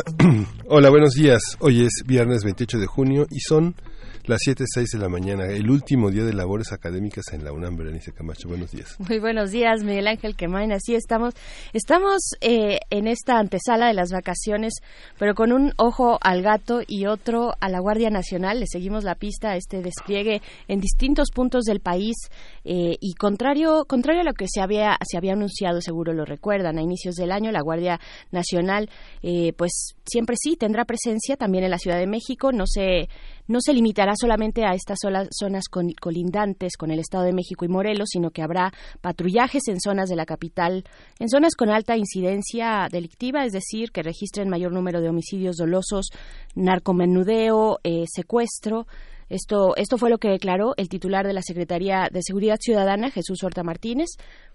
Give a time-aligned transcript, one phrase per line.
[0.68, 1.42] Hola, buenos días.
[1.58, 3.74] Hoy es viernes 28 de junio y son
[4.26, 8.12] las 7.06 de la mañana, el último día de labores académicas en la UNAM, Berenice
[8.12, 8.48] Camacho.
[8.48, 8.94] Buenos días.
[9.00, 10.70] Muy buenos días, Miguel Ángel Quemain.
[10.70, 11.34] Así estamos.
[11.72, 14.74] Estamos eh, en esta antesala de las vacaciones,
[15.18, 18.60] pero con un ojo al gato y otro a la Guardia Nacional.
[18.60, 22.16] Le seguimos la pista a este despliegue en distintos puntos del país
[22.64, 26.78] eh, y contrario, contrario a lo que se había, se había anunciado, seguro lo recuerdan,
[26.78, 27.98] a inicios del año, la Guardia
[28.30, 28.88] Nacional,
[29.22, 32.52] eh, pues siempre sí tendrá presencia también en la Ciudad de México.
[32.52, 33.08] No se,
[33.46, 35.64] no se limitará solamente a estas zonas
[36.00, 40.16] colindantes con el Estado de México y Morelos, sino que habrá patrullajes en zonas de
[40.16, 40.84] la capital,
[41.18, 46.06] en zonas con alta incidencia delictiva, es decir, que registren mayor número de homicidios dolosos,
[46.54, 48.86] narcomenudeo, eh, secuestro.
[49.28, 53.42] Esto, esto fue lo que declaró el titular de la Secretaría de Seguridad Ciudadana, Jesús
[53.42, 54.10] Horta Martínez,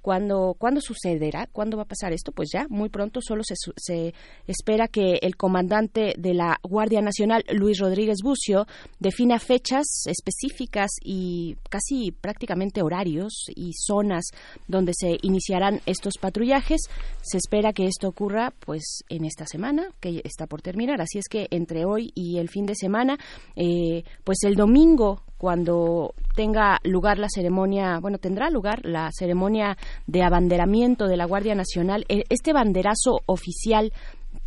[0.07, 1.49] ¿Cuándo, ¿Cuándo sucederá?
[1.51, 2.31] ¿Cuándo va a pasar esto?
[2.31, 4.13] Pues ya, muy pronto solo se, se
[4.47, 8.67] espera que el comandante de la Guardia Nacional, Luis Rodríguez Bucio,
[9.01, 14.27] defina fechas específicas y casi prácticamente horarios y zonas
[14.65, 16.83] donde se iniciarán estos patrullajes.
[17.21, 21.01] Se espera que esto ocurra pues en esta semana, que está por terminar.
[21.01, 23.17] Así es que entre hoy y el fin de semana,
[23.57, 30.23] eh, pues el domingo cuando tenga lugar la ceremonia, bueno, tendrá lugar la ceremonia de
[30.23, 33.91] abanderamiento de la Guardia Nacional, e, este banderazo oficial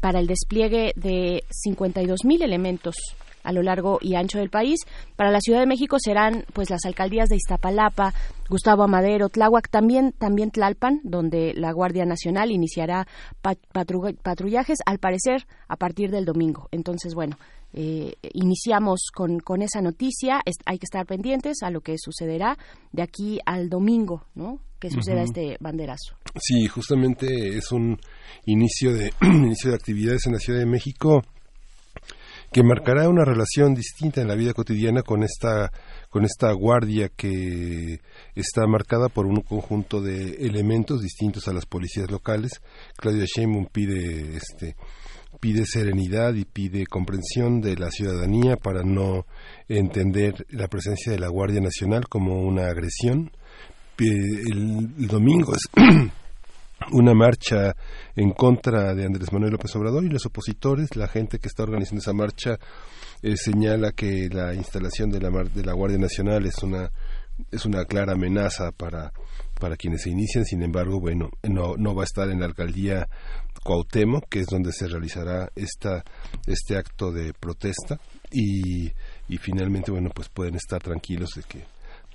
[0.01, 2.97] para el despliegue de 52.000 elementos
[3.43, 4.81] a lo largo y ancho del país.
[5.17, 8.13] Para la Ciudad de México serán pues las alcaldías de Iztapalapa,
[8.49, 13.07] Gustavo Amadero, Tláhuac, también también Tlalpan, donde la Guardia Nacional iniciará
[13.43, 16.69] patrullajes al parecer a partir del domingo.
[16.71, 17.37] Entonces, bueno,
[17.73, 20.41] eh, iniciamos con, con, esa noticia.
[20.67, 22.59] hay que estar pendientes a lo que sucederá
[22.93, 24.61] de aquí al domingo, ¿no?
[24.79, 26.17] Que suceda este banderazo.
[26.41, 27.99] Sí, justamente es un
[28.47, 31.23] inicio de inicio de actividades en la Ciudad de México
[32.53, 35.71] que marcará una relación distinta en la vida cotidiana con esta
[36.09, 38.01] con esta guardia que
[38.35, 42.61] está marcada por un conjunto de elementos distintos a las policías locales.
[42.97, 44.75] Claudia Sheinbaum pide este
[45.41, 49.27] pide serenidad y pide comprensión de la ciudadanía para no
[49.69, 53.33] entender la presencia de la Guardia Nacional como una agresión.
[53.99, 55.69] El, domingo es
[56.93, 57.75] una marcha
[58.17, 62.01] en contra de Andrés Manuel López Obrador y los opositores, la gente que está organizando
[62.01, 62.59] esa marcha
[63.23, 66.91] eh, señala que la instalación de la, de la Guardia Nacional es una
[67.51, 69.13] es una clara amenaza para
[69.61, 73.09] para quienes se inician, sin embargo, bueno, no, no va a estar en la alcaldía
[73.63, 76.05] Cuauhtémoc, que es donde se realizará esta,
[76.47, 77.99] este acto de protesta.
[78.33, 78.87] Y,
[79.29, 81.65] y finalmente, bueno, pues pueden estar tranquilos de que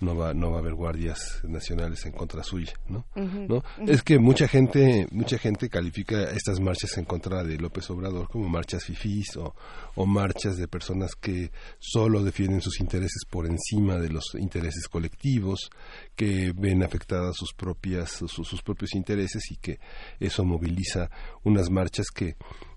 [0.01, 4.19] no va no va a haber guardias nacionales en contra suya no no es que
[4.19, 9.35] mucha gente mucha gente califica estas marchas en contra de López Obrador como marchas fifís
[9.37, 9.55] o,
[9.95, 15.69] o marchas de personas que solo defienden sus intereses por encima de los intereses colectivos
[16.15, 19.79] que ven afectadas sus propias sus, sus propios intereses y que
[20.19, 21.09] eso moviliza
[21.43, 22.35] unas marchas que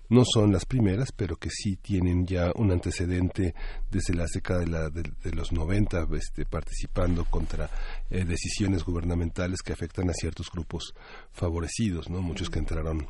[0.09, 3.53] no son las primeras, pero que sí tienen ya un antecedente
[3.89, 7.69] desde la década de, los 90, este, participando contra
[8.09, 10.93] eh, decisiones gubernamentales que afectan a ciertos grupos
[11.31, 12.21] favorecidos, ¿no?
[12.21, 13.07] Muchos que entraron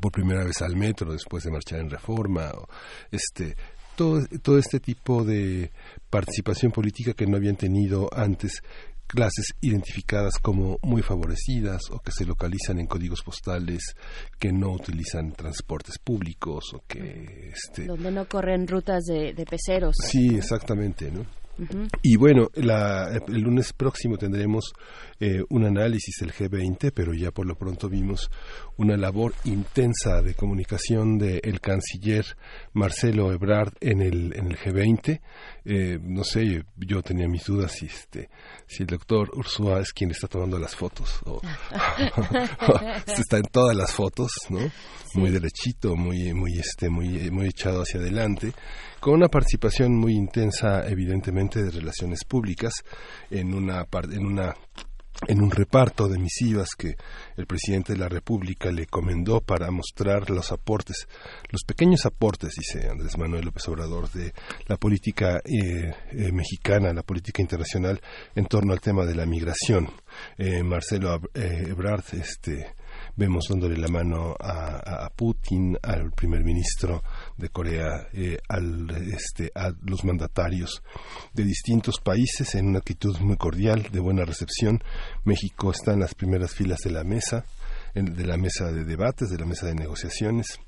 [0.00, 2.66] por primera vez al metro después de marchar en reforma, o,
[3.10, 3.54] este,
[3.96, 5.70] todo, todo este tipo de
[6.10, 8.62] participación política que no habían tenido antes
[9.14, 13.94] clases identificadas como muy favorecidas o que se localizan en códigos postales
[14.38, 19.94] que no utilizan transportes públicos o que este donde no corren rutas de, de peceros.
[20.00, 21.24] Sí exactamente no
[22.02, 24.72] y bueno, el lunes próximo tendremos
[25.20, 28.30] eh, un análisis del G20, pero ya por lo pronto vimos
[28.76, 32.24] una labor intensa de comunicación del canciller
[32.72, 35.20] Marcelo Ebrard en el, en el G20.
[35.66, 38.28] Eh, no sé, yo tenía mis dudas si, este,
[38.66, 41.40] si el doctor Ursúa es quien está tomando las fotos o,
[43.06, 44.58] está en todas las fotos, ¿no?
[45.14, 48.52] Muy derechito, muy, muy, este, muy, muy echado hacia adelante
[49.04, 52.72] con una participación muy intensa, evidentemente, de relaciones públicas
[53.30, 54.54] en una, en una
[55.26, 56.96] en un reparto de misivas que
[57.36, 61.08] el presidente de la República le comendó para mostrar los aportes,
[61.50, 64.32] los pequeños aportes, dice Andrés Manuel López Obrador, de
[64.66, 68.00] la política eh, eh, mexicana, la política internacional
[68.34, 69.88] en torno al tema de la migración.
[70.36, 72.74] Eh, Marcelo Ebrard, este,
[73.16, 77.02] vemos dándole la mano a, Putin, al primer ministro
[77.36, 80.82] de Corea, eh, al, este, a los mandatarios
[81.32, 84.82] de distintos países en una actitud muy cordial, de buena recepción.
[85.24, 87.44] México está en las primeras filas de la mesa,
[87.94, 90.58] de la mesa de debates, de la mesa de negociaciones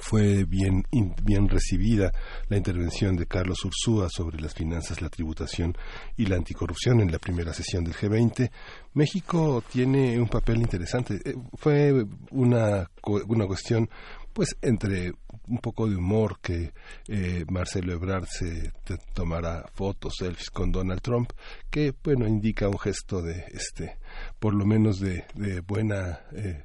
[0.00, 0.86] fue bien,
[1.22, 2.12] bien recibida
[2.48, 5.76] la intervención de Carlos Ursúa sobre las finanzas, la tributación
[6.16, 8.50] y la anticorrupción en la primera sesión del G20.
[8.94, 11.20] México tiene un papel interesante.
[11.24, 12.88] Eh, fue una,
[13.26, 13.88] una cuestión
[14.32, 15.12] pues entre
[15.48, 16.72] un poco de humor que
[17.08, 18.72] eh, Marcelo Ebrard se
[19.14, 21.32] tomara fotos, selfies con Donald Trump,
[21.70, 23.98] que bueno indica un gesto de este,
[24.38, 26.64] por lo menos de, de buena eh,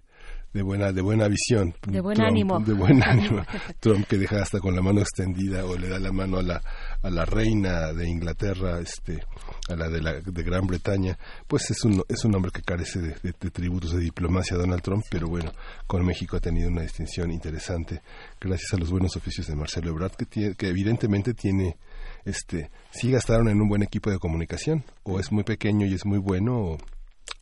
[0.54, 1.76] de buena de buena visión.
[1.86, 2.60] De buen ánimo.
[2.60, 3.44] de buen ánimo.
[3.80, 6.62] Trump que deja hasta con la mano extendida o le da la mano a la
[7.02, 9.24] a la reina de Inglaterra este
[9.70, 11.18] a la de la de Gran Bretaña
[11.48, 15.28] pues es un es un hombre que carece de, tributos de diplomacia Donald Trump pero
[15.28, 15.52] bueno
[15.86, 18.02] con México ha tenido una distinción interesante
[18.40, 21.78] gracias a los buenos oficios de Marcelo Ebrard que que evidentemente tiene
[22.26, 26.06] este sí gastaron en un buen equipo de comunicación o es muy pequeño y es
[26.06, 26.78] muy bueno o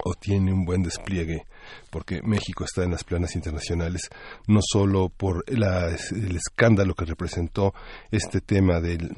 [0.04, 1.46] o tiene un buen despliegue,
[1.90, 4.10] porque México está en las planas internacionales,
[4.48, 7.74] no solo por el escándalo que representó
[8.12, 9.16] este tema del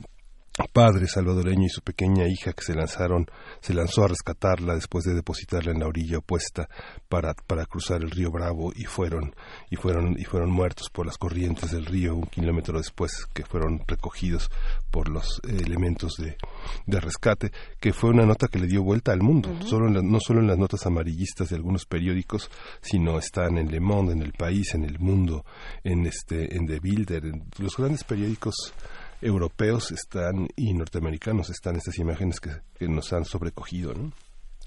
[0.66, 3.28] padre salvadoreño y su pequeña hija que se lanzaron,
[3.60, 6.68] se lanzó a rescatarla después de depositarla en la orilla opuesta
[7.08, 9.36] para, para cruzar el río Bravo y fueron,
[9.70, 13.82] y fueron, y fueron muertos por las corrientes del río un kilómetro después que fueron
[13.88, 14.50] recogidos
[14.90, 16.38] por los elementos de,
[16.86, 20.40] de rescate, que fue una nota que le dio vuelta al mundo, solo no solo
[20.40, 22.50] en las notas amarillistas de algunos periódicos,
[22.82, 25.46] sino están en Le Monde, en El País, en El Mundo,
[25.84, 28.74] en este, en The Builder, en los grandes periódicos
[29.22, 34.12] europeos están y norteamericanos están estas imágenes que, nos han sobrecogido, ¿no?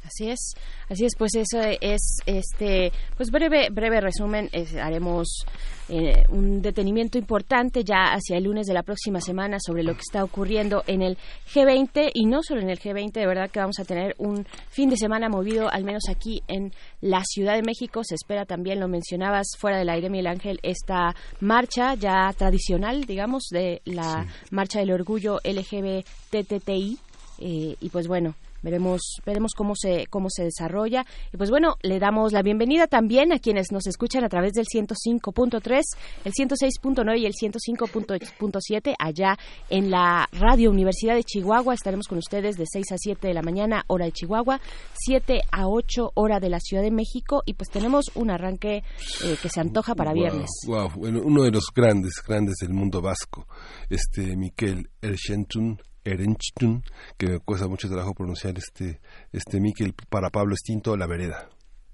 [0.05, 0.55] Así es,
[0.89, 4.51] así es, pues eso es este, pues breve, breve resumen,
[4.81, 5.45] haremos
[5.89, 10.01] eh, un detenimiento importante ya hacia el lunes de la próxima semana sobre lo que
[10.01, 11.19] está ocurriendo en el
[11.53, 14.89] G20 y no solo en el G20, de verdad que vamos a tener un fin
[14.89, 18.89] de semana movido, al menos aquí en la Ciudad de México, se espera también, lo
[18.89, 24.93] mencionabas fuera del aire, Miguel Ángel, esta marcha ya tradicional, digamos, de la marcha del
[24.93, 26.99] orgullo LGBTTI,
[27.41, 31.05] eh, y pues bueno, veremos veremos cómo se cómo se desarrolla.
[31.33, 34.67] Y pues bueno le damos la bienvenida también a quienes nos escuchan a través del
[34.67, 35.83] 105.3
[36.25, 41.75] el 106.9 y el 105.7 allá en la radio Universidad de Chihuahua.
[41.75, 44.61] Estaremos con ustedes de 6 a 7 de la mañana hora de Chihuahua
[44.95, 47.43] 7 a 8 hora de la Ciudad de México.
[47.47, 48.83] Y pues tenemos un arranque
[49.25, 50.51] eh, que se antoja para viernes.
[50.67, 53.47] wow, bueno, uno de los grandes grandes del mundo vasco
[53.89, 56.83] este Miquel Erchentun Erenchtun,
[57.17, 59.01] que me cuesta mucho trabajo pronunciar este,
[59.33, 61.49] este Miquel, para Pablo Estinto, La Vereda.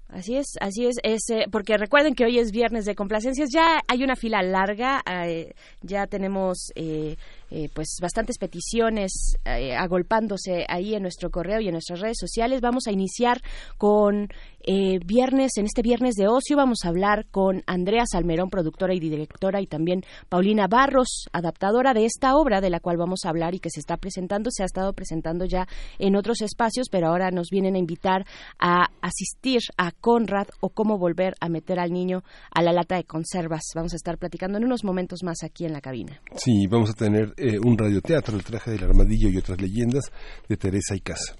[0.09, 3.81] Así es, así es, es eh, porque recuerden que hoy es viernes de complacencias, ya
[3.89, 7.17] hay una fila larga, eh, ya tenemos eh,
[7.49, 12.61] eh, pues bastantes peticiones eh, agolpándose ahí en nuestro correo y en nuestras redes sociales.
[12.61, 13.41] Vamos a iniciar
[13.77, 14.29] con
[14.69, 18.99] eh, viernes, en este viernes de ocio vamos a hablar con Andrea Salmerón, productora y
[18.99, 23.55] directora, y también Paulina Barros, adaptadora de esta obra de la cual vamos a hablar
[23.55, 25.67] y que se está presentando, se ha estado presentando ya
[25.99, 28.25] en otros espacios, pero ahora nos vienen a invitar
[28.59, 33.05] a asistir a Conrad o cómo volver a meter al niño a la lata de
[33.05, 33.63] conservas.
[33.73, 36.19] Vamos a estar platicando en unos momentos más aquí en la cabina.
[36.35, 40.11] Sí, vamos a tener eh, un radioteatro, El traje del armadillo y otras leyendas
[40.49, 41.35] de Teresa y Casa.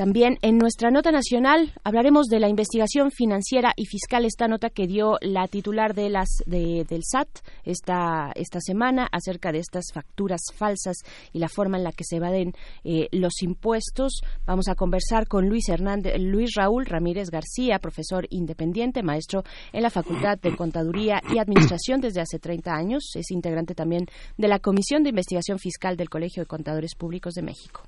[0.00, 4.86] También en nuestra nota nacional hablaremos de la investigación financiera y fiscal, esta nota que
[4.86, 7.28] dio la titular de las del SAT
[7.64, 10.96] esta, esta semana acerca de estas facturas falsas
[11.34, 14.22] y la forma en la que se evaden eh, los impuestos.
[14.46, 19.90] Vamos a conversar con Luis Hernández, Luis Raúl Ramírez García, profesor independiente, maestro en la
[19.90, 23.10] Facultad de Contaduría y Administración desde hace 30 años.
[23.16, 24.06] Es integrante también
[24.38, 27.82] de la Comisión de Investigación Fiscal del Colegio de Contadores Públicos de México.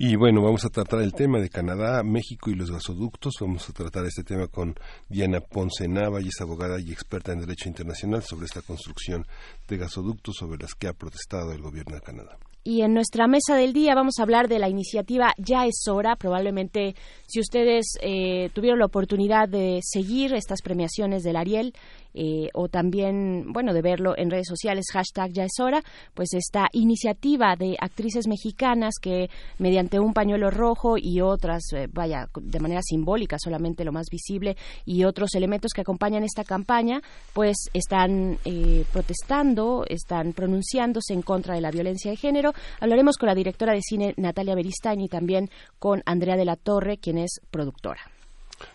[0.00, 3.34] Y bueno, vamos a tratar el tema de Canadá, México y los gasoductos.
[3.40, 4.76] Vamos a tratar este tema con
[5.08, 9.26] Diana Ponce Nava, y es abogada y experta en Derecho Internacional sobre esta construcción
[9.66, 12.38] de gasoductos sobre las que ha protestado el gobierno de Canadá.
[12.62, 16.16] Y en nuestra mesa del día vamos a hablar de la iniciativa Ya es hora.
[16.16, 16.94] Probablemente
[17.26, 21.72] si ustedes eh, tuvieron la oportunidad de seguir estas premiaciones del Ariel,
[22.20, 25.80] eh, o también, bueno, de verlo en redes sociales, hashtag ya es hora,
[26.14, 32.28] pues esta iniciativa de actrices mexicanas que mediante un pañuelo rojo y otras, eh, vaya,
[32.34, 37.00] de manera simbólica, solamente lo más visible, y otros elementos que acompañan esta campaña,
[37.34, 42.52] pues están eh, protestando, están pronunciándose en contra de la violencia de género.
[42.80, 46.98] Hablaremos con la directora de cine Natalia Beristain y también con Andrea de la Torre,
[46.98, 48.17] quien es productora.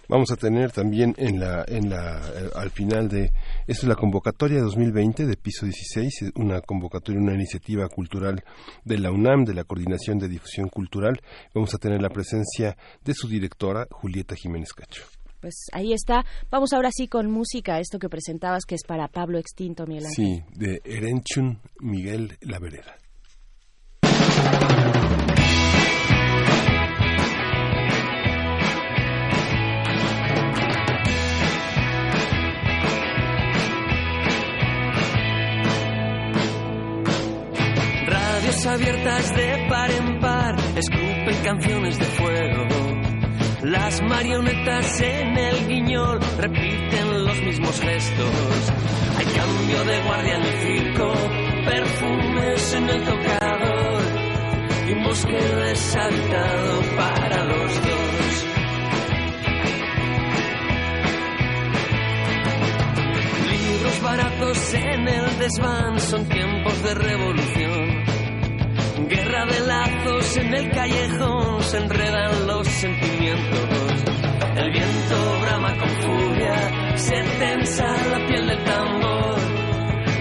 [0.07, 3.31] Vamos a tener también en la, en la, eh, al final de,
[3.67, 8.43] esto es la convocatoria de 2020 de Piso 16, una convocatoria, una iniciativa cultural
[8.83, 11.21] de la UNAM, de la Coordinación de Difusión Cultural.
[11.53, 15.03] Vamos a tener la presencia de su directora, Julieta Jiménez Cacho.
[15.39, 16.23] Pues ahí está.
[16.49, 20.25] Vamos ahora sí con música, esto que presentabas que es para Pablo Extinto, Miguel Ángel.
[20.25, 22.95] Sí, de Erenchun Miguel La Vereda.
[38.65, 42.65] Abiertas de par en par, escupen canciones de fuego.
[43.61, 48.71] Las marionetas en el guiñol repiten los mismos gestos.
[49.17, 51.13] Hay cambio de guardia en el circo,
[51.65, 54.03] perfumes en el tocador
[54.87, 58.45] y un bosque deshabitado para los dos.
[63.51, 68.02] Libros baratos en el desván son tiempos de revolución.
[69.09, 74.03] Guerra de lazos en el callejón se enredan los sentimientos.
[74.55, 79.39] El viento brama con furia, se tensa la piel del tambor.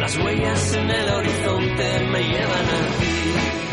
[0.01, 3.72] Las huellas en el horizonte me llevan a ti.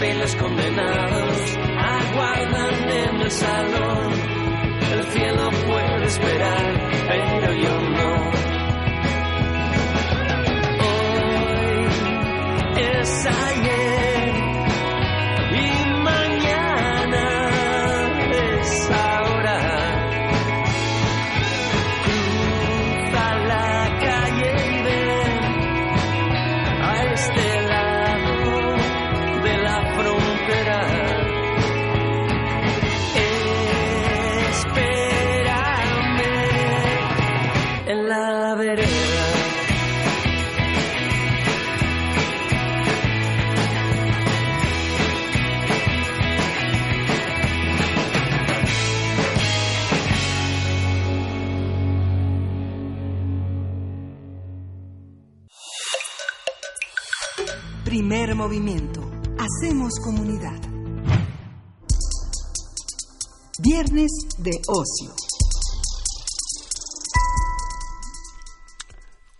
[0.00, 4.12] Los condenados aguardan en el salón.
[4.92, 6.75] El cielo puede esperar,
[58.46, 59.00] movimiento.
[59.38, 60.54] Hacemos comunidad.
[63.60, 65.12] Viernes de ocio.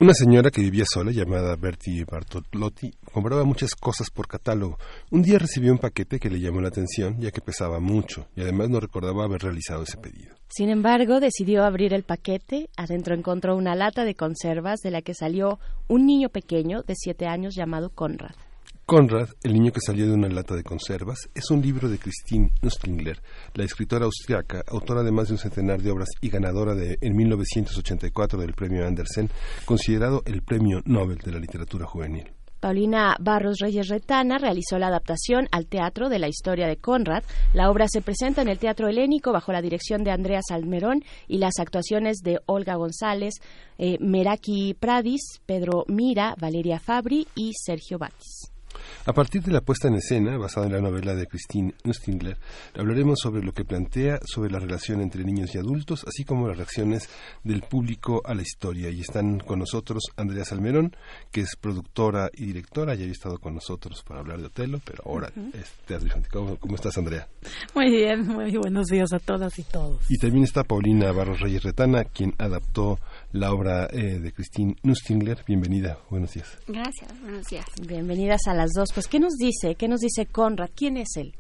[0.01, 4.77] Una señora que vivía sola, llamada Bertie Bartolotti, compraba muchas cosas por catálogo.
[5.13, 8.41] Un día recibió un paquete que le llamó la atención, ya que pesaba mucho, y
[8.41, 10.35] además no recordaba haber realizado ese pedido.
[10.49, 12.71] Sin embargo, decidió abrir el paquete.
[12.77, 17.27] Adentro encontró una lata de conservas de la que salió un niño pequeño de siete
[17.27, 18.35] años llamado Conrad.
[18.89, 22.53] Conrad, el niño que salió de una lata de conservas, es un libro de Christine
[22.63, 23.21] Nustlingler,
[23.55, 27.17] la escritora austriaca, autora de más de un centenar de obras y ganadora de, en
[27.17, 29.29] 1984 del premio Andersen,
[29.65, 32.31] considerado el premio Nobel de la literatura juvenil.
[32.61, 37.25] Paulina Barros Reyes Retana realizó la adaptación al teatro de la historia de Conrad.
[37.55, 41.39] La obra se presenta en el Teatro Helénico bajo la dirección de Andrea Salmerón y
[41.39, 43.35] las actuaciones de Olga González,
[43.79, 48.56] eh, Meraki Pradis, Pedro Mira, Valeria Fabri y Sergio Batis.
[49.05, 52.39] A partir de la puesta en escena, basada en la novela de Christine Nustingler,
[52.75, 56.57] hablaremos sobre lo que plantea sobre la relación entre niños y adultos, así como las
[56.57, 57.09] reacciones
[57.45, 58.91] del público a la historia.
[58.91, 60.97] Y están con nosotros Andrea Salmerón,
[61.31, 65.03] que es productora y directora, ya había estado con nosotros para hablar de Otelo, pero
[65.07, 67.29] ahora es teatro ¿Cómo, ¿Cómo, estás, Andrea?
[67.75, 70.03] Muy bien, muy buenos días a todas y todos.
[70.09, 72.99] Y también está Paulina Barros Reyes Retana, quien adaptó
[73.37, 75.45] la obra eh, de Christine Nustingler.
[75.47, 76.59] Bienvenida, buenos días.
[76.67, 77.67] Gracias, buenos días.
[77.87, 78.89] Bienvenidas a las dos.
[78.95, 79.75] Pues, ¿qué nos dice?
[79.75, 80.71] ¿Qué nos dice Conrad?
[80.75, 81.35] ¿Quién es él?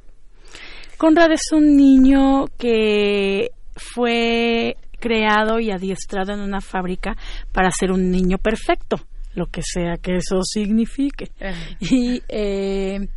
[0.98, 7.16] Conrad es un niño que fue creado y adiestrado en una fábrica
[7.52, 8.96] para ser un niño perfecto,
[9.34, 11.30] lo que sea que eso signifique.
[11.80, 13.08] Y eh,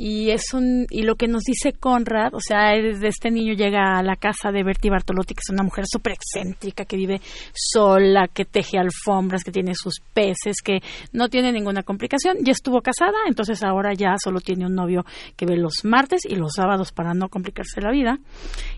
[0.00, 3.98] y es un y lo que nos dice Conrad, o sea, desde este niño llega
[3.98, 7.20] a la casa de Bertie Bartolotti, que es una mujer súper excéntrica, que vive
[7.52, 10.78] sola, que teje alfombras, que tiene sus peces, que
[11.12, 12.36] no tiene ninguna complicación.
[12.42, 15.04] Ya estuvo casada, entonces ahora ya solo tiene un novio
[15.36, 18.18] que ve los martes y los sábados para no complicarse la vida.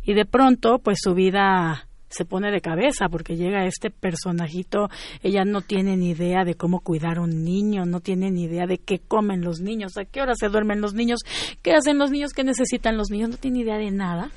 [0.04, 4.88] Y de pronto, pues su vida se pone de cabeza porque llega este personajito,
[5.22, 8.66] ella no tiene ni idea de cómo cuidar a un niño, no tiene ni idea
[8.66, 11.20] de qué comen los niños, a qué hora se duermen los niños,
[11.62, 14.30] qué hacen los niños, qué necesitan los niños, no tiene idea de nada.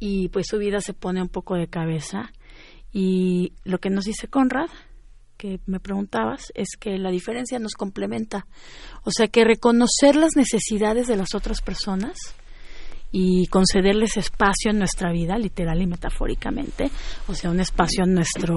[0.00, 2.32] Y pues su vida se pone un poco de cabeza.
[2.92, 4.70] Y lo que nos dice Conrad,
[5.36, 8.46] que me preguntabas, es que la diferencia nos complementa.
[9.04, 12.16] O sea que reconocer las necesidades de las otras personas
[13.12, 16.90] y concederles espacio en nuestra vida, literal y metafóricamente,
[17.26, 18.56] o sea, un espacio en nuestro,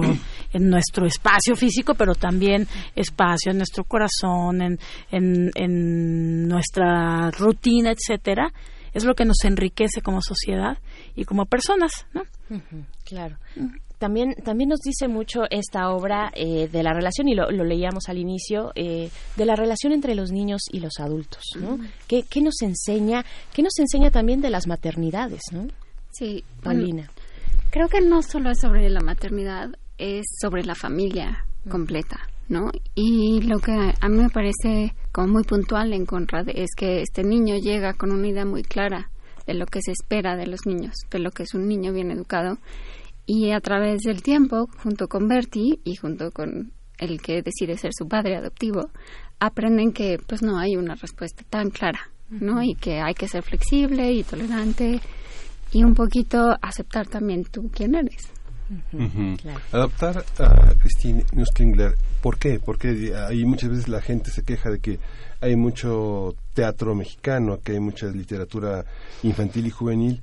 [0.52, 4.78] en nuestro espacio físico, pero también espacio en nuestro corazón, en,
[5.10, 8.52] en, en nuestra rutina, etcétera,
[8.92, 10.78] es lo que nos enriquece como sociedad
[11.16, 12.22] y como personas, ¿no?
[13.04, 13.36] claro
[13.98, 18.18] también, también nos dice mucho esta obra eh, de la relación, y lo, leíamos al
[18.18, 21.78] inicio, eh, de la relación entre los niños y los adultos, ¿no?
[22.08, 23.24] ¿Qué, nos enseña?
[23.52, 25.66] ¿Qué nos enseña también de las maternidades, no?
[26.10, 26.44] Sí.
[26.62, 27.10] Paulina.
[27.70, 32.70] creo que no solo es sobre la maternidad, es sobre la familia completa, ¿no?
[32.94, 37.24] Y lo que a mí me parece como muy puntual en Conrad es que este
[37.24, 39.10] niño llega con una idea muy clara
[39.46, 42.10] de lo que se espera de los niños, de lo que es un niño bien
[42.10, 42.58] educado
[43.26, 47.92] y a través del tiempo, junto con Bertie y junto con el que decide ser
[47.96, 48.90] su padre adoptivo,
[49.40, 52.62] aprenden que pues no hay una respuesta tan clara, ¿no?
[52.62, 55.00] Y que hay que ser flexible y tolerante
[55.72, 58.30] y un poquito aceptar también tú quién eres.
[59.72, 62.58] Adaptar a Christine Nustringler, ¿por qué?
[62.64, 64.98] Porque ahí muchas veces la gente se queja de que
[65.40, 68.86] hay mucho teatro mexicano, que hay mucha literatura
[69.22, 70.22] infantil y juvenil,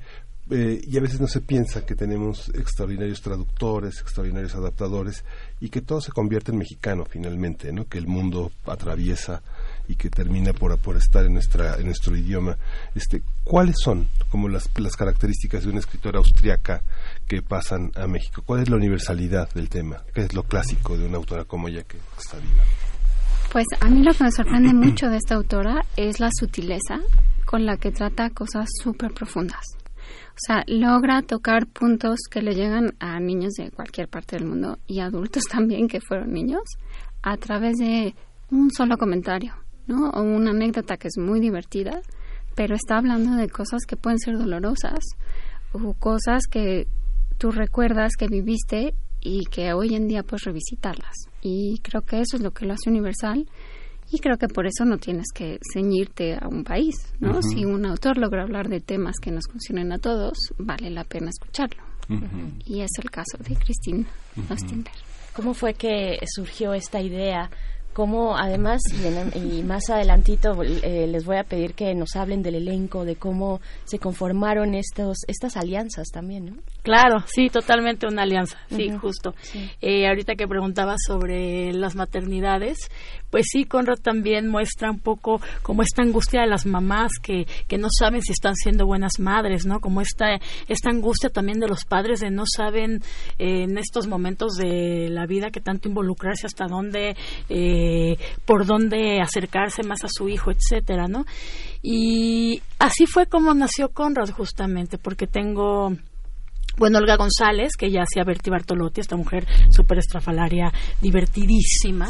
[0.49, 5.23] eh, y a veces no se piensa que tenemos extraordinarios traductores, extraordinarios adaptadores
[5.59, 7.87] y que todo se convierte en mexicano finalmente, ¿no?
[7.87, 9.41] Que el mundo atraviesa
[9.87, 12.57] y que termina por, estar en nuestra en nuestro idioma.
[12.95, 16.81] Este, ¿cuáles son como las, las características de una escritora austriaca
[17.27, 18.41] que pasan a México?
[18.45, 20.03] ¿Cuál es la universalidad del tema?
[20.13, 22.63] ¿Qué es lo clásico de una autora como ella que está viva?
[23.51, 26.99] Pues a mí lo que me sorprende mucho de esta autora es la sutileza
[27.45, 29.80] con la que trata cosas súper profundas.
[30.31, 34.79] O sea, logra tocar puntos que le llegan a niños de cualquier parte del mundo
[34.87, 36.63] y adultos también que fueron niños
[37.21, 38.15] a través de
[38.49, 39.53] un solo comentario,
[39.87, 40.09] ¿no?
[40.09, 42.01] O una anécdota que es muy divertida,
[42.55, 44.99] pero está hablando de cosas que pueden ser dolorosas
[45.73, 46.87] o cosas que
[47.37, 51.15] tú recuerdas que viviste y que hoy en día puedes revisitarlas.
[51.41, 53.47] Y creo que eso es lo que lo hace universal
[54.11, 57.41] y creo que por eso no tienes que ceñirte a un país, ¿no?
[57.41, 61.29] Si un autor logra hablar de temas que nos funcionen a todos, vale la pena
[61.29, 61.83] escucharlo.
[62.65, 64.05] Y es el caso de Christine
[64.49, 64.93] Ostinder.
[65.33, 67.49] ¿Cómo fue que surgió esta idea
[67.93, 68.81] cómo además
[69.35, 73.59] y, más adelantito eh, les voy a pedir que nos hablen del elenco de cómo
[73.83, 76.53] se conformaron estos estas alianzas también ¿no?
[76.81, 79.33] Claro sí totalmente una alianza sí justo.
[79.81, 82.77] Eh, ahorita que preguntaba sobre las maternidades
[83.29, 87.77] pues sí Conrad también muestra un poco como esta angustia de las mamás que, que
[87.77, 91.85] no saben si están siendo buenas madres no como esta esta angustia también de los
[91.85, 93.01] padres de no saben
[93.39, 97.15] eh, en estos momentos de la vida que tanto involucrarse hasta dónde
[97.49, 101.25] eh, eh, por dónde acercarse más a su hijo, etcétera, ¿no?
[101.81, 105.93] Y así fue como nació Conrad justamente, porque tengo
[106.81, 112.09] bueno, Olga González, que ya hacía Berti Bartolotti, esta mujer súper estrafalaria, divertidísima.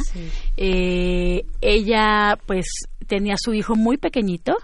[0.55, 2.67] Eh, ella, pues,
[3.05, 4.55] tenía a su hijo muy pequeñito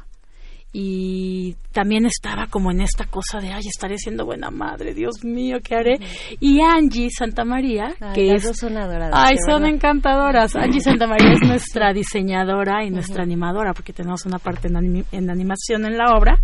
[0.71, 5.57] y también estaba como en esta cosa de, ay, estaré siendo buena madre, Dios mío,
[5.61, 5.99] ¿qué haré?
[6.39, 8.57] Y Angie Santa María, que es...
[8.57, 9.13] son adoradas.
[9.13, 10.55] Ay, son encantadoras.
[10.55, 15.29] Angie Santa María es nuestra diseñadora y nuestra animadora, porque tenemos una parte en, en
[15.29, 16.39] animación en la obra.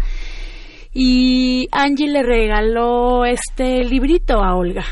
[0.94, 4.86] Y Angie le regaló este librito a Olga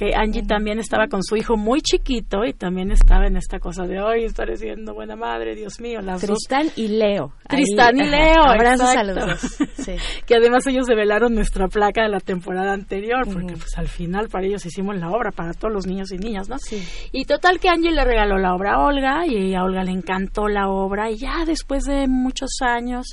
[0.00, 3.84] que Angie también estaba con su hijo muy chiquito y también estaba en esta cosa
[3.84, 7.34] de hoy estaré siendo buena madre, Dios mío, las Tristán y Leo.
[7.46, 8.42] Tristán y Leo.
[8.42, 9.40] Abrazos a los dos.
[9.74, 9.96] Sí.
[10.26, 14.46] que además ellos develaron nuestra placa de la temporada anterior, porque pues al final para
[14.46, 16.58] ellos hicimos la obra, para todos los niños y niñas, ¿no?
[16.58, 16.82] Sí.
[17.12, 20.48] Y total que Angie le regaló la obra a Olga y a Olga le encantó
[20.48, 23.06] la obra y ya después de muchos años,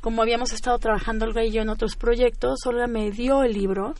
[0.00, 3.94] como habíamos estado trabajando Olga y yo en otros proyectos, Olga me dio el libro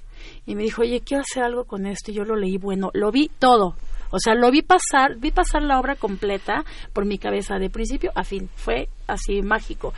[0.46, 2.10] y me dijo, oye, quiero hacer algo con esto.
[2.10, 3.76] Y yo lo leí, bueno, lo vi todo.
[4.10, 8.12] O sea, lo vi pasar, vi pasar la obra completa por mi cabeza de principio
[8.14, 8.50] a fin.
[8.56, 9.94] Fue así mágico.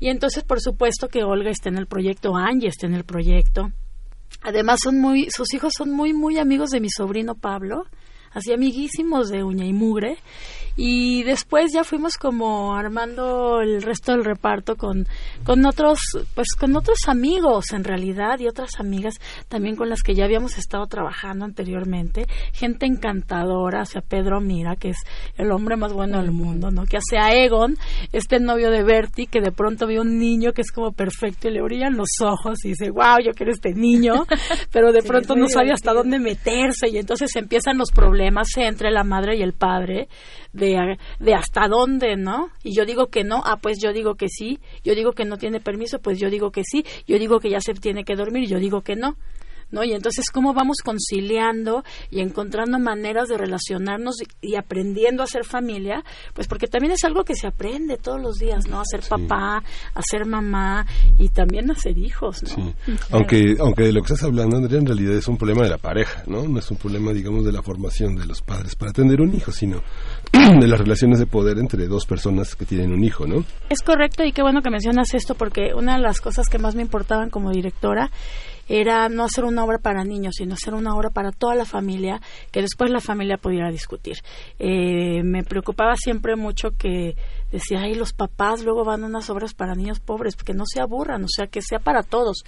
[0.00, 3.70] Y entonces, por supuesto que Olga está en el proyecto, Angie está en el proyecto.
[4.42, 7.86] Además, son muy, sus hijos son muy, muy amigos de mi sobrino Pablo,
[8.32, 10.18] así amiguísimos de uña y mugre
[10.76, 15.06] y después ya fuimos como armando el resto del reparto con
[15.44, 15.98] con otros
[16.34, 20.58] pues con otros amigos en realidad y otras amigas también con las que ya habíamos
[20.58, 22.26] estado trabajando anteriormente.
[22.52, 24.98] Gente encantadora o sea Pedro Mira que es
[25.36, 27.76] el hombre más bueno del mundo no que hace a Egon
[28.12, 31.52] este novio de Bertie que de pronto ve un niño que es como perfecto y
[31.52, 34.26] le brillan los ojos y dice wow yo quiero este niño
[34.72, 39.04] pero de pronto no sabe hasta dónde meterse y entonces empiezan los problemas entre la
[39.04, 40.08] madre y el padre
[40.54, 42.48] de, de hasta dónde, ¿no?
[42.62, 45.36] Y yo digo que no, ah, pues yo digo que sí, yo digo que no
[45.36, 48.48] tiene permiso, pues yo digo que sí, yo digo que ya se tiene que dormir,
[48.48, 49.16] yo digo que no.
[49.74, 49.82] ¿No?
[49.82, 56.04] Y entonces, ¿cómo vamos conciliando y encontrando maneras de relacionarnos y, aprendiendo a ser familia?
[56.32, 58.78] Pues porque también es algo que se aprende todos los días, ¿no?
[58.78, 60.86] A ser papá, a ser mamá
[61.18, 62.48] y también a ser hijos, ¿no?
[62.48, 62.74] Sí.
[63.10, 65.78] Aunque, aunque de lo que estás hablando, Andrea, en realidad es un problema de la
[65.78, 66.46] pareja, ¿no?
[66.46, 69.50] No es un problema, digamos, de la formación de los padres para tener un hijo,
[69.50, 69.82] sino
[70.32, 73.44] de las relaciones de poder entre dos personas que tienen un hijo, ¿no?
[73.70, 76.74] Es correcto y qué bueno que mencionas esto porque una de las cosas que más
[76.74, 78.10] me importaban como directora
[78.68, 82.20] era no hacer una obra para niños, sino hacer una obra para toda la familia,
[82.50, 84.18] que después la familia pudiera discutir.
[84.58, 87.16] Eh, me preocupaba siempre mucho que
[87.50, 90.80] decía, ay, los papás luego van a unas obras para niños pobres, que no se
[90.80, 92.38] aburran, o sea, que sea para todos.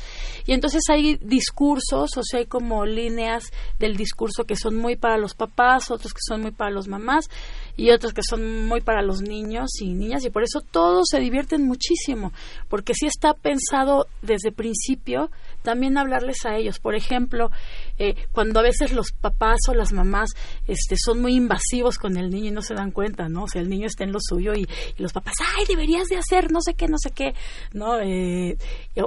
[0.47, 5.17] Y entonces hay discursos, o sea, hay como líneas del discurso que son muy para
[5.17, 7.29] los papás, otros que son muy para los mamás
[7.77, 11.21] y otros que son muy para los niños y niñas, y por eso todos se
[11.21, 12.33] divierten muchísimo,
[12.69, 15.31] porque si está pensado desde principio
[15.67, 16.79] también hablarles a ellos.
[16.79, 17.51] Por ejemplo,
[17.99, 20.31] eh, cuando a veces los papás o las mamás
[20.69, 23.43] este, son muy invasivos con el niño y no se dan cuenta, ¿no?
[23.43, 24.65] O sea, el niño está en lo suyo y,
[24.97, 27.35] los papás, ay, deberías de hacer no sé qué, no sé qué,
[27.73, 27.99] ¿no?
[28.01, 28.57] Eh,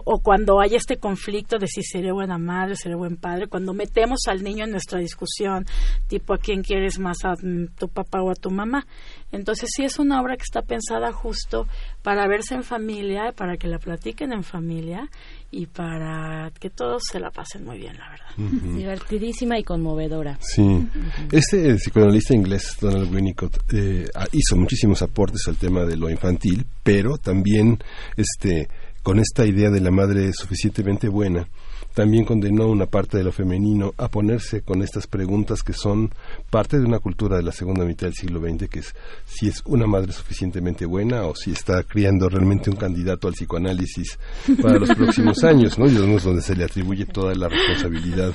[0.04, 4.28] o, cuando hay este conflicto de si seré buena madre, seré buen padre, cuando metemos
[4.28, 5.66] al niño en nuestra discusión,
[6.08, 7.36] tipo, ¿a quién quieres más, a
[7.78, 8.86] tu papá o a tu mamá?
[9.32, 11.68] Entonces sí es una obra que está pensada justo
[12.04, 15.10] para verse en familia, para que la platiquen en familia
[15.52, 18.76] y para que todos se la pasen muy bien, la verdad.
[18.76, 20.38] Divertidísima y conmovedora.
[20.42, 20.88] Sí.
[21.32, 27.18] Este psicoanalista inglés, Donald Winnicott, eh, hizo muchísimos aportes al tema de lo infantil, pero
[27.18, 27.80] también
[28.16, 28.70] este
[29.02, 31.48] con esta idea de la madre suficientemente buena
[31.94, 36.12] también condenó una parte de lo femenino a ponerse con estas preguntas que son
[36.50, 39.62] parte de una cultura de la segunda mitad del siglo XX, que es si es
[39.66, 44.18] una madre suficientemente buena o si está criando realmente un candidato al psicoanálisis
[44.62, 45.88] para los próximos años, ¿no?
[45.88, 48.34] Y es donde se le atribuye toda la responsabilidad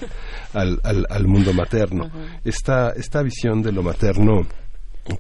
[0.53, 2.11] al, al, mundo materno.
[2.45, 4.47] esta, esta visión de lo materno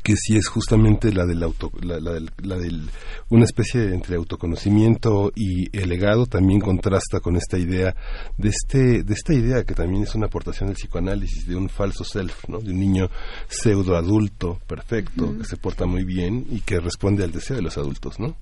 [0.02, 2.88] que sí es justamente la del auto, la, la del,
[3.28, 7.94] una especie entre autoconocimiento y el legado también contrasta con esta idea
[8.38, 12.04] de este de esta idea que también es una aportación del psicoanálisis de un falso
[12.04, 12.60] self, ¿no?
[12.60, 13.10] De un niño
[13.48, 17.76] pseudo adulto perfecto que se porta muy bien y que responde al deseo de los
[17.76, 18.36] adultos, ¿no?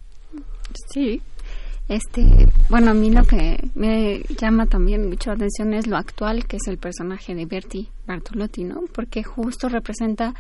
[0.92, 1.20] Sí.
[1.88, 2.24] Este,
[2.70, 6.56] bueno, a mí lo que me llama también mucho la atención es lo actual que
[6.56, 8.82] es el personaje de Bertie Bartolotti, ¿no?
[8.94, 10.32] Porque justo representa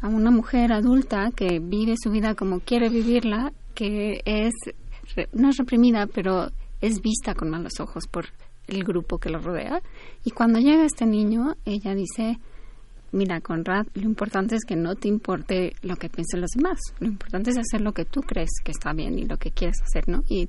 [0.00, 4.52] a una mujer adulta que vive su vida como quiere vivirla, que es
[5.32, 8.26] no es reprimida, pero es vista con malos ojos por
[8.66, 9.80] el grupo que lo rodea.
[10.24, 12.38] Y cuando llega este niño, ella dice,
[13.12, 16.78] mira, Conrad, lo importante es que no te importe lo que piensen los demás.
[16.98, 19.76] Lo importante es hacer lo que tú crees que está bien y lo que quieres
[19.82, 20.22] hacer, ¿no?
[20.28, 20.48] Y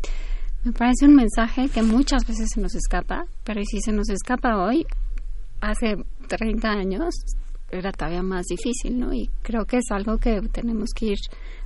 [0.64, 4.58] me parece un mensaje que muchas veces se nos escapa, pero si se nos escapa
[4.58, 4.86] hoy,
[5.62, 5.96] hace
[6.28, 7.14] 30 años,
[7.72, 9.14] era todavía más difícil, ¿no?
[9.14, 11.18] Y creo que es algo que tenemos que ir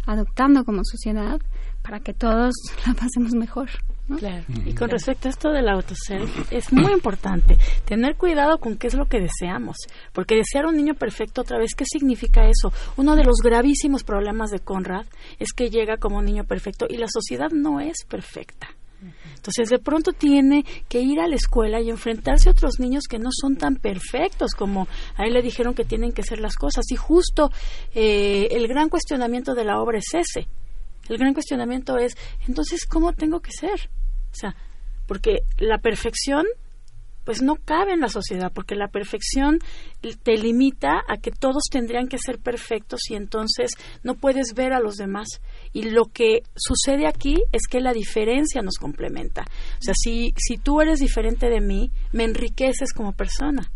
[0.05, 1.39] adoptando como sociedad
[1.81, 2.53] para que todos
[2.87, 3.69] la pasemos mejor.
[4.17, 4.43] Claro.
[4.65, 8.93] Y con respecto a esto del autoself, es muy importante tener cuidado con qué es
[8.93, 9.77] lo que deseamos.
[10.11, 12.73] Porque desear un niño perfecto otra vez, ¿qué significa eso?
[12.97, 15.05] Uno de los gravísimos problemas de Conrad
[15.39, 18.75] es que llega como un niño perfecto y la sociedad no es perfecta.
[19.41, 23.17] Entonces, de pronto tiene que ir a la escuela y enfrentarse a otros niños que
[23.17, 26.85] no son tan perfectos como a él le dijeron que tienen que ser las cosas.
[26.91, 27.49] Y justo
[27.95, 30.47] eh, el gran cuestionamiento de la obra es ese.
[31.09, 32.15] El gran cuestionamiento es,
[32.47, 33.89] entonces, ¿cómo tengo que ser?
[34.31, 34.55] O sea,
[35.07, 36.45] porque la perfección
[37.23, 39.59] pues no cabe en la sociedad, porque la perfección
[40.23, 43.71] te limita a que todos tendrían que ser perfectos y entonces
[44.03, 45.27] no puedes ver a los demás.
[45.73, 49.43] Y lo que sucede aquí es que la diferencia nos complementa.
[49.43, 53.71] O sea, si, si tú eres diferente de mí, me enriqueces como persona.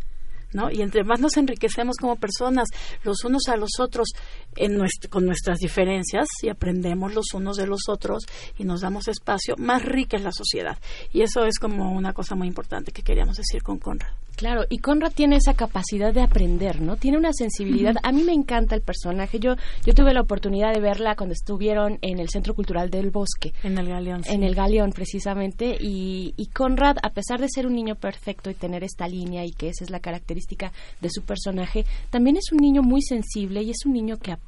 [0.56, 0.72] ¿no?
[0.72, 2.70] Y entre más nos enriquecemos como personas
[3.04, 4.08] los unos a los otros
[4.56, 4.76] en
[5.10, 8.24] con nuestras diferencias y aprendemos los unos de los otros
[8.58, 10.78] y nos damos espacio, más rica es la sociedad.
[11.12, 14.12] Y eso es como una cosa muy importante que queríamos decir con Conrad.
[14.36, 16.98] Claro, y Conrad tiene esa capacidad de aprender, ¿no?
[16.98, 17.96] Tiene una sensibilidad.
[18.04, 19.40] A mí me encanta el personaje.
[19.40, 23.54] Yo yo tuve la oportunidad de verla cuando estuvieron en el Centro Cultural del Bosque.
[23.64, 24.24] En el Galeón.
[24.26, 25.78] En el Galeón, precisamente.
[25.80, 29.52] Y, y Conrad, a pesar de ser un niño perfecto y tener esta línea y
[29.52, 33.70] que esa es la característica de su personaje, también es un niño muy sensible y
[33.70, 34.45] es un niño que aprende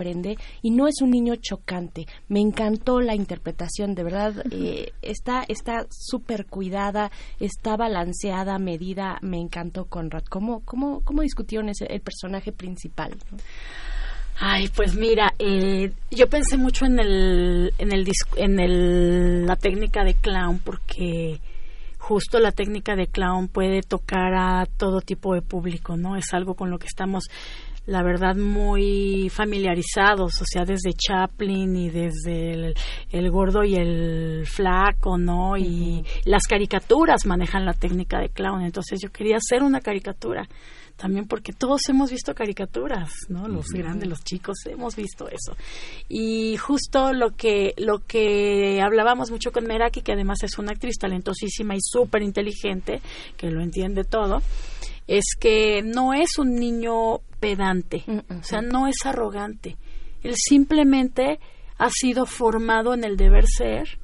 [0.62, 2.06] y no es un niño chocante.
[2.28, 4.34] Me encantó la interpretación, de verdad.
[4.52, 5.46] Eh, está
[5.90, 9.18] súper cuidada, está balanceada, medida.
[9.22, 10.24] Me encantó Conrad?
[10.30, 13.16] ¿Cómo, cómo, cómo discutieron ese, el personaje principal?
[14.40, 20.04] Ay, pues mira, eh, yo pensé mucho en el, en el, en el, la técnica
[20.04, 21.40] de clown porque
[21.98, 26.16] justo la técnica de clown puede tocar a todo tipo de público, ¿no?
[26.16, 27.26] Es algo con lo que estamos
[27.88, 32.74] la verdad muy familiarizados, o sea, desde Chaplin y desde
[33.12, 35.58] el, gordo y el flaco, ¿no?
[35.58, 40.48] Y las caricaturas manejan la técnica de clown, entonces yo quería hacer una caricatura
[40.98, 43.48] también porque todos hemos visto caricaturas, ¿no?
[43.48, 45.56] Los grandes, los chicos hemos visto eso.
[46.10, 50.98] Y justo lo que lo que hablábamos mucho con Meraki, que además es una actriz
[50.98, 53.00] talentosísima y súper inteligente,
[53.38, 54.42] que lo entiende todo,
[55.06, 59.78] es que no es un niño pedante, mm, o sea, no es arrogante.
[60.24, 61.40] Él simplemente
[61.78, 64.00] ha sido formado en el deber ser,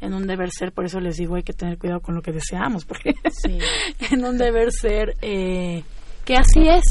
[0.00, 2.32] en un deber ser, por eso les digo hay que tener cuidado con lo que
[2.32, 3.14] deseamos, porque
[4.10, 5.82] en un deber ser eh,
[6.24, 6.84] que así es,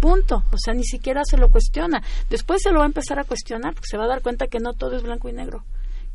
[0.00, 2.02] punto, o sea, ni siquiera se lo cuestiona.
[2.30, 4.60] Después se lo va a empezar a cuestionar porque se va a dar cuenta que
[4.60, 5.64] no todo es blanco y negro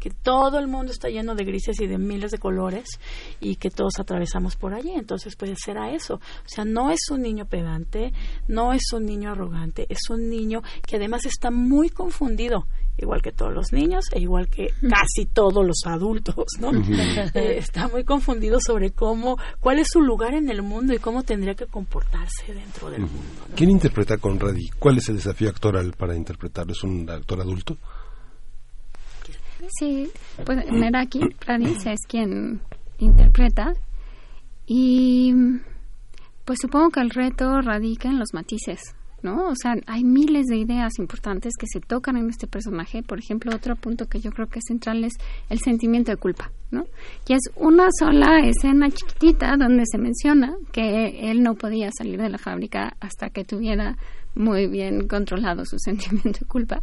[0.03, 2.99] que todo el mundo está lleno de grises y de miles de colores
[3.39, 4.91] y que todos atravesamos por allí.
[4.91, 6.15] Entonces, pues será eso.
[6.15, 8.11] O sea, no es un niño pedante,
[8.49, 13.31] no es un niño arrogante, es un niño que además está muy confundido igual que
[13.31, 16.71] todos los niños e igual que casi todos los adultos, ¿no?
[17.33, 21.23] Eh, está muy confundido sobre cómo, cuál es su lugar en el mundo y cómo
[21.23, 23.45] tendría que comportarse dentro del mundo.
[23.55, 26.73] ¿Quién interpreta a Conrad y cuál es el desafío actoral para interpretarlo?
[26.73, 27.77] ¿Es un actor adulto?
[29.79, 30.09] Sí,
[30.45, 32.61] pues Meraki Pradis es quien
[32.99, 33.73] interpreta
[34.65, 35.33] y
[36.45, 39.47] pues supongo que el reto radica en los matices, ¿no?
[39.47, 43.01] O sea, hay miles de ideas importantes que se tocan en este personaje.
[43.03, 45.13] Por ejemplo, otro punto que yo creo que es central es
[45.49, 46.85] el sentimiento de culpa, ¿no?
[47.27, 52.29] Y es una sola escena chiquitita donde se menciona que él no podía salir de
[52.29, 53.97] la fábrica hasta que tuviera
[54.35, 56.81] muy bien controlado su sentimiento de culpa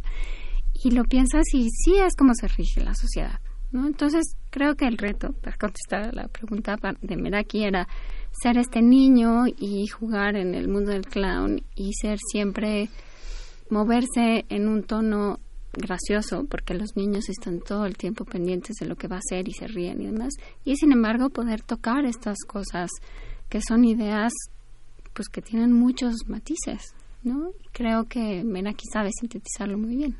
[0.83, 3.39] y lo piensas y sí es como se rige la sociedad.
[3.71, 3.87] ¿no?
[3.87, 7.87] Entonces, creo que el reto, para contestar a la pregunta de Meraki, era
[8.31, 12.89] ser este niño y jugar en el mundo del clown y ser siempre,
[13.69, 15.39] moverse en un tono
[15.73, 19.47] gracioso, porque los niños están todo el tiempo pendientes de lo que va a ser
[19.47, 20.33] y se ríen y demás,
[20.65, 22.89] y sin embargo poder tocar estas cosas
[23.49, 24.33] que son ideas
[25.13, 27.51] pues que tienen muchos matices, ¿no?
[27.71, 30.17] Creo que Meraki sabe sintetizarlo muy bien.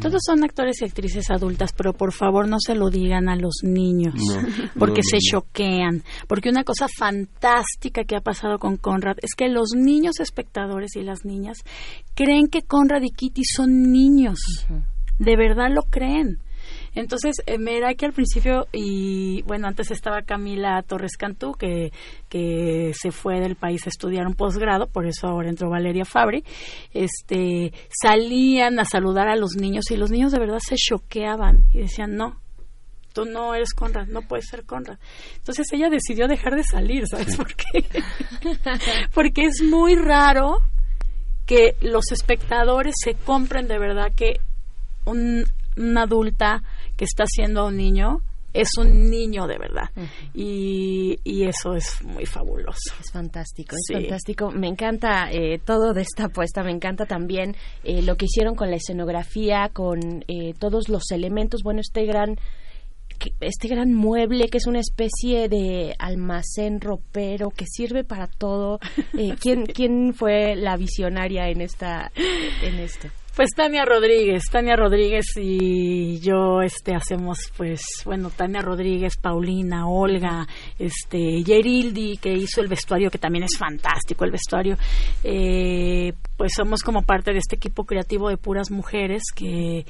[0.00, 3.62] Todos son actores y actrices adultas, pero por favor no se lo digan a los
[3.62, 4.14] niños,
[4.78, 6.02] porque se choquean.
[6.28, 11.02] Porque una cosa fantástica que ha pasado con Conrad es que los niños espectadores y
[11.02, 11.58] las niñas
[12.14, 14.38] creen que Conrad y Kitty son niños.
[15.18, 16.38] De verdad lo creen.
[16.94, 21.92] Entonces, eh, era que al principio, y bueno, antes estaba Camila Torres Cantú, que,
[22.28, 26.44] que se fue del país a estudiar un posgrado, por eso ahora entró Valeria Fabri,
[26.92, 31.78] este, salían a saludar a los niños y los niños de verdad se choqueaban y
[31.78, 32.40] decían, no,
[33.12, 34.98] tú no eres Conrad, no puedes ser Conrad.
[35.36, 37.84] Entonces ella decidió dejar de salir, ¿sabes por qué?
[39.14, 40.58] Porque es muy raro
[41.46, 44.40] que los espectadores se compren de verdad que
[45.04, 45.44] un,
[45.76, 46.62] una adulta
[47.02, 49.90] que está haciendo a un niño es un niño de verdad.
[50.34, 52.94] y, y, eso es muy fabuloso.
[53.00, 54.52] Es fantástico, es fantástico.
[54.52, 58.70] Me encanta eh, todo de esta apuesta, me encanta también eh, lo que hicieron con
[58.70, 62.36] la escenografía, con eh, todos los elementos, bueno, este gran
[63.40, 68.78] este gran mueble que es una especie de almacén ropero que sirve para todo.
[69.40, 73.08] ¿quién, ¿Quién fue la visionaria en esta en esto?
[73.34, 80.46] Pues Tania Rodríguez, Tania Rodríguez y yo este hacemos pues bueno, Tania Rodríguez, Paulina, Olga,
[80.78, 84.76] este Yerildi que hizo el vestuario que también es fantástico el vestuario.
[85.24, 86.12] Eh,
[86.42, 89.86] pues somos como parte de este equipo creativo de puras mujeres que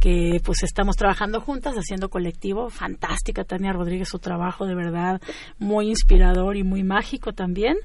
[0.00, 2.68] que pues estamos trabajando juntas, haciendo colectivo.
[2.68, 5.20] Fantástica Tania Rodríguez, su trabajo de verdad
[5.58, 7.76] muy inspirador y muy mágico también.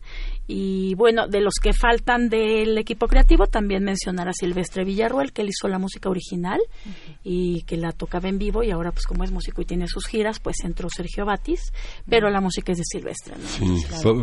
[0.46, 5.42] Y bueno, de los que faltan del equipo creativo, también mencionar a Silvestre Villarruel, que
[5.42, 6.60] él hizo la música original
[7.24, 10.06] y que la tocaba en vivo y ahora pues como es músico y tiene sus
[10.06, 11.72] giras, pues entró Sergio Batis,
[12.08, 13.36] pero la música es de Silvestre.
[13.46, 13.66] Sí,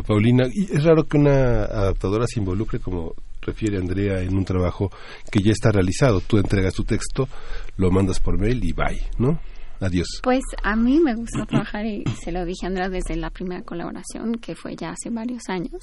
[0.06, 4.90] Paulina, y es raro que una adaptadora se involucre como refiere Andrea en un trabajo
[5.30, 6.20] que ya está realizado.
[6.20, 7.28] Tú entregas tu texto,
[7.76, 9.40] lo mandas por mail y bye, ¿no?
[9.80, 10.20] Adiós.
[10.22, 13.62] Pues a mí me gusta trabajar y se lo dije a Andrea desde la primera
[13.62, 15.80] colaboración, que fue ya hace varios años.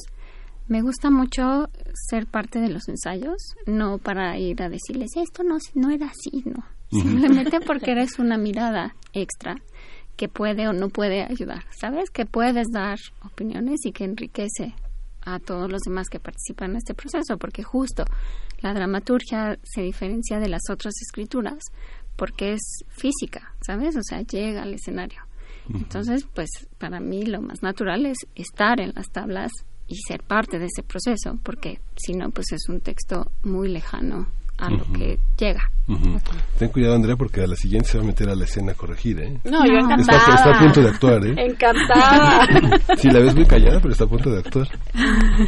[0.68, 1.70] Me gusta mucho
[2.10, 3.38] ser parte de los ensayos,
[3.68, 6.66] no para ir a decirles esto no, no era así, no.
[6.90, 9.58] Simplemente porque eres una mirada extra
[10.16, 12.10] que puede o no puede ayudar, ¿sabes?
[12.10, 14.74] Que puedes dar opiniones y que enriquece
[15.26, 18.06] a todos los demás que participan en este proceso, porque justo
[18.60, 21.60] la dramaturgia se diferencia de las otras escrituras
[22.16, 23.96] porque es física, ¿sabes?
[23.98, 25.22] O sea, llega al escenario.
[25.74, 29.52] Entonces, pues para mí lo más natural es estar en las tablas
[29.88, 34.28] y ser parte de ese proceso, porque si no, pues es un texto muy lejano
[34.58, 35.70] a lo que llega.
[36.58, 39.24] Ten cuidado, Andrea, porque a la siguiente se va a meter a la escena corregida.
[39.24, 39.40] ¿eh?
[39.44, 40.18] No, yo encantada.
[40.18, 41.36] Está, a punto de actuar, ¿eh?
[41.38, 42.48] Encantada.
[42.98, 44.68] sí, la ves muy callada, pero está a punto de actuar.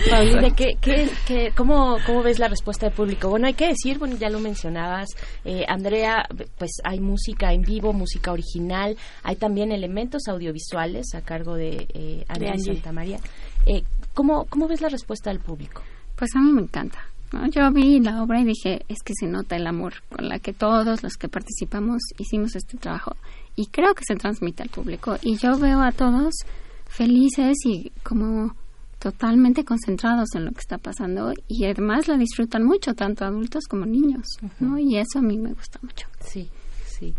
[0.10, 3.30] Paulina, ¿qué, qué, qué, cómo, ¿cómo ves la respuesta del público?
[3.30, 5.08] Bueno, hay que decir, bueno, ya lo mencionabas,
[5.44, 11.56] eh, Andrea, pues hay música en vivo, música original, hay también elementos audiovisuales a cargo
[11.56, 13.20] de eh, Andrea Santa María.
[13.66, 15.82] Eh, ¿cómo, ¿Cómo ves la respuesta del público?
[16.16, 17.07] Pues a mí me encanta.
[17.52, 20.54] Yo vi la obra y dije, es que se nota el amor con la que
[20.54, 23.16] todos los que participamos hicimos este trabajo
[23.56, 26.34] y creo que se transmite al público y yo veo a todos
[26.86, 28.56] felices y como
[29.00, 33.86] totalmente concentrados en lo que está pasando y además la disfrutan mucho, tanto adultos como
[33.86, 34.26] niños,
[34.60, 34.78] ¿no?
[34.80, 36.08] Y eso a mí me gusta mucho.
[36.22, 36.50] Sí,
[36.86, 37.14] sí.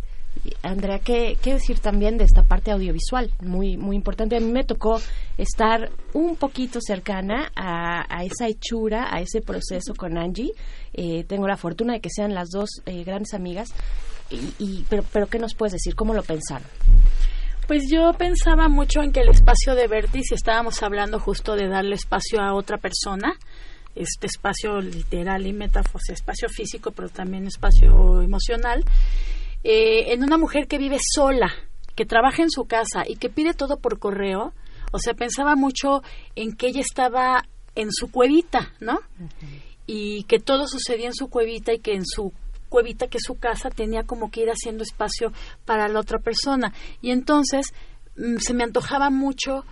[0.63, 3.33] Andrea, ¿qué, ¿qué, decir también de esta parte audiovisual?
[3.41, 4.37] Muy, muy importante.
[4.37, 5.01] A mí me tocó
[5.37, 10.53] estar un poquito cercana a, esa hechura, a ese proceso con Angie.
[10.93, 13.69] Eh, tengo la fortuna de que sean las dos eh, grandes amigas.
[14.31, 15.95] Y, pero, pero, ¿qué nos puedes decir?
[15.95, 16.69] ¿Cómo lo pensaron?
[17.67, 21.69] Pues yo pensaba mucho en que el espacio de Berti, si estábamos hablando justo de
[21.69, 23.35] darle espacio a otra persona,
[23.95, 28.85] este espacio literal y metafórico, espacio físico, pero también espacio emocional,
[29.65, 31.53] eh, en una mujer que vive sola,
[31.95, 34.53] que trabaja en su casa y que pide todo por correo,
[34.93, 36.03] o sea, pensaba mucho
[36.37, 37.45] en que ella estaba
[37.75, 39.01] en su cuevita, ¿no?
[39.87, 42.33] Y que todo sucedía en su cuevita y que en su
[42.69, 45.33] cuevita, que es su casa, tenía como que ir haciendo espacio
[45.65, 46.73] para la otra persona.
[47.03, 47.73] Y entonces
[48.17, 49.65] mm, se me antojaba mucho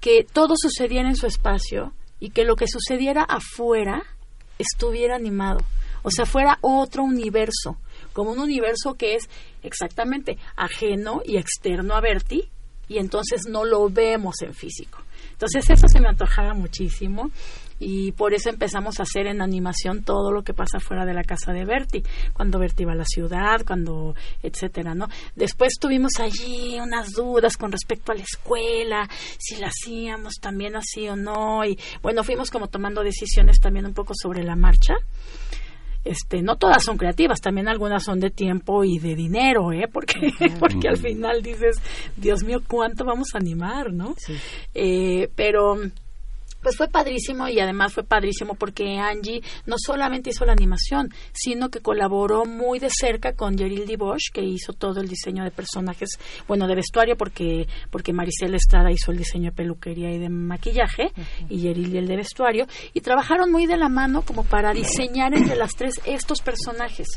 [0.00, 4.02] que todo sucediera en su espacio y que lo que sucediera afuera
[4.58, 5.60] estuviera animado.
[6.02, 7.78] O sea, fuera otro universo
[8.12, 9.28] como un universo que es
[9.62, 12.48] exactamente ajeno y externo a Berti
[12.88, 14.98] y entonces no lo vemos en físico.
[15.32, 17.30] Entonces eso se me antojaba muchísimo
[17.78, 21.22] y por eso empezamos a hacer en animación todo lo que pasa fuera de la
[21.22, 22.02] casa de Berti,
[22.34, 25.08] cuando Berti va a la ciudad, cuando etcétera, ¿no?
[25.34, 31.08] Después tuvimos allí unas dudas con respecto a la escuela, si la hacíamos también así
[31.08, 34.94] o no y bueno, fuimos como tomando decisiones también un poco sobre la marcha
[36.04, 40.32] este no todas son creativas también algunas son de tiempo y de dinero eh porque
[40.58, 41.76] porque al final dices
[42.16, 44.14] Dios mío cuánto vamos a animar no
[44.74, 45.76] eh, pero
[46.62, 51.70] pues fue padrísimo y además fue padrísimo porque Angie no solamente hizo la animación, sino
[51.70, 56.10] que colaboró muy de cerca con Yerildi Bosch, que hizo todo el diseño de personajes,
[56.46, 61.12] bueno, de vestuario, porque, porque Maricela Estrada hizo el diseño de peluquería y de maquillaje,
[61.48, 65.56] y Yerildi el de vestuario, y trabajaron muy de la mano como para diseñar entre
[65.56, 67.08] las tres estos personajes.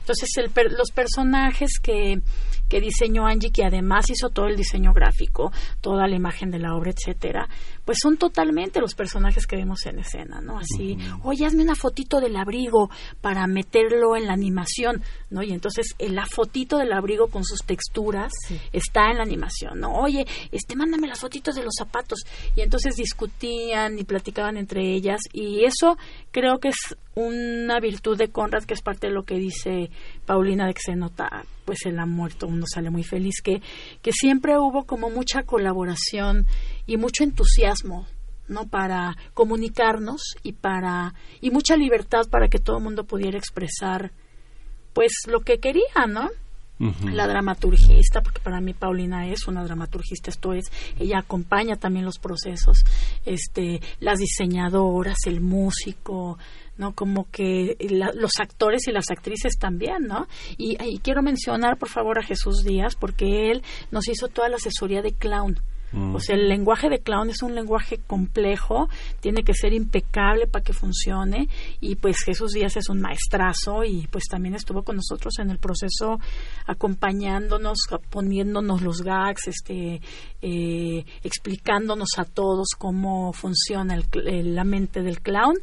[0.00, 0.30] Entonces,
[0.70, 2.20] los personajes que,
[2.68, 6.74] que diseñó Angie, que además hizo todo el diseño gráfico, toda la imagen de la
[6.74, 7.48] obra, etcétera,
[7.84, 10.58] pues son totalmente los personajes que vemos en escena, ¿no?
[10.58, 15.42] Así, oye, hazme una fotito del abrigo para meterlo en la animación, ¿no?
[15.42, 18.32] Y entonces eh, la fotito del abrigo con sus texturas
[18.72, 19.92] está en la animación, ¿no?
[19.92, 22.20] Oye, este, mándame las fotitos de los zapatos.
[22.54, 25.96] Y entonces discutían y platicaban entre ellas y eso
[26.30, 29.90] creo que es una virtud de Conrad que es parte de lo que dice
[30.26, 33.62] Paulina de que se nota pues él ha muerto uno sale muy feliz que
[34.02, 36.46] que siempre hubo como mucha colaboración
[36.86, 38.06] y mucho entusiasmo
[38.48, 44.12] no para comunicarnos y para y mucha libertad para que todo el mundo pudiera expresar
[44.92, 46.30] pues lo que quería no
[46.78, 50.66] la dramaturgista, porque para mí Paulina es una dramaturgista, esto es,
[50.98, 52.84] ella acompaña también los procesos,
[53.24, 56.38] este, las diseñadoras, el músico,
[56.78, 56.94] ¿no?
[56.94, 57.76] Como que
[58.14, 60.26] los actores y las actrices también, ¿no?
[60.56, 64.56] Y, y, quiero mencionar, por favor, a Jesús Díaz, porque él nos hizo toda la
[64.56, 65.60] asesoría de clown.
[66.14, 68.88] O sea, el lenguaje de clown es un lenguaje complejo,
[69.20, 71.48] tiene que ser impecable para que funcione
[71.80, 75.58] y pues Jesús Díaz es un maestrazo y pues también estuvo con nosotros en el
[75.58, 76.18] proceso
[76.66, 77.78] acompañándonos,
[78.10, 80.00] poniéndonos los gags, este,
[80.42, 85.56] eh, explicándonos a todos cómo funciona la mente del clown,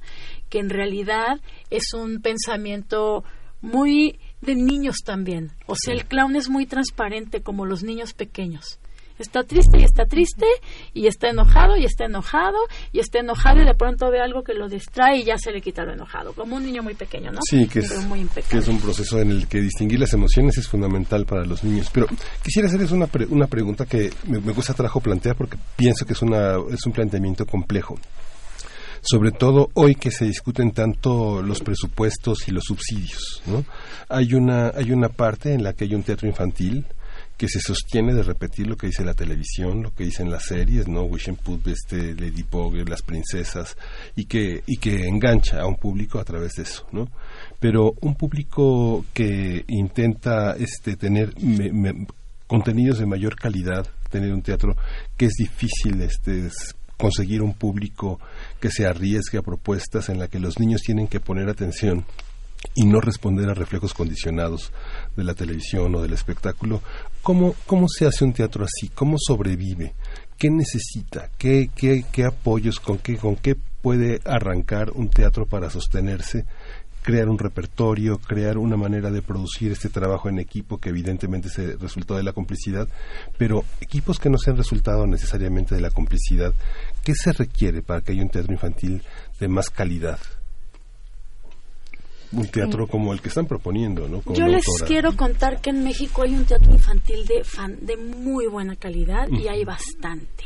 [0.54, 1.41] que en realidad
[1.72, 3.24] es un pensamiento
[3.60, 5.51] muy de niños también.
[5.66, 8.78] O sea, el clown es muy transparente como los niños pequeños
[9.20, 10.45] está triste y está triste
[10.93, 12.58] y está enojado y está enojado
[12.91, 15.62] y está enojado y de pronto ve algo que lo distrae y ya se le
[15.62, 17.39] quita lo enojado, como un niño muy pequeño, ¿no?
[17.47, 17.91] Sí, que es,
[18.49, 21.89] que es un proceso en el que distinguir las emociones es fundamental para los niños.
[21.93, 22.08] Pero
[22.43, 26.22] quisiera hacerles una, una pregunta que me, me gusta trabajo plantear porque pienso que es,
[26.24, 27.95] una, es un planteamiento complejo
[29.04, 33.66] sobre todo hoy que se discuten tanto los presupuestos y los subsidios, ¿no?
[34.10, 36.86] Hay una hay una parte en la que hay un teatro infantil,
[37.38, 40.88] que se sostiene de repetir lo que dice la televisión, lo que dicen las series,
[40.88, 41.04] ¿no?
[41.04, 43.76] Wish and Put, este, Lady Bog, las princesas,
[44.16, 47.10] y que, y que engancha a un público a través de eso, ¿no?
[47.60, 51.34] Pero un público que intenta este, tener
[52.47, 54.76] contenidos de mayor calidad, tener un teatro
[55.18, 56.49] que es difícil este,
[56.97, 58.20] conseguir un público
[58.64, 62.05] que se arriesgue a propuestas en la que los niños tienen que poner atención
[62.74, 64.72] y no responder a reflejos condicionados
[65.18, 66.82] de la televisión o del espectáculo.
[67.24, 68.88] ¿Cómo, cómo se hace un teatro así?
[68.88, 69.95] ¿Cómo sobrevive?
[70.38, 71.30] ¿Qué necesita?
[71.38, 72.80] ¿Qué, qué, qué apoyos?
[72.80, 76.45] ¿Con qué, ¿Con qué puede arrancar un teatro para sostenerse?
[77.03, 81.59] crear un repertorio, crear una manera de producir este trabajo en equipo que evidentemente es
[81.59, 82.88] el resultado de la complicidad,
[83.38, 86.53] pero equipos que no sean resultado necesariamente de la complicidad,
[87.04, 89.04] ¿qué se requiere para que haya un teatro infantil
[89.39, 90.20] de más calidad?
[92.34, 94.24] un teatro como el que están proponiendo, ¿no?
[94.34, 98.47] Yo les quiero contar que en México hay un teatro infantil de, fan, de muy
[98.47, 100.45] buena calidad y hay bastante.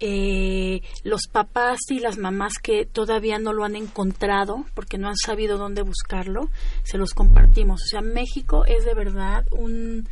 [0.00, 5.16] Eh, los papás y las mamás que todavía no lo han encontrado porque no han
[5.16, 6.50] sabido dónde buscarlo,
[6.82, 7.82] se los compartimos.
[7.84, 10.08] O sea, México es de verdad un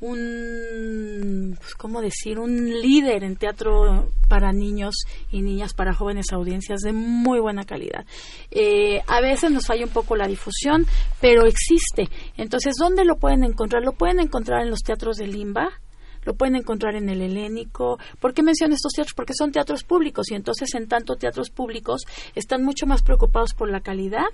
[0.00, 2.38] un, pues, ¿cómo decir?
[2.38, 4.94] Un líder en teatro para niños
[5.30, 8.04] y niñas, para jóvenes audiencias de muy buena calidad.
[8.50, 10.86] Eh, a veces nos falla un poco la difusión,
[11.20, 12.08] pero existe.
[12.36, 13.82] Entonces, ¿dónde lo pueden encontrar?
[13.82, 15.70] Lo pueden encontrar en los teatros de Limba,
[16.26, 17.98] lo pueden encontrar en el helénico.
[18.20, 19.14] ¿Por qué menciono estos teatros?
[19.14, 22.02] Porque son teatros públicos y entonces en tanto teatros públicos
[22.34, 24.26] están mucho más preocupados por la calidad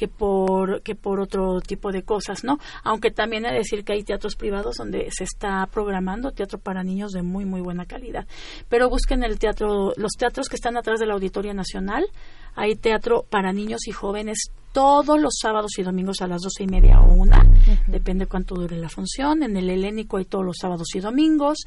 [0.00, 2.56] que por que por otro tipo de cosas, ¿no?
[2.84, 6.82] Aunque también he de decir que hay teatros privados donde se está programando teatro para
[6.82, 8.26] niños de muy muy buena calidad.
[8.70, 12.06] Pero busquen el teatro, los teatros que están atrás de la Auditoria Nacional.
[12.54, 14.38] Hay teatro para niños y jóvenes
[14.72, 17.44] todos los sábados y domingos a las doce y media o una,
[17.86, 19.42] depende cuánto dure la función.
[19.42, 21.58] En el Helénico hay todos los sábados y domingos.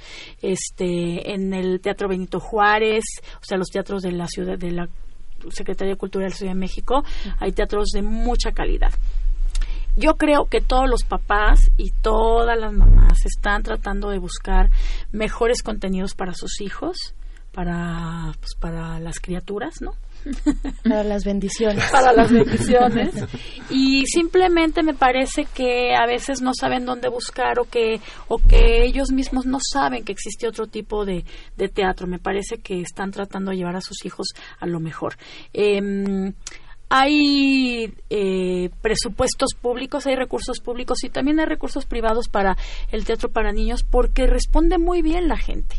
[0.41, 3.03] Este, en el Teatro Benito Juárez,
[3.35, 4.89] o sea, los teatros de la ciudad de la
[5.51, 7.03] Secretaría de Cultura de la Ciudad de México,
[7.39, 8.93] hay teatros de mucha calidad.
[9.95, 14.71] Yo creo que todos los papás y todas las mamás están tratando de buscar
[15.11, 17.13] mejores contenidos para sus hijos,
[17.51, 19.91] para, pues, para las criaturas, ¿no?
[20.83, 21.83] Para las bendiciones.
[21.91, 23.13] Para las bendiciones.
[23.69, 28.83] Y simplemente me parece que a veces no saben dónde buscar o que, o que
[28.83, 31.23] ellos mismos no saben que existe otro tipo de,
[31.55, 32.05] de teatro.
[32.05, 34.27] Me parece que están tratando de llevar a sus hijos
[34.59, 35.15] a lo mejor.
[35.53, 36.33] Em,
[36.89, 42.55] hay eh, presupuestos públicos, hay recursos públicos y también hay recursos privados para
[42.91, 45.77] el teatro para niños porque responde muy bien la gente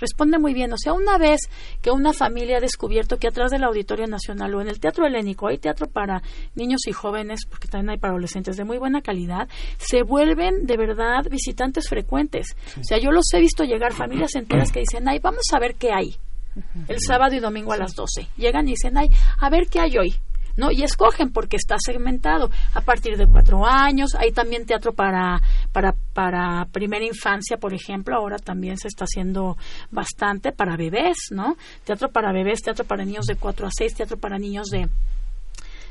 [0.00, 0.72] responde muy bien.
[0.72, 1.40] O sea, una vez
[1.82, 5.48] que una familia ha descubierto que atrás del Auditorio Nacional o en el Teatro Helénico
[5.48, 6.22] hay teatro para
[6.54, 9.48] niños y jóvenes, porque también hay para adolescentes de muy buena calidad,
[9.78, 12.56] se vuelven de verdad visitantes frecuentes.
[12.78, 15.74] O sea, yo los he visto llegar familias enteras que dicen, ay, vamos a ver
[15.76, 16.16] qué hay.
[16.88, 18.26] El sábado y domingo a las 12.
[18.36, 20.14] Llegan y dicen, ay, a ver qué hay hoy.
[20.60, 20.70] ¿No?
[20.70, 24.14] Y escogen porque está segmentado a partir de cuatro años.
[24.14, 25.40] Hay también teatro para,
[25.72, 28.14] para, para primera infancia, por ejemplo.
[28.14, 29.56] Ahora también se está haciendo
[29.90, 31.56] bastante para bebés, ¿no?
[31.84, 34.88] Teatro para bebés, teatro para niños de cuatro a seis, teatro para niños de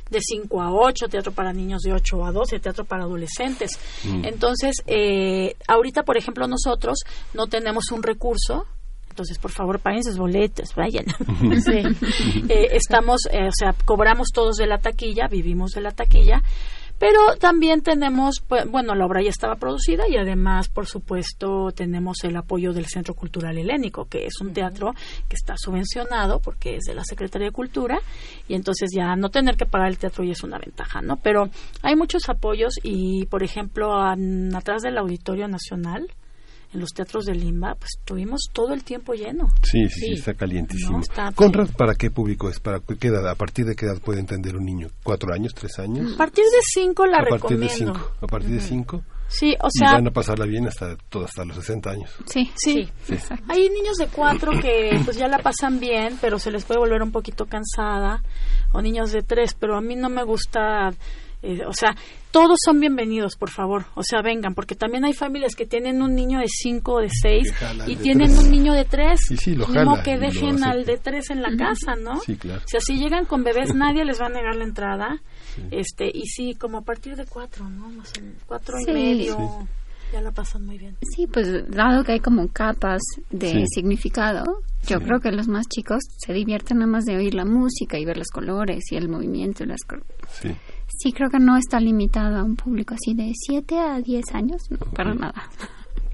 [0.09, 3.79] de 5 a 8, teatro para niños de 8 a 12, teatro para adolescentes.
[4.03, 4.25] Mm.
[4.25, 6.97] Entonces, eh, ahorita, por ejemplo, nosotros
[7.35, 8.65] no tenemos un recurso
[9.09, 11.05] entonces por favor paguen sus boletos, vayan.
[12.49, 16.41] Eh, estamos, eh, o sea, cobramos todos de la taquilla, vivimos de la taquilla,
[16.99, 22.17] pero también tenemos, pues, bueno, la obra ya estaba producida y además, por supuesto, tenemos
[22.25, 24.93] el apoyo del Centro Cultural Helénico, que es un teatro
[25.29, 27.99] que está subvencionado porque es de la Secretaría de Cultura
[28.49, 31.15] y entonces ya no tener que pagar el teatro ya es una ventaja, ¿no?
[31.15, 31.49] Pero
[31.81, 33.93] hay muchos apoyos y, por ejemplo,
[34.53, 36.11] atrás del Auditorio Nacional,
[36.73, 39.47] en los teatros de Limba, pues tuvimos todo el tiempo lleno.
[39.63, 41.01] Sí, sí, sí, está calientísimo.
[41.35, 42.59] Conrad, ¿para qué público es?
[42.59, 43.27] ¿Para qué edad?
[43.27, 44.87] ¿A partir de qué edad puede entender un niño?
[45.03, 45.53] ¿Cuatro años?
[45.53, 46.13] ¿Tres años?
[46.13, 48.11] A partir de cinco la a Partir de cinco.
[48.21, 49.03] ¿A partir de cinco?
[49.27, 49.91] Sí, o sea...
[49.91, 52.09] Y van a pasarla bien hasta, todo, hasta los 60 años.
[52.25, 52.89] Sí, sí.
[53.47, 57.03] Hay niños de cuatro que pues ya la pasan bien, pero se les puede volver
[57.03, 58.23] un poquito cansada.
[58.71, 60.91] O niños de tres, pero a mí no me gusta
[61.41, 61.95] eh, o sea,
[62.31, 63.85] todos son bienvenidos, por favor.
[63.95, 67.09] O sea, vengan, porque también hay familias que tienen un niño de 5 o de
[67.09, 67.53] 6
[67.87, 69.19] y tienen un niño de 3.
[69.37, 69.57] Sí,
[70.03, 72.19] que dejen al de 3 en la casa, ¿no?
[72.19, 72.61] Sí, claro.
[72.65, 75.21] Si así llegan con bebés, nadie les va a negar la entrada.
[75.71, 77.89] este Y sí, como a partir de 4, ¿no?
[77.89, 78.11] Más
[78.45, 79.67] 4 y medio.
[80.11, 80.97] Ya la pasan muy bien.
[81.15, 84.43] Sí, pues dado que hay como capas de significado,
[84.87, 88.05] yo creo que los más chicos se divierten nada más de oír la música y
[88.05, 89.81] ver los colores y el movimiento y las
[90.41, 90.49] Sí.
[91.01, 94.61] Sí, creo que no está limitado a un público así de 7 a 10 años,
[94.69, 95.43] no, para nada.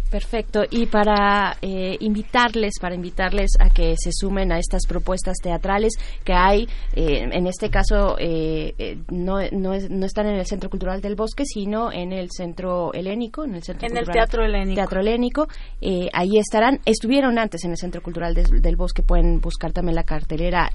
[0.10, 0.64] Perfecto.
[0.70, 5.94] Y para eh, invitarles, para invitarles a que se sumen a estas propuestas teatrales
[6.24, 11.16] que hay, eh, en este caso eh, no, no, están en el Centro Cultural del
[11.16, 14.76] Bosque, sino en el Centro Helénico, en el Centro en el Teatro Helénico.
[14.76, 15.48] Teatro Helénico.
[16.14, 16.80] ahí estarán.
[16.86, 19.02] Estuvieron antes en el Centro Cultural del Bosque.
[19.02, 20.70] Pueden buscar también la cartelera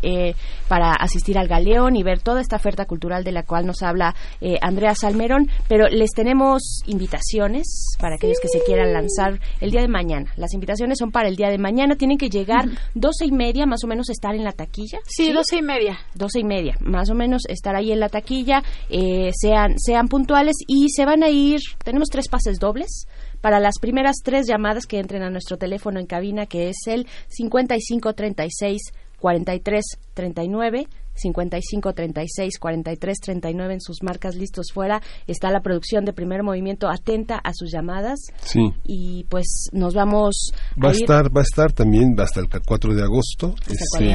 [0.68, 4.14] para asistir al Galeón y ver toda esta oferta cultural de la cual nos habla
[4.60, 5.48] Andrea Salmerón.
[5.68, 9.29] Pero les tenemos invitaciones para aquellos que se quieran lanzar
[9.60, 10.32] el día de mañana.
[10.36, 11.96] Las invitaciones son para el día de mañana.
[11.96, 14.98] Tienen que llegar doce y media, más o menos estar en la taquilla.
[15.06, 15.98] Sí, doce y media.
[16.14, 18.62] Doce y media, más o menos estar ahí en la taquilla.
[18.88, 21.60] Eh, sean, sean puntuales y se van a ir.
[21.84, 23.06] Tenemos tres pases dobles
[23.40, 27.06] para las primeras tres llamadas que entren a nuestro teléfono en cabina, que es el
[27.28, 30.88] 5536 4339
[31.20, 35.02] 55 36 43 39 en sus marcas listos fuera.
[35.26, 38.18] Está la producción de primer movimiento atenta a sus llamadas.
[38.42, 38.72] Sí.
[38.84, 40.52] Y pues nos vamos
[40.82, 44.10] va a, estar va a estar también hasta el 4 de agosto, este,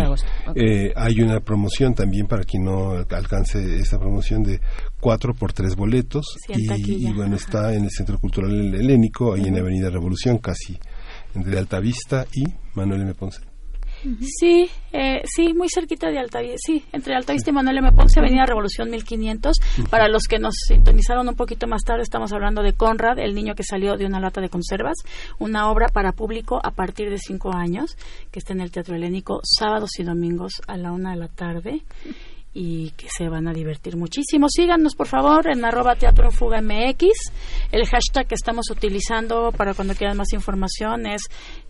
[0.56, 4.60] eh, hay una promoción también para quien no alcance esa promoción de
[5.00, 6.26] 4 por 3 boletos.
[6.50, 10.78] Y, bueno está en el Centro Cultural Helénico ahí en Avenida Revolución casi
[11.34, 13.14] entre Altavista y Manuel M.
[13.14, 13.55] Ponce
[14.40, 17.92] Sí, eh, sí, muy cerquita de Altavista, sí, entre Altavista y Manuel M.
[17.92, 19.58] Ponce, Avenida Revolución 1500.
[19.90, 23.56] Para los que nos sintonizaron un poquito más tarde, estamos hablando de Conrad, el niño
[23.56, 24.98] que salió de una lata de conservas,
[25.40, 27.98] una obra para público a partir de cinco años,
[28.32, 31.82] que está en el Teatro Helénico sábados y domingos a la una de la tarde
[32.58, 34.48] y que se van a divertir muchísimo.
[34.50, 37.32] Síganos, por favor, en arroba Teatro en Fuga MX.
[37.70, 41.24] El hashtag que estamos utilizando para cuando quieran más información es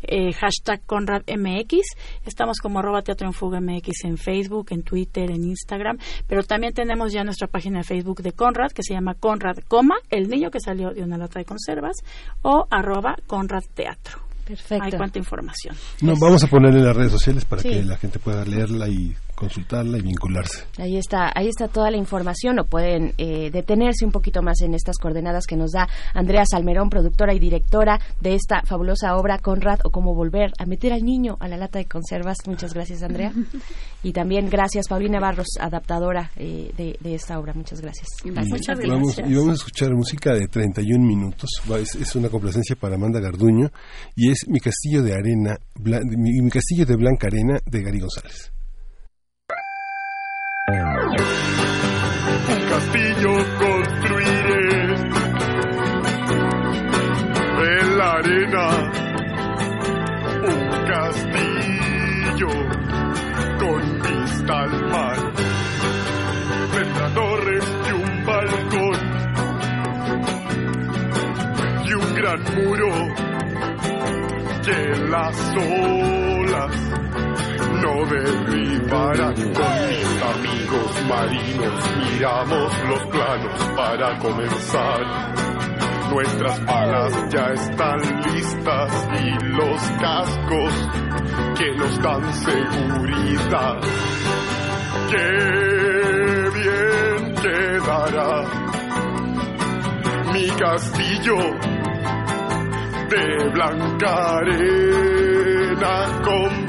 [0.04, 1.82] eh, hashtag Conrad MX.
[2.24, 6.74] Estamos como arroba Teatro en Fuga MX en Facebook, en Twitter, en Instagram, pero también
[6.74, 10.52] tenemos ya nuestra página de Facebook de Conrad que se llama Conrad, coma, el niño
[10.52, 11.96] que salió de una lata de conservas,
[12.44, 14.20] o arroba Conrad Teatro.
[14.46, 14.86] Perfecto.
[14.86, 15.76] Hay cuánta información.
[16.02, 19.16] No, vamos a poner en las redes sociales para que la gente pueda leerla y
[19.36, 20.64] consultarla y vincularse.
[20.78, 24.74] Ahí está, ahí está toda la información, o pueden eh, detenerse un poquito más en
[24.74, 29.80] estas coordenadas que nos da Andrea Salmerón, productora y directora de esta fabulosa obra Conrad
[29.84, 32.38] o cómo volver a meter al niño a la lata de conservas.
[32.48, 33.34] Muchas gracias, Andrea.
[34.04, 37.54] y también gracias, Paulina Barros, adaptadora eh, de, esta obra.
[37.54, 38.08] Muchas gracias.
[38.24, 38.90] Muchas gracias.
[38.90, 41.50] Vamos, y vamos a escuchar música de 31 minutos.
[41.80, 43.72] Es, es, una complacencia para Amanda Garduño
[44.16, 48.55] y es Mi Castillo de Arena, mi, mi Castillo de Blanca Arena de Gary González.
[50.68, 54.66] Un castillo construiré
[57.60, 58.68] de la arena,
[60.42, 62.54] un castillo
[63.60, 65.18] con vista al mar.
[66.74, 69.00] Tendrá torres y un balcón
[71.86, 72.90] y un gran muro
[74.64, 74.80] que
[75.12, 76.76] las olas
[77.82, 79.36] no derribarán.
[79.36, 85.02] Con mis amigos marinos miramos los planos para comenzar.
[86.12, 88.00] Nuestras palas ya están
[88.34, 90.74] listas y los cascos
[91.58, 93.80] que nos dan seguridad.
[95.10, 98.66] Qué bien quedará
[100.32, 101.38] mi castillo
[103.10, 106.65] de blanca arena con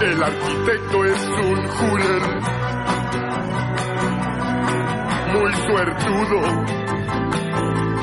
[0.00, 2.22] El arquitecto es un jurel
[5.32, 6.40] muy suertudo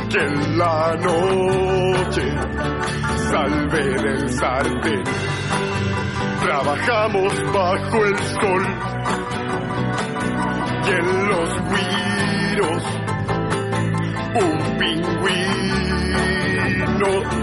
[0.09, 2.25] que en la noche
[3.29, 5.03] salve del sartén.
[6.41, 8.65] Trabajamos bajo el sol
[10.83, 12.83] y en los guiros
[14.43, 15.64] un pingüino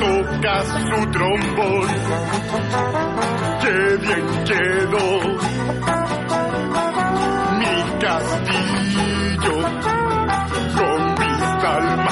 [0.00, 1.88] toca su trombón.
[3.62, 5.06] Qué bien quedó
[7.58, 9.56] mi castillo
[10.76, 12.11] con vista al mar.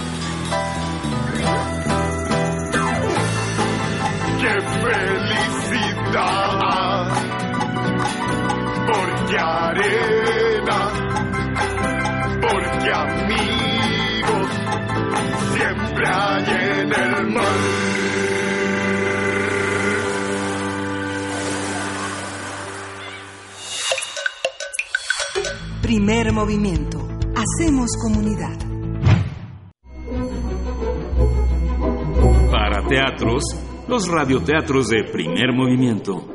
[4.41, 6.31] ¡Qué felicidad!
[8.87, 10.79] Porque arena,
[12.41, 14.49] porque amigos
[15.53, 16.45] siempre hay
[16.81, 17.61] en el mar.
[25.83, 26.97] Primer movimiento.
[27.35, 28.57] Hacemos comunidad.
[32.51, 33.43] Para teatros,
[33.91, 36.25] los radioteatros de primer movimiento.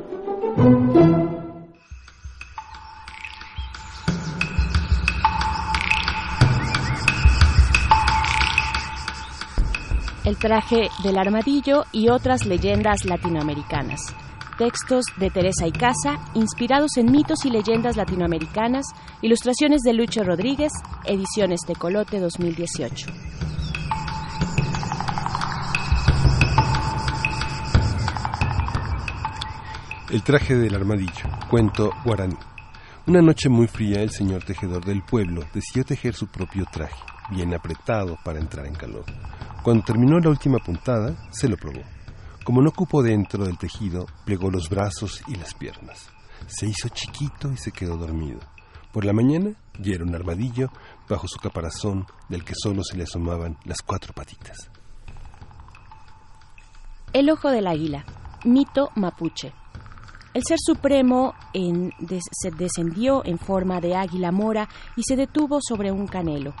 [10.23, 14.01] El traje del armadillo y otras leyendas latinoamericanas.
[14.59, 18.85] Textos de Teresa Icaza, inspirados en mitos y leyendas latinoamericanas,
[19.23, 20.71] ilustraciones de Lucho Rodríguez,
[21.05, 23.07] ediciones Tecolote 2018.
[30.09, 32.37] El traje del armadillo, cuento guaraní.
[33.07, 36.95] Una noche muy fría, el señor tejedor del pueblo decidió tejer su propio traje,
[37.29, 39.03] bien apretado para entrar en calor.
[39.63, 41.81] Cuando terminó la última puntada, se lo probó.
[42.45, 46.09] Como no cupo dentro del tejido, plegó los brazos y las piernas.
[46.47, 48.39] Se hizo chiquito y se quedó dormido.
[48.93, 50.69] Por la mañana, ya un armadillo
[51.09, 54.71] bajo su caparazón del que solo se le asomaban las cuatro patitas.
[57.11, 58.05] El ojo del águila,
[58.45, 59.51] mito mapuche.
[60.33, 66.07] El ser supremo se descendió en forma de águila mora y se detuvo sobre un
[66.07, 66.53] canelo.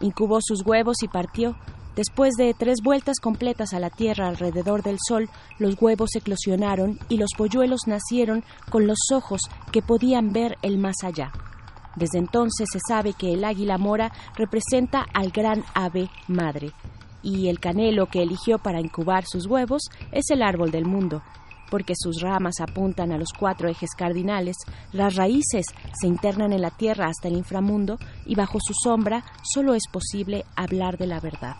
[0.00, 1.56] Incubó sus huevos y partió.
[1.94, 7.18] Después de tres vueltas completas a la tierra alrededor del sol, los huevos eclosionaron y
[7.18, 11.30] los polluelos nacieron con los ojos que podían ver el más allá.
[11.96, 16.72] Desde entonces se sabe que el águila mora representa al gran ave madre,
[17.22, 21.22] y el canelo que eligió para incubar sus huevos es el árbol del mundo,
[21.70, 24.56] porque sus ramas apuntan a los cuatro ejes cardinales,
[24.92, 25.66] las raíces
[26.00, 30.44] se internan en la tierra hasta el inframundo y bajo su sombra solo es posible
[30.56, 31.56] hablar de la verdad.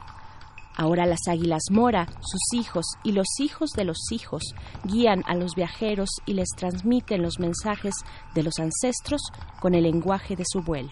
[0.76, 4.42] Ahora las águilas mora, sus hijos y los hijos de los hijos
[4.84, 7.94] guían a los viajeros y les transmiten los mensajes
[8.34, 9.20] de los ancestros
[9.60, 10.90] con el lenguaje de su vuelo.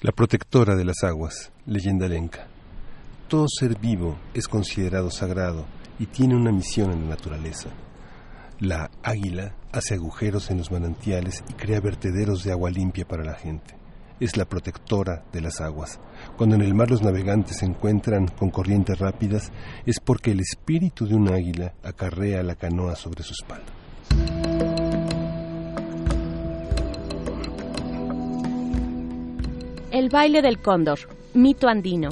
[0.00, 2.48] La protectora de las aguas, leyenda lenca.
[3.28, 5.66] Todo ser vivo es considerado sagrado
[5.98, 7.70] y tiene una misión en la naturaleza.
[8.60, 13.34] La águila hace agujeros en los manantiales y crea vertederos de agua limpia para la
[13.34, 13.74] gente.
[14.20, 16.00] es la protectora de las aguas.
[16.36, 19.52] Cuando en el mar los navegantes se encuentran con corrientes rápidas,
[19.86, 23.72] es porque el espíritu de un águila acarrea la canoa sobre su espalda.
[29.92, 30.98] El baile del cóndor,
[31.34, 32.10] mito andino.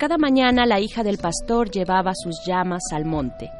[0.00, 3.50] Cada mañana la hija del pastor llevaba sus llamas al monte.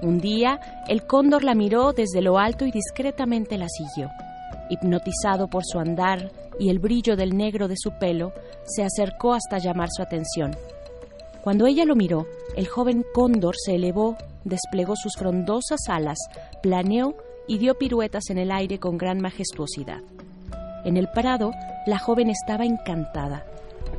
[0.00, 4.08] Un día, el cóndor la miró desde lo alto y discretamente la siguió.
[4.70, 8.32] Hipnotizado por su andar y el brillo del negro de su pelo,
[8.64, 10.56] se acercó hasta llamar su atención.
[11.42, 12.26] Cuando ella lo miró,
[12.56, 16.16] el joven cóndor se elevó, desplegó sus frondosas alas,
[16.62, 17.14] planeó
[17.46, 20.00] y dio piruetas en el aire con gran majestuosidad.
[20.86, 21.50] En el prado,
[21.84, 23.44] la joven estaba encantada.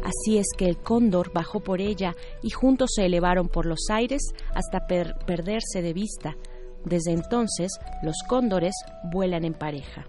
[0.04, 4.22] Así es que el cóndor bajó por ella y juntos se elevaron por los aires
[4.54, 6.36] hasta perderse de vista.
[6.86, 7.72] Desde entonces,
[8.02, 8.74] los cóndores
[9.12, 10.08] vuelan en pareja.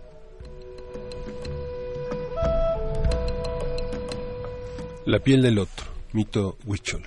[5.04, 7.02] La piel del otro, mito Huichol.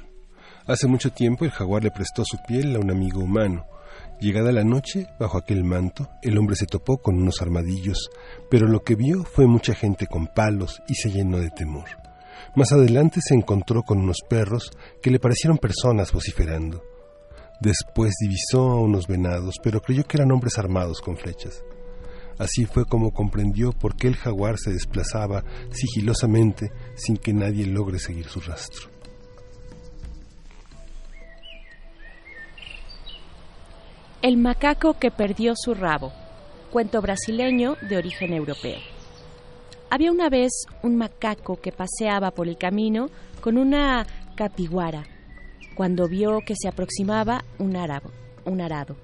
[0.68, 3.66] Hace mucho tiempo el jaguar le prestó su piel a un amigo humano.
[4.20, 8.10] Llegada la noche, bajo aquel manto, el hombre se topó con unos armadillos,
[8.50, 12.05] pero lo que vio fue mucha gente con palos y se llenó de temor.
[12.56, 14.72] Más adelante se encontró con unos perros
[15.02, 16.84] que le parecieron personas vociferando.
[17.62, 21.64] Después divisó a unos venados, pero creyó que eran hombres armados con flechas.
[22.38, 27.98] Así fue como comprendió por qué el jaguar se desplazaba sigilosamente sin que nadie logre
[27.98, 28.90] seguir su rastro.
[34.22, 36.12] El macaco que perdió su rabo.
[36.72, 38.95] Cuento brasileño de origen europeo.
[39.90, 40.52] Había una vez
[40.84, 43.10] un macaco que paseaba por el camino
[43.42, 44.06] con una
[44.36, 45.04] capiguara
[45.76, 48.10] cuando vio que se aproximaba un, arado.
[48.46, 48.96] Un arado.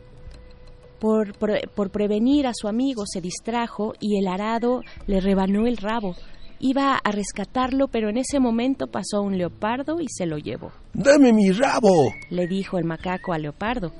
[0.99, 6.15] Por, por, prevenir a su amigo se distrajo y el arado le rebanó el rabo.
[6.59, 10.71] Iba a rescatarlo, pero en ese momento pasó un leopardo y se lo llevó.
[10.93, 12.13] ¡Dame mi rabo!
[12.29, 13.91] le dijo el macaco al leopardo.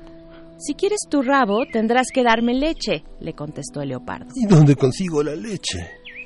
[0.60, 4.28] Si quieres tu rabo, tendrás que darme leche, le contestó el leopardo.
[4.36, 5.80] ¿Y dónde consigo la leche?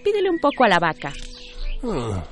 [0.06, 1.12] Pídele un poco a la vaca.
[1.84, 2.24] Ah,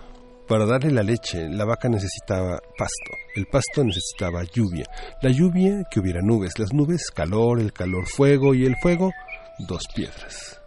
[0.47, 3.11] para darle la leche, la vaca necesitaba pasto.
[3.35, 4.85] El pasto necesitaba lluvia.
[5.23, 6.59] La lluvia, que hubiera nubes.
[6.59, 7.59] Las nubes, calor.
[7.59, 8.53] El calor, fuego.
[8.53, 9.09] Y el fuego,
[9.57, 10.61] dos piedras.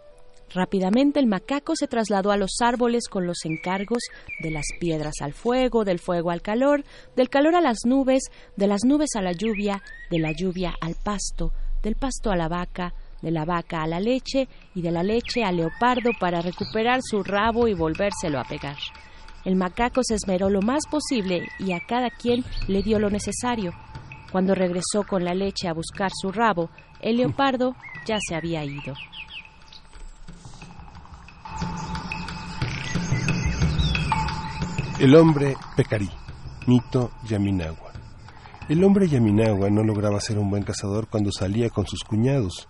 [0.53, 3.99] Rápidamente el macaco se trasladó a los árboles con los encargos
[4.41, 6.83] de las piedras al fuego, del fuego al calor,
[7.15, 8.23] del calor a las nubes,
[8.57, 11.53] de las nubes a la lluvia, de la lluvia al pasto,
[11.83, 15.43] del pasto a la vaca, de la vaca a la leche y de la leche
[15.43, 18.77] al leopardo para recuperar su rabo y volvérselo a pegar.
[19.45, 23.71] El macaco se esmeró lo más posible y a cada quien le dio lo necesario.
[24.31, 28.93] Cuando regresó con la leche a buscar su rabo, el leopardo ya se había ido.
[34.99, 36.09] El hombre pecarí,
[36.65, 37.91] mito Yaminagua.
[38.67, 42.67] El hombre Yaminagua no lograba ser un buen cazador cuando salía con sus cuñados.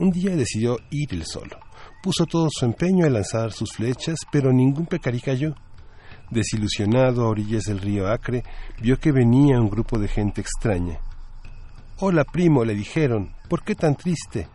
[0.00, 1.58] Un día decidió ir él solo.
[2.02, 5.54] Puso todo su empeño a lanzar sus flechas, pero ningún pecarí cayó.
[6.30, 8.42] Desilusionado a orillas del río Acre,
[8.80, 10.98] vio que venía un grupo de gente extraña.
[11.98, 14.48] Hola, primo, le dijeron, ¿por qué tan triste?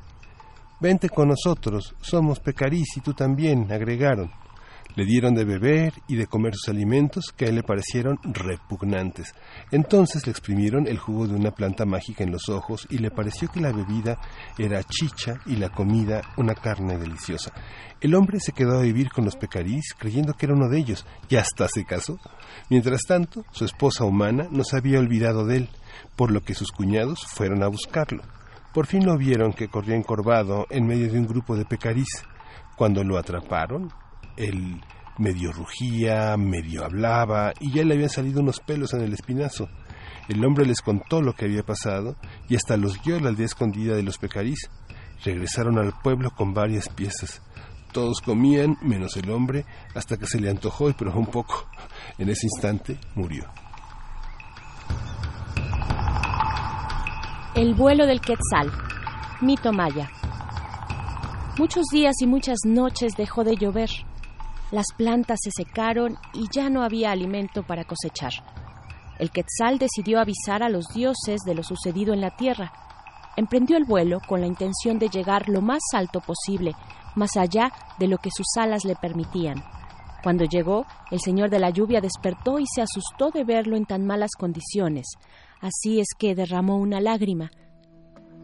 [0.80, 4.32] Vente con nosotros, somos pecarís y tú también, agregaron.
[4.96, 9.34] Le dieron de beber y de comer sus alimentos que a él le parecieron repugnantes.
[9.72, 13.50] Entonces le exprimieron el jugo de una planta mágica en los ojos y le pareció
[13.50, 14.18] que la bebida
[14.58, 17.52] era chicha y la comida una carne deliciosa.
[18.00, 21.06] El hombre se quedó a vivir con los pecarís creyendo que era uno de ellos
[21.30, 22.18] y hasta se casó.
[22.70, 25.70] Mientras tanto, su esposa humana no se había olvidado de él,
[26.16, 28.24] por lo que sus cuñados fueron a buscarlo.
[28.74, 32.24] Por fin lo vieron que corría encorvado en medio de un grupo de pecarís.
[32.76, 33.90] Cuando lo atraparon,
[34.38, 34.82] él
[35.18, 39.70] medio rugía, medio hablaba y ya le habían salido unos pelos en el espinazo.
[40.28, 42.16] El hombre les contó lo que había pasado
[42.50, 44.70] y hasta los guió a la aldea escondida de los pecarís.
[45.24, 47.42] Regresaron al pueblo con varias piezas.
[47.94, 51.70] Todos comían, menos el hombre, hasta que se le antojó y probó un poco.
[52.18, 53.46] En ese instante murió.
[57.56, 58.70] El vuelo del Quetzal.
[59.42, 60.10] Mito maya.
[61.58, 63.90] Muchos días y muchas noches dejó de llover.
[64.72, 68.34] Las plantas se secaron y ya no había alimento para cosechar.
[69.20, 72.74] El Quetzal decidió avisar a los dioses de lo sucedido en la tierra.
[73.38, 76.74] Emprendió el vuelo con la intención de llegar lo más alto posible,
[77.16, 79.64] más allá de lo que sus alas le permitían.
[80.24, 84.06] Cuando llegó, el Señor de la lluvia despertó y se asustó de verlo en tan
[84.06, 85.06] malas condiciones.
[85.62, 87.52] Así es que derramó una lágrima,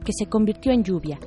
[0.06, 1.20] que se convirtió en lluvia,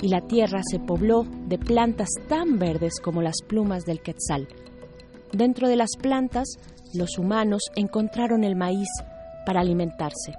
[0.00, 4.48] y la tierra se pobló de plantas tan verdes como las plumas del quetzal.
[5.32, 6.48] dentro de las plantas,
[6.94, 8.88] los humanos encontraron el maíz
[9.44, 10.32] para alimentarse.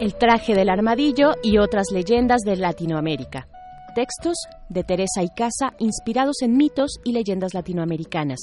[0.00, 3.48] El traje del armadillo y otras leyendas de Latinoamérica.
[3.94, 4.36] Textos
[4.70, 8.38] de Teresa Icaza inspirados en mitos y leyendas latinoamericanas.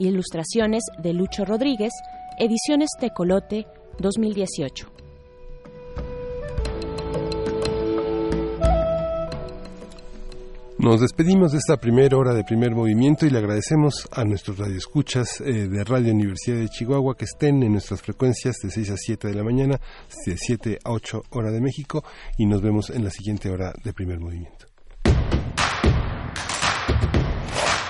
[0.00, 1.92] Ilustraciones de Lucho Rodríguez,
[2.38, 3.66] Ediciones Tecolote
[3.98, 4.90] 2018.
[10.78, 15.42] Nos despedimos de esta primera hora de primer movimiento y le agradecemos a nuestros radioescuchas
[15.42, 19.28] eh, de Radio Universidad de Chihuahua que estén en nuestras frecuencias de 6 a 7
[19.28, 19.78] de la mañana,
[20.24, 22.02] de 7 a 8 hora de México
[22.38, 24.59] y nos vemos en la siguiente hora de primer movimiento.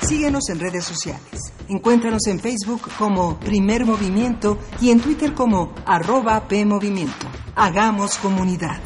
[0.02, 1.52] Síguenos en redes sociales.
[1.68, 7.26] Encuéntranos en Facebook como Primer Movimiento y en Twitter como arroba PMovimiento.
[7.54, 8.80] Hagamos comunidad.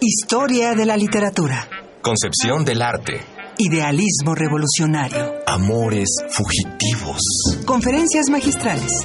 [0.00, 1.68] Historia de la literatura.
[2.00, 3.20] Concepción del arte.
[3.58, 5.34] Idealismo revolucionario.
[5.46, 7.18] Amores fugitivos.
[7.66, 9.04] Conferencias magistrales.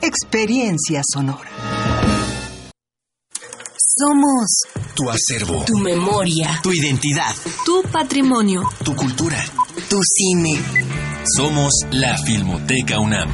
[0.00, 1.50] Experiencia sonora.
[3.76, 4.46] Somos
[4.94, 5.64] Tu acervo.
[5.66, 7.34] tu memoria, Tu identidad.
[7.64, 9.38] tu patrimonio, Tu cultura.
[9.88, 10.60] tu cine.
[11.36, 13.28] Somos la Filmoteca UNAM.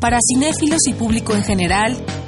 [0.00, 1.96] Para cinéfilos y público en general,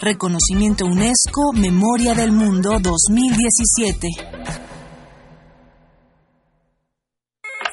[0.00, 4.08] Reconocimiento UNESCO Memoria del Mundo 2017.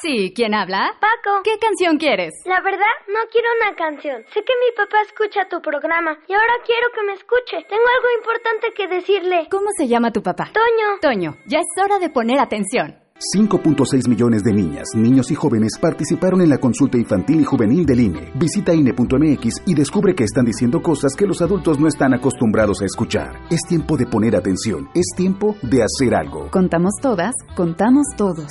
[0.00, 0.90] Sí, ¿quién habla?
[1.00, 1.40] Paco.
[1.44, 2.34] ¿Qué canción quieres?
[2.44, 4.22] La verdad, no quiero una canción.
[4.34, 7.64] Sé que mi papá escucha tu programa y ahora quiero que me escuche.
[7.68, 9.48] Tengo algo importante que decirle.
[9.50, 10.50] ¿Cómo se llama tu papá?
[10.52, 10.98] Toño.
[11.00, 13.03] Toño, ya es hora de poner atención.
[13.32, 18.00] 5.6 millones de niñas, niños y jóvenes participaron en la consulta infantil y juvenil del
[18.00, 18.32] INE.
[18.34, 22.86] Visita INE.mx y descubre que están diciendo cosas que los adultos no están acostumbrados a
[22.86, 23.38] escuchar.
[23.50, 24.88] Es tiempo de poner atención.
[24.94, 26.50] Es tiempo de hacer algo.
[26.50, 28.50] Contamos todas, contamos todos.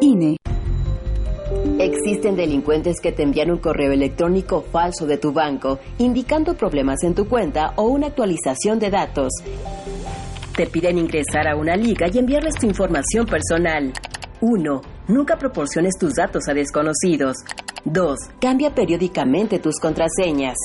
[0.00, 0.38] INE.
[1.78, 7.14] Existen delincuentes que te envían un correo electrónico falso de tu banco indicando problemas en
[7.14, 9.34] tu cuenta o una actualización de datos.
[10.56, 13.92] Te piden ingresar a una liga y enviarles tu información personal.
[14.40, 14.80] 1.
[15.08, 17.36] Nunca proporciones tus datos a desconocidos.
[17.84, 18.18] 2.
[18.40, 20.56] Cambia periódicamente tus contraseñas.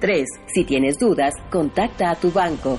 [0.00, 0.28] 3.
[0.54, 2.78] Si tienes dudas, contacta a tu banco.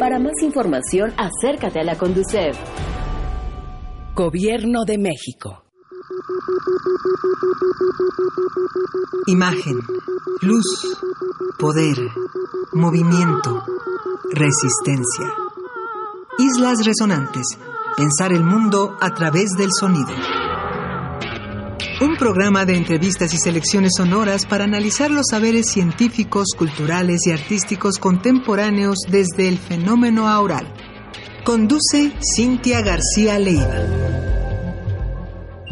[0.00, 2.58] Para más información, acércate a la Conducef.
[4.16, 5.62] Gobierno de México.
[9.28, 9.78] Imagen,
[10.42, 10.98] luz,
[11.56, 11.98] poder,
[12.72, 13.62] movimiento,
[14.32, 15.34] resistencia.
[16.40, 17.58] Islas Resonantes.
[17.96, 20.12] Pensar el mundo a través del sonido.
[22.00, 27.98] Un programa de entrevistas y selecciones sonoras para analizar los saberes científicos, culturales y artísticos
[27.98, 30.72] contemporáneos desde el fenómeno aural.
[31.44, 33.74] Conduce Cintia García Leiva.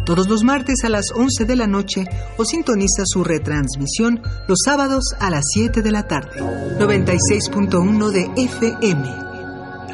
[0.05, 2.07] Todos los martes a las 11 de la noche
[2.39, 6.41] o sintoniza su retransmisión los sábados a las 7 de la tarde.
[6.41, 9.26] 96.1 de FM.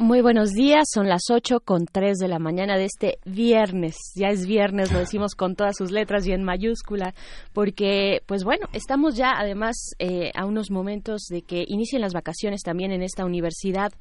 [0.00, 3.96] Muy buenos días, son las 8 con 3 de la mañana de este viernes.
[4.14, 7.16] Ya es viernes, lo decimos con todas sus letras y en mayúscula,
[7.52, 12.62] porque, pues bueno, estamos ya además eh, a unos momentos de que inicien las vacaciones
[12.62, 13.92] también en esta universidad.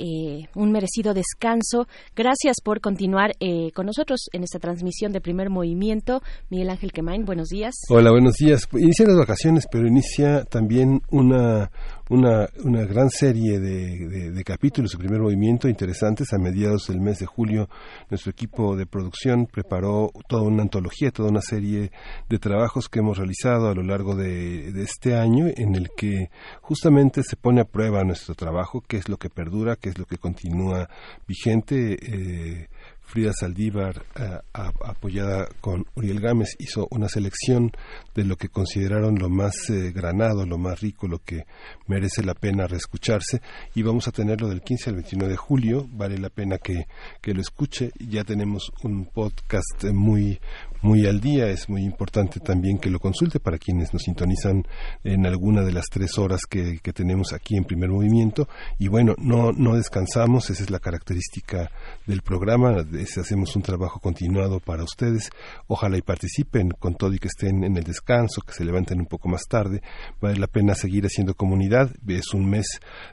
[0.00, 1.88] Eh, un merecido descanso.
[2.14, 6.22] Gracias por continuar eh, con nosotros en esta transmisión de primer movimiento.
[6.50, 7.74] Miguel Ángel Quemain, buenos días.
[7.88, 8.68] Hola, buenos días.
[8.74, 11.70] Inician las vacaciones, pero inicia también una,
[12.10, 16.32] una, una gran serie de, de, capítulos de primer movimiento interesantes.
[16.32, 17.68] A mediados del mes de julio,
[18.08, 21.90] nuestro equipo de producción preparó toda una antología, toda una serie
[22.28, 26.30] de trabajos que hemos realizado a lo largo de, este año, en el que
[26.60, 30.04] justamente se pone a prueba nuestro trabajo, qué es lo que perdura, qué es lo
[30.04, 30.88] que continúa
[31.26, 31.96] vigente.
[32.00, 32.68] Eh,
[33.08, 37.72] Frida Saldívar, eh, apoyada con Uriel Gámez, hizo una selección
[38.14, 41.46] de lo que consideraron lo más eh, granado, lo más rico, lo que
[41.86, 43.40] merece la pena reescucharse.
[43.74, 45.88] Y vamos a tenerlo del 15 al 29 de julio.
[45.90, 46.86] Vale la pena que,
[47.22, 47.92] que lo escuche.
[47.98, 50.38] Ya tenemos un podcast muy,
[50.82, 51.48] muy al día.
[51.48, 54.66] Es muy importante también que lo consulte para quienes nos sintonizan
[55.04, 58.48] en alguna de las tres horas que, que tenemos aquí en primer movimiento.
[58.78, 60.50] Y bueno, no, no descansamos.
[60.50, 61.70] Esa es la característica
[62.06, 62.84] del programa
[63.20, 65.30] hacemos un trabajo continuado para ustedes.
[65.66, 69.06] Ojalá y participen con todo y que estén en el descanso, que se levanten un
[69.06, 69.82] poco más tarde.
[70.20, 71.90] Vale la pena seguir haciendo comunidad.
[72.06, 72.66] Es un mes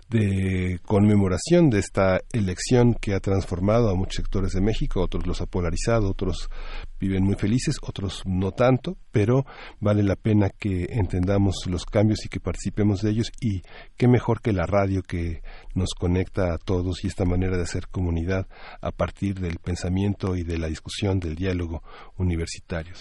[0.09, 5.41] de conmemoración de esta elección que ha transformado a muchos sectores de México, otros los
[5.41, 6.49] ha polarizado, otros
[6.99, 9.45] viven muy felices, otros no tanto, pero
[9.79, 13.31] vale la pena que entendamos los cambios y que participemos de ellos.
[13.41, 13.61] Y
[13.97, 15.41] qué mejor que la radio que
[15.73, 18.47] nos conecta a todos y esta manera de hacer comunidad
[18.81, 21.83] a partir del pensamiento y de la discusión del diálogo
[22.17, 22.93] universitario,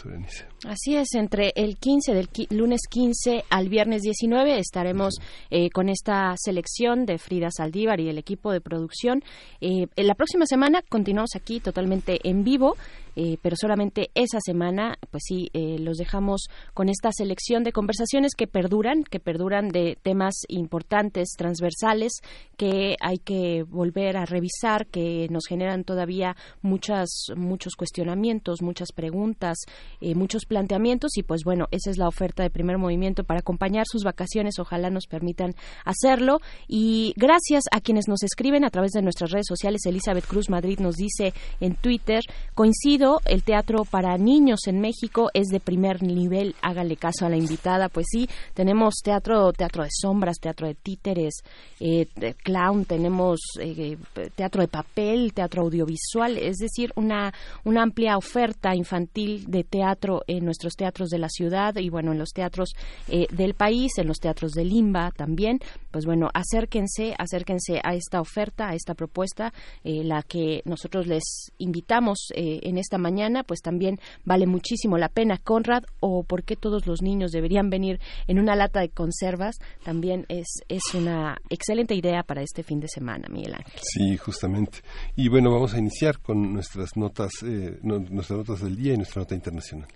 [0.67, 5.15] Así es, entre el 15 del lunes 15 al viernes 19 estaremos
[5.51, 9.23] eh, con esta selección de Frida Saldívar y el equipo de producción.
[9.61, 12.77] Eh, en la próxima semana continuamos aquí totalmente en vivo
[13.17, 18.35] eh, pero solamente esa semana, pues sí, eh, los dejamos con esta selección de conversaciones
[18.37, 22.13] que perduran, que perduran de temas importantes, transversales,
[22.57, 29.59] que hay que volver a revisar, que nos generan todavía muchas, muchos cuestionamientos, muchas preguntas,
[30.01, 31.17] eh, muchos planteamientos.
[31.17, 34.91] Y pues bueno, esa es la oferta de primer movimiento para acompañar sus vacaciones, ojalá
[34.91, 36.41] nos permitan hacerlo.
[36.69, 40.79] Y gracias a quienes nos escriben a través de nuestras redes sociales, Elizabeth Cruz Madrid
[40.79, 42.23] nos dice en Twitter,
[42.55, 46.55] coincido el teatro para niños en México es de primer nivel.
[46.62, 47.89] Hágale caso a la invitada.
[47.89, 51.43] Pues sí, tenemos teatro, teatro de sombras, teatro de títeres,
[51.81, 52.07] eh,
[52.43, 53.97] clown, tenemos eh,
[54.37, 57.33] teatro de papel, teatro audiovisual, es decir, una,
[57.64, 62.18] una amplia oferta infantil de teatro en nuestros teatros de la ciudad y bueno, en
[62.18, 62.75] los teatros
[63.09, 65.59] eh, del país, en los teatros de Limba también.
[65.91, 69.53] Pues bueno, acérquense, acérquense a esta oferta, a esta propuesta,
[69.85, 75.39] la que nosotros les invitamos en esta mañana, pues también vale muchísimo la pena.
[75.39, 77.99] Conrad, o por qué todos los niños deberían venir
[78.29, 82.89] en una lata de conservas, también es, es una excelente idea para este fin de
[82.89, 83.81] semana, Miguel Ángel.
[83.83, 84.79] Sí, justamente.
[85.17, 89.23] Y bueno, vamos a iniciar con nuestras notas, eh, nuestras notas del día y nuestra
[89.23, 89.89] nota internacional.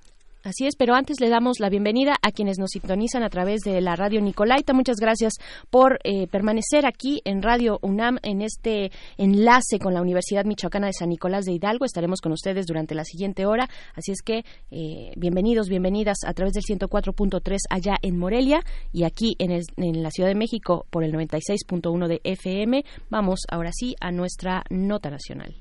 [0.44, 3.80] Así es, pero antes le damos la bienvenida a quienes nos sintonizan a través de
[3.80, 4.72] la radio Nicolaita.
[4.72, 5.34] Muchas gracias
[5.68, 10.92] por eh, permanecer aquí en Radio UNAM en este enlace con la Universidad Michoacana de
[10.92, 11.84] San Nicolás de Hidalgo.
[11.84, 16.52] Estaremos con ustedes durante la siguiente hora, así es que eh, bienvenidos, bienvenidas a través
[16.54, 18.60] del 104.3 allá en Morelia
[18.92, 22.84] y aquí en, en la Ciudad de México por el 96.1 de FM.
[23.10, 25.56] Vamos ahora sí a nuestra nota nacional.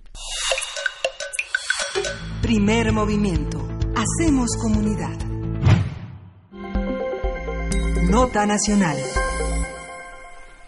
[2.44, 5.18] Primer movimiento Hacemos comunidad.
[8.12, 8.96] Nota Nacional.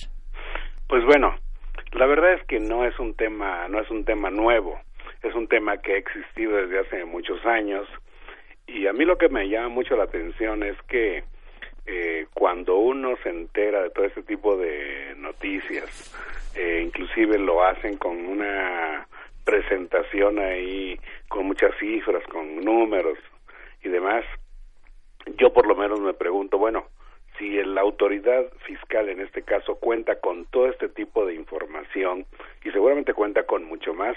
[0.88, 1.36] Pues bueno,
[1.92, 4.80] la verdad es que no es un tema, no es un tema nuevo.
[5.22, 7.88] Es un tema que ha existido desde hace muchos años.
[8.66, 11.24] Y a mí lo que me llama mucho la atención es que
[11.86, 16.14] eh, cuando uno se entera de todo este tipo de noticias,
[16.56, 19.08] eh, inclusive lo hacen con una
[19.44, 23.18] presentación ahí con muchas cifras, con números
[23.84, 24.24] y demás,
[25.38, 26.86] yo por lo menos me pregunto, bueno,
[27.38, 32.26] si la autoridad fiscal en este caso cuenta con todo este tipo de información
[32.64, 34.16] y seguramente cuenta con mucho más,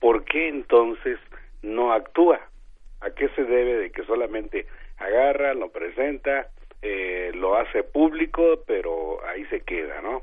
[0.00, 1.18] ¿por qué entonces
[1.62, 2.40] no actúa?
[3.00, 6.48] ¿A qué se debe de que solamente agarra, lo presenta,
[6.82, 10.22] eh, lo hace público, pero ahí se queda, ¿no?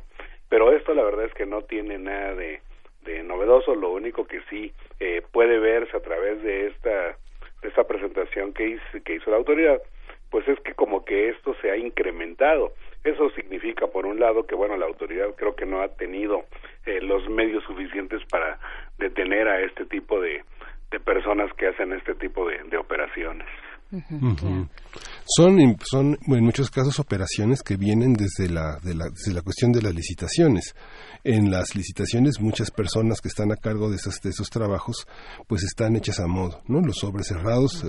[0.49, 2.61] Pero esto la verdad es que no tiene nada de,
[3.03, 7.17] de novedoso, lo único que sí eh, puede verse a través de esta,
[7.61, 9.81] de esta presentación que hizo, que hizo la autoridad,
[10.29, 12.73] pues es que como que esto se ha incrementado.
[13.03, 16.43] Eso significa, por un lado, que bueno, la autoridad creo que no ha tenido
[16.85, 18.59] eh, los medios suficientes para
[18.97, 20.43] detener a este tipo de,
[20.91, 23.47] de personas que hacen este tipo de, de operaciones.
[25.25, 29.71] Son, son en muchos casos operaciones que vienen desde la, de la, desde la cuestión
[29.71, 30.73] de las licitaciones
[31.23, 35.07] en las licitaciones muchas personas que están a cargo de esos, de esos trabajos
[35.47, 36.79] pues están hechas a modo, ¿no?
[36.81, 37.87] Los sobres cerrados eh,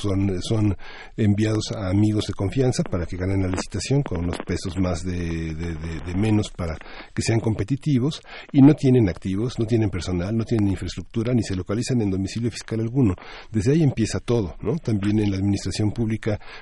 [0.00, 0.76] son, son
[1.16, 5.54] enviados a amigos de confianza para que ganen la licitación con unos pesos más de,
[5.54, 6.76] de, menos para
[7.12, 8.22] que sean competitivos
[8.52, 12.50] y no tienen activos, no tienen personal, no tienen infraestructura ni se localizan en domicilio
[12.50, 13.14] fiscal alguno.
[13.50, 14.76] Desde ahí empieza todo, ¿no?
[14.78, 16.13] También en la administración pública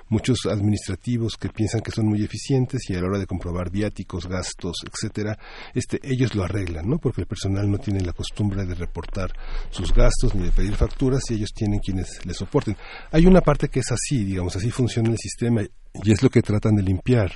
[0.08, 4.26] muchos administrativos que piensan que son muy eficientes y a la hora de comprobar viáticos,
[4.28, 5.36] gastos, etcétera,
[5.74, 6.98] este, ellos lo arreglan, ¿no?
[6.98, 9.30] Porque el personal no tiene la costumbre de reportar
[9.70, 12.76] sus gastos ni de pedir facturas y ellos tienen quienes les soporten.
[13.10, 16.42] Hay una parte que es así, digamos, así funciona el sistema y es lo que
[16.42, 17.30] tratan de limpiar.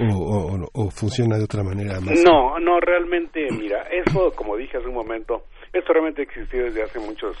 [0.00, 2.18] O, o, funciona de otra manera más.
[2.24, 6.98] No, no, realmente, mira, eso, como dije hace un momento, esto realmente existió desde hace
[6.98, 7.36] muchos,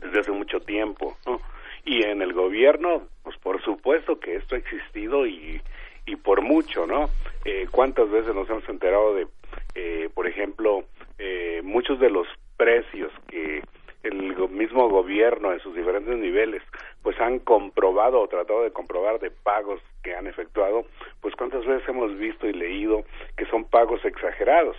[0.00, 1.40] desde hace mucho tiempo, ¿no?
[1.88, 5.58] Y en el gobierno, pues por supuesto que esto ha existido y,
[6.04, 7.08] y por mucho, ¿no?
[7.46, 9.26] Eh, ¿Cuántas veces nos hemos enterado de,
[9.74, 10.84] eh, por ejemplo,
[11.18, 12.26] eh, muchos de los
[12.58, 13.62] precios que
[14.02, 16.62] el mismo gobierno en sus diferentes niveles
[17.02, 20.84] pues han comprobado o tratado de comprobar de pagos que han efectuado,
[21.22, 24.76] pues cuántas veces hemos visto y leído que son pagos exagerados.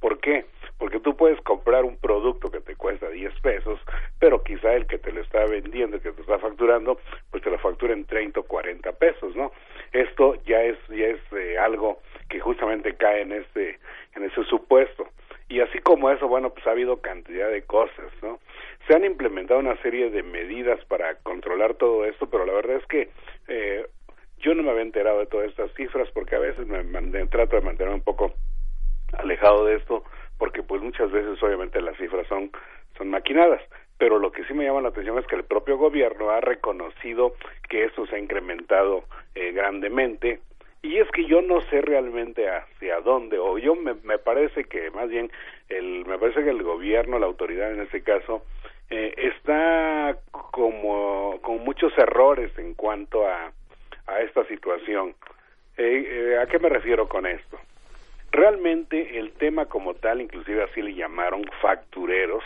[0.00, 0.44] ¿Por qué?
[0.78, 3.80] Porque tú puedes comprar un producto que te cuesta 10 pesos,
[4.18, 7.00] pero quizá el que te lo está vendiendo, que te está facturando,
[7.30, 9.52] pues te lo factura en 30 o 40 pesos, ¿no?
[9.92, 13.78] Esto ya es ya es eh, algo que justamente cae en este
[14.14, 15.08] en ese supuesto.
[15.48, 18.38] Y así como eso, bueno, pues ha habido cantidad de cosas, ¿no?
[18.86, 22.86] Se han implementado una serie de medidas para controlar todo esto, pero la verdad es
[22.86, 23.08] que
[23.48, 23.86] eh,
[24.40, 27.56] yo no me había enterado de todas estas cifras porque a veces me, me trato
[27.56, 28.34] de mantener un poco
[29.14, 30.04] alejado de esto
[30.38, 32.50] porque pues muchas veces obviamente las cifras son
[32.96, 33.60] son maquinadas.
[33.98, 37.34] Pero lo que sí me llama la atención es que el propio gobierno ha reconocido
[37.68, 40.40] que esto se ha incrementado eh, grandemente.
[40.82, 44.92] Y es que yo no sé realmente hacia dónde o yo me, me parece que
[44.92, 45.30] más bien
[45.68, 48.44] el me parece que el gobierno la autoridad en este caso
[48.88, 53.52] eh, está como con muchos errores en cuanto a
[54.06, 55.14] a esta situación.
[55.76, 57.58] Eh, eh, a qué me refiero con esto
[58.30, 62.44] Realmente el tema como tal, inclusive así le llamaron factureros,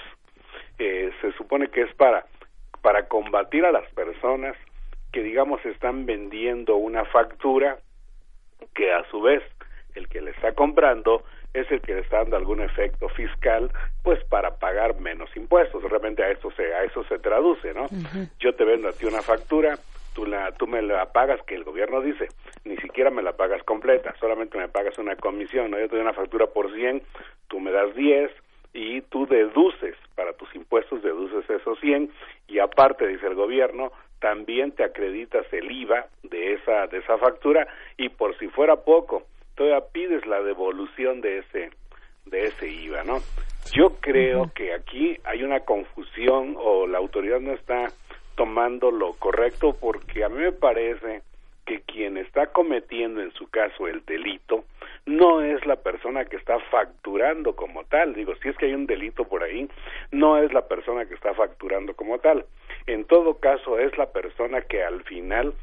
[0.79, 2.27] eh, se supone que es para,
[2.81, 4.57] para combatir a las personas
[5.13, 7.79] que digamos están vendiendo una factura
[8.75, 9.43] que a su vez
[9.95, 13.71] el que le está comprando es el que le está dando algún efecto fiscal,
[14.03, 15.83] pues para pagar menos impuestos.
[15.83, 17.89] Realmente a eso se, a eso se traduce, ¿no?
[18.39, 19.77] Yo te vendo a ti una factura,
[20.15, 22.29] tú, la, tú me la pagas, que el gobierno dice,
[22.65, 25.79] ni siquiera me la pagas completa, solamente me pagas una comisión, ¿no?
[25.79, 27.03] Yo te doy una factura por 100,
[27.49, 28.31] tú me das 10
[28.75, 32.11] y tú deduces, para tus impuestos deduces esos 100
[32.49, 37.67] y aparte, dice el gobierno, también te acreditas el IVA de esa, de esa factura
[37.97, 39.25] y por si fuera poco,
[39.57, 41.71] todavía pides la devolución de ese,
[42.27, 43.19] de ese IVA, ¿no?
[43.75, 47.89] Yo creo que aquí hay una confusión o la autoridad no está
[48.35, 51.23] tomando lo correcto porque a mí me parece
[51.67, 54.65] que quien está cometiendo en su caso el delito
[55.07, 58.15] no es la persona que está facturando como tal.
[58.15, 59.69] Digo, si es que hay un delito por ahí,
[60.11, 62.47] no es la persona que está facturando como tal.
[62.87, 65.55] En todo caso, es la persona que al final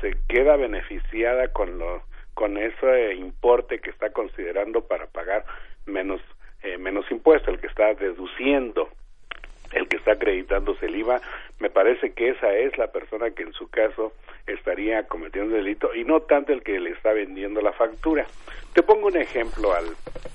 [0.00, 2.02] se queda beneficiada con lo
[2.34, 5.46] con ese importe que está considerando para pagar
[5.86, 6.20] menos
[6.62, 8.90] eh, menos impuesto, el que está deduciendo
[9.72, 11.20] el que está acreditándose el IVA,
[11.60, 14.12] me parece que esa es la persona que en su caso
[14.46, 18.26] estaría cometiendo delito y no tanto el que le está vendiendo la factura.
[18.72, 19.86] Te pongo un ejemplo al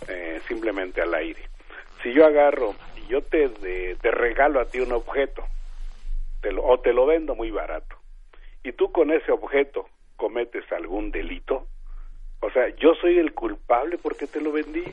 [0.08, 1.42] eh, simplemente al aire.
[2.04, 5.44] Si yo agarro y yo te, te regalo a ti un objeto
[6.42, 7.96] te lo, o te lo vendo muy barato
[8.64, 9.88] y tú con ese objeto
[10.18, 11.66] cometes algún delito,
[12.42, 14.84] o sea, yo soy el culpable porque te lo vendí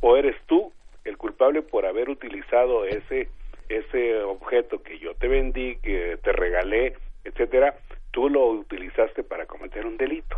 [0.00, 0.72] o eres tú
[1.04, 3.28] el culpable por haber utilizado ese
[3.68, 7.74] ese objeto que yo te vendí, que te regalé, etcétera,
[8.10, 10.36] tú lo utilizaste para cometer un delito.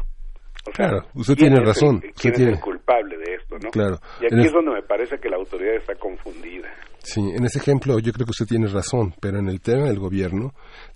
[0.72, 2.02] claro, usted tiene razón.
[2.14, 2.52] usted tiene...
[2.52, 3.70] el culpable de esto, no?
[3.70, 3.98] Claro.
[4.20, 6.68] Y aquí es donde me parece que la autoridad está confundida.
[6.98, 10.00] Sí, en ese ejemplo yo creo que usted tiene razón, pero en el tema del
[10.00, 10.52] gobierno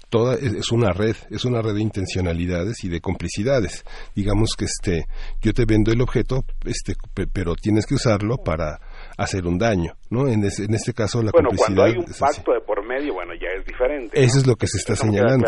[0.09, 3.85] toda es, una red, es una red de intencionalidades y de complicidades.
[4.15, 5.05] Digamos que este
[5.40, 6.94] yo te vendo el objeto, este
[7.32, 8.81] pero tienes que usarlo para
[9.21, 10.29] hacer un daño, ¿no?
[10.29, 11.77] En, en este caso la bueno, complicidad...
[11.77, 14.23] Bueno, cuando hay un pacto de por medio, bueno, ya es diferente.
[14.23, 15.47] Eso es lo que se está señalando.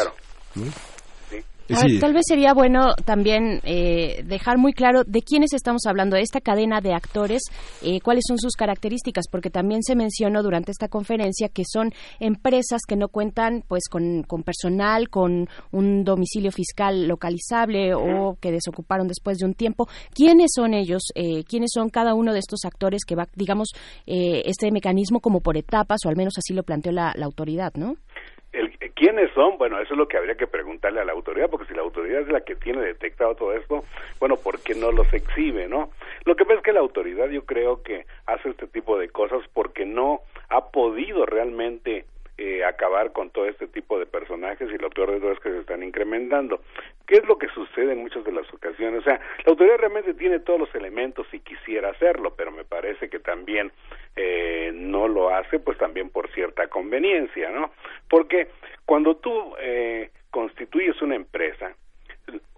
[2.01, 6.41] Tal vez sería bueno también eh, dejar muy claro de quiénes estamos hablando, de esta
[6.41, 7.43] cadena de actores,
[7.83, 12.83] eh, cuáles son sus características, porque también se mencionó durante esta conferencia que son empresas
[12.87, 19.39] que no cuentan pues con, personal, con un domicilio fiscal localizable o que desocuparon después
[19.39, 19.89] de un tiempo.
[20.15, 21.03] ¿Quiénes son ellos?
[21.15, 23.69] Eh, ¿Quiénes son cada uno de estos actores que va, digamos,
[24.07, 27.97] este mecanismo como por etapas, o al menos así lo planteó la, la autoridad, ¿no?
[28.53, 29.57] El, ¿Quiénes son?
[29.59, 32.21] Bueno, eso es lo que habría que preguntarle a la autoridad, porque si la autoridad
[32.21, 33.85] es la que tiene detectado todo esto,
[34.21, 35.91] bueno, ¿por qué no los exhibe, no?
[36.25, 39.43] Lo que pasa es que la autoridad yo creo que hace este tipo de cosas
[39.55, 40.21] porque no
[40.51, 42.05] ha podido realmente
[42.39, 45.51] eh, acabar con todo este tipo de personajes y lo peor de todo es que
[45.51, 46.63] se están incrementando.
[47.07, 49.01] ¿Qué es lo que sucede en muchas de las ocasiones?
[49.01, 53.11] O sea, la autoridad realmente tiene todos los elementos y quisiera hacerlo, pero me parece
[53.11, 53.71] que también
[54.17, 57.73] eh, no lo hace, pues también por cierta conveniencia, ¿no?
[58.09, 58.49] Porque
[58.87, 61.75] cuando tú eh, constituyes una empresa,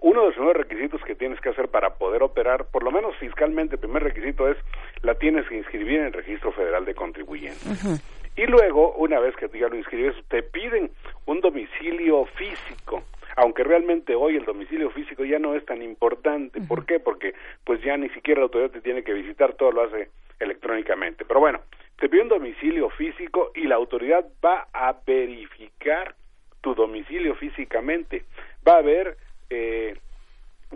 [0.00, 3.16] uno de los nuevos requisitos que tienes que hacer para poder operar, por lo menos
[3.16, 4.56] fiscalmente, el primer requisito es
[5.02, 8.02] la tienes que inscribir en el Registro Federal de Contribuyentes.
[8.36, 10.90] Y luego, una vez que ya lo inscribes, te piden
[11.26, 13.04] un domicilio físico
[13.36, 16.60] aunque realmente hoy el domicilio físico ya no es tan importante.
[16.60, 17.00] ¿Por qué?
[17.00, 17.34] Porque
[17.64, 21.24] pues ya ni siquiera la autoridad te tiene que visitar, todo lo hace electrónicamente.
[21.24, 21.60] Pero bueno,
[21.98, 26.14] te pide un domicilio físico y la autoridad va a verificar
[26.60, 28.24] tu domicilio físicamente.
[28.66, 29.16] Va a ver
[29.50, 29.96] eh,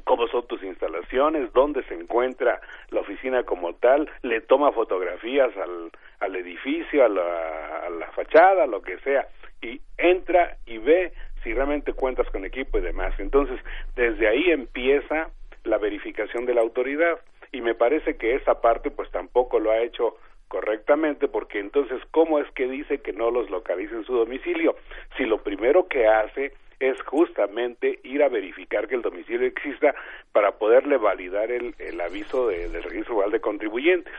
[0.00, 2.60] cómo son tus instalaciones, dónde se encuentra
[2.90, 8.66] la oficina como tal, le toma fotografías al, al edificio, a la, a la fachada,
[8.66, 9.26] lo que sea,
[9.62, 11.12] y entra y ve
[11.42, 13.14] si realmente cuentas con equipo y demás.
[13.18, 13.60] Entonces,
[13.96, 15.30] desde ahí empieza
[15.64, 17.18] la verificación de la autoridad
[17.52, 20.16] y me parece que esa parte pues tampoco lo ha hecho
[20.48, 24.76] correctamente porque entonces cómo es que dice que no los localiza en su domicilio
[25.16, 29.94] si lo primero que hace es justamente ir a verificar que el domicilio exista
[30.32, 34.14] para poderle validar el, el aviso de, del registro igual de contribuyentes.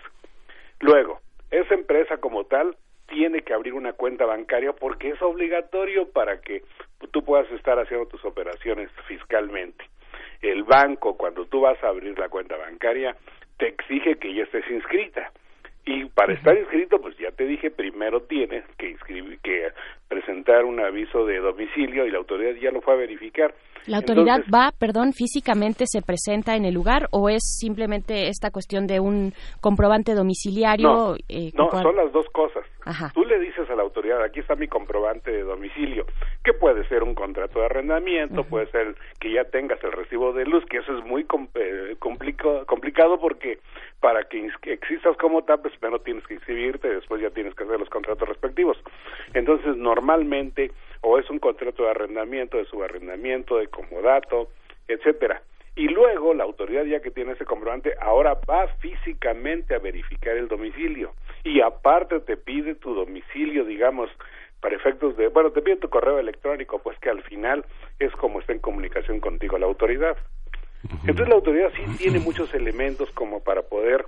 [0.79, 1.19] Luego,
[1.51, 2.75] esa empresa como tal
[3.07, 6.63] tiene que abrir una cuenta bancaria porque es obligatorio para que
[7.11, 9.83] tú puedas estar haciendo tus operaciones fiscalmente.
[10.41, 13.15] El banco, cuando tú vas a abrir la cuenta bancaria,
[13.57, 15.31] te exige que ya estés inscrita.
[15.89, 19.69] Y para estar inscrito, pues ya te dije, primero tienes que inscribir, que
[20.07, 23.55] presentar un aviso de domicilio y la autoridad ya lo fue a verificar.
[23.87, 28.85] ¿La autoridad va, perdón, físicamente se presenta en el lugar o es simplemente esta cuestión
[28.85, 30.87] de un comprobante domiciliario?
[30.87, 32.63] No, eh, son las dos cosas.
[33.13, 36.05] Tú le dices a la autoridad, aquí está mi comprobante de domicilio,
[36.43, 40.45] que puede ser un contrato de arrendamiento, puede ser que ya tengas el recibo de
[40.45, 41.25] luz, que eso es muy
[41.55, 43.59] eh, complicado porque
[43.99, 47.79] para que existas como tal, pues primero tienes que inscribirte, después ya tienes que hacer
[47.79, 48.77] los contratos respectivos.
[49.33, 50.71] Entonces, normalmente,
[51.01, 54.49] o es un contrato de arrendamiento, de subarrendamiento, de comodato,
[54.87, 55.41] etcétera.
[55.79, 60.49] Y luego la autoridad ya que tiene ese comprobante ahora va físicamente a verificar el
[60.49, 61.13] domicilio.
[61.45, 64.09] Y aparte te pide tu domicilio, digamos,
[64.59, 67.63] para efectos de, bueno, te pide tu correo electrónico, pues que al final
[67.97, 70.17] es como está en comunicación contigo la autoridad.
[71.07, 74.05] Entonces la autoridad sí tiene muchos elementos como para poder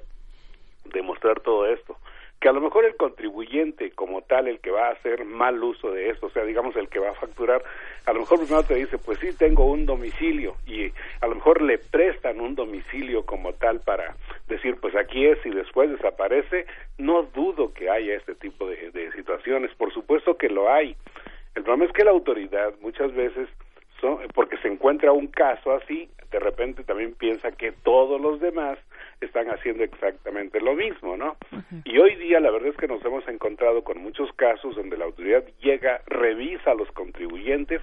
[0.94, 1.96] demostrar todo esto
[2.42, 5.92] que a lo mejor el contribuyente como tal, el que va a hacer mal uso
[5.92, 7.64] de esto, o sea, digamos el que va a facturar,
[8.08, 10.92] a lo mejor primero te dice, pues sí, tengo un domicilio y
[11.22, 14.16] a lo mejor le prestan un domicilio como tal para
[14.48, 16.66] decir, pues aquí es y después desaparece,
[16.98, 20.96] no dudo que haya este tipo de, de situaciones, por supuesto que lo hay.
[21.54, 23.50] El problema es que la autoridad muchas veces
[24.34, 28.80] porque se encuentra un caso así, de repente también piensa que todos los demás
[29.20, 31.36] están haciendo exactamente lo mismo, ¿no?
[31.84, 35.06] Y hoy día la verdad es que nos hemos encontrado con muchos casos donde la
[35.06, 37.82] autoridad llega, revisa a los contribuyentes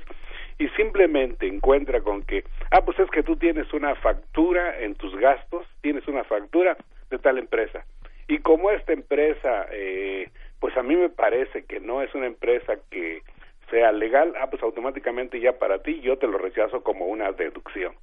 [0.59, 5.15] y simplemente encuentra con que, ah, pues es que tú tienes una factura en tus
[5.17, 6.77] gastos, tienes una factura
[7.11, 7.85] de tal empresa.
[8.27, 10.29] Y como esta empresa, eh,
[10.59, 13.23] pues a mí me parece que no es una empresa que
[13.71, 17.95] sea legal, ah, pues automáticamente ya para ti yo te lo rechazo como una deducción.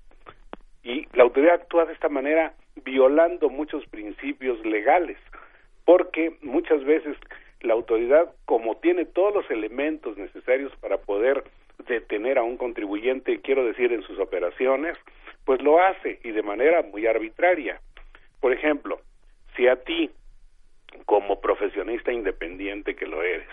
[0.84, 5.18] Y la autoridad actúa de esta manera violando muchos principios legales,
[5.84, 7.18] porque muchas veces
[7.62, 11.44] la autoridad, como tiene todos los elementos necesarios para poder
[11.88, 14.98] detener a un contribuyente, quiero decir, en sus operaciones,
[15.46, 17.80] pues lo hace y de manera muy arbitraria.
[18.40, 19.00] Por ejemplo,
[19.56, 20.12] si a ti,
[21.06, 23.48] como profesionista independiente que lo eres,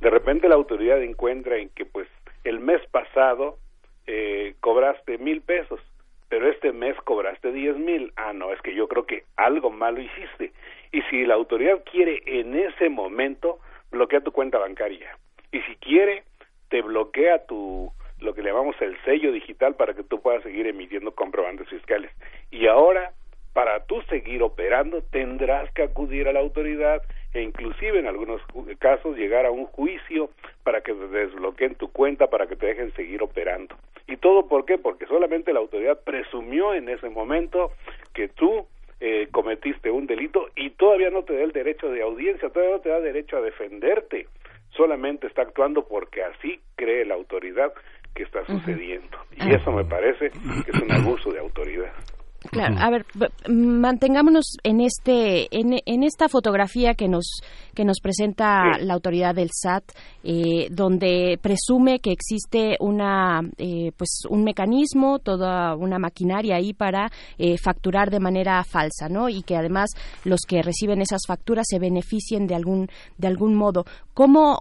[0.00, 2.08] de repente la autoridad encuentra en que pues
[2.44, 3.58] el mes pasado
[4.06, 5.80] eh, cobraste mil pesos
[6.28, 8.12] pero este mes cobraste diez mil.
[8.16, 10.52] Ah, no, es que yo creo que algo malo hiciste.
[10.92, 13.58] Y si la autoridad quiere en ese momento,
[13.90, 15.16] bloquea tu cuenta bancaria.
[15.52, 16.24] Y si quiere,
[16.68, 21.14] te bloquea tu lo que llamamos el sello digital para que tú puedas seguir emitiendo
[21.14, 22.10] comprobantes fiscales.
[22.50, 23.12] Y ahora,
[23.52, 27.00] para tú seguir operando, tendrás que acudir a la autoridad
[27.34, 28.40] e inclusive en algunos
[28.78, 30.30] casos llegar a un juicio
[30.64, 33.76] para que te desbloqueen tu cuenta, para que te dejen seguir operando.
[34.06, 34.78] ¿Y todo por qué?
[34.78, 37.72] Porque solamente la autoridad presumió en ese momento
[38.14, 38.66] que tú
[39.00, 42.82] eh, cometiste un delito y todavía no te da el derecho de audiencia, todavía no
[42.82, 44.26] te da derecho a defenderte,
[44.70, 47.72] solamente está actuando porque así cree la autoridad
[48.14, 49.18] que está sucediendo.
[49.36, 51.92] Y eso me parece que es un abuso de autoridad.
[52.40, 53.04] Claro, a ver,
[53.48, 57.40] mantengámonos en este, en, esta fotografía que nos
[57.74, 59.82] que nos presenta la autoridad del SAT,
[60.22, 67.10] eh, donde presume que existe una, eh, pues, un mecanismo, toda una maquinaria ahí para
[67.38, 69.28] eh, facturar de manera falsa, ¿no?
[69.28, 69.90] Y que además
[70.24, 73.84] los que reciben esas facturas se beneficien de algún de algún modo.
[74.14, 74.60] ¿Cómo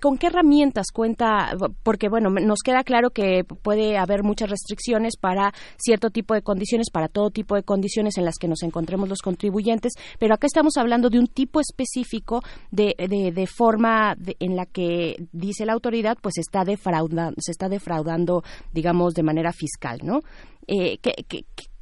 [0.00, 1.54] ¿Con qué herramientas cuenta?
[1.82, 6.90] Porque, bueno, nos queda claro que puede haber muchas restricciones para cierto tipo de condiciones,
[6.90, 10.76] para todo tipo de condiciones en las que nos encontremos los contribuyentes, pero acá estamos
[10.76, 16.38] hablando de un tipo específico de, de, forma en la que, dice la autoridad, pues
[16.38, 20.20] está defraudando, se está defraudando, digamos, de manera fiscal, ¿no?
[20.66, 21.14] Eh, ¿qué,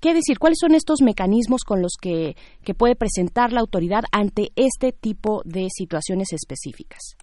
[0.01, 0.39] qué, decir?
[0.39, 5.43] ¿Cuáles son estos mecanismos con los que, que puede presentar la autoridad ante este tipo
[5.45, 7.17] de situaciones específicas?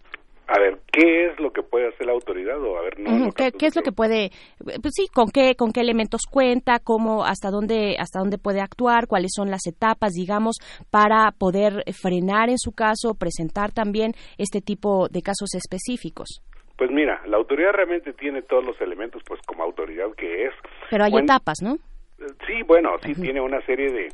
[0.96, 3.82] ¿Qué es lo que puede hacer la autoridad o a ver, no, ¿Qué, es lo
[3.82, 8.38] que puede, pues sí, con qué, con qué elementos cuenta, cómo, hasta dónde, hasta dónde
[8.38, 10.56] puede actuar, cuáles son las etapas, digamos,
[10.90, 16.42] para poder frenar en su caso, presentar también este tipo de casos específicos?
[16.78, 20.54] Pues mira, la autoridad realmente tiene todos los elementos, pues como autoridad que es.
[20.90, 21.78] Pero hay etapas, ¿no?
[22.48, 24.08] Sí, bueno, sí tiene una serie de,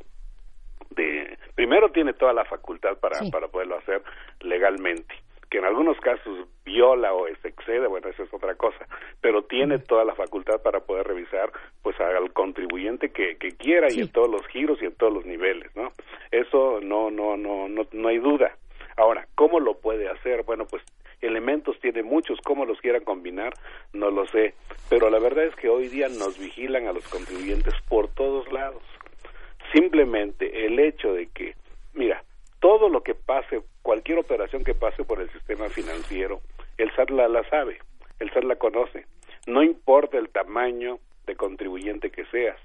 [0.96, 4.02] de, primero tiene toda la facultad para, para poderlo hacer
[4.42, 5.14] legalmente
[5.52, 8.88] que en algunos casos viola o se excede, bueno, esa es otra cosa,
[9.20, 11.52] pero tiene toda la facultad para poder revisar
[11.84, 15.26] pues al contribuyente que, que quiera y en todos los giros y en todos los
[15.26, 15.92] niveles, ¿no?
[16.32, 18.56] Eso no, no, no, no, no hay duda.
[18.96, 20.44] Ahora, ¿cómo lo puede hacer?
[20.44, 20.84] Bueno, pues
[21.20, 23.54] elementos tiene muchos, cómo los quieran combinar,
[23.92, 24.54] no lo sé,
[24.90, 28.84] pero la verdad es que hoy día nos vigilan a los contribuyentes por todos lados.
[29.74, 31.56] Simplemente el hecho de que,
[31.94, 32.24] mira,
[32.62, 36.42] todo lo que pase, cualquier operación que pase por el sistema financiero,
[36.78, 37.80] el SAT la, sabe,
[38.20, 39.06] el SAT la conoce.
[39.48, 42.58] No importa el tamaño de contribuyente que seas,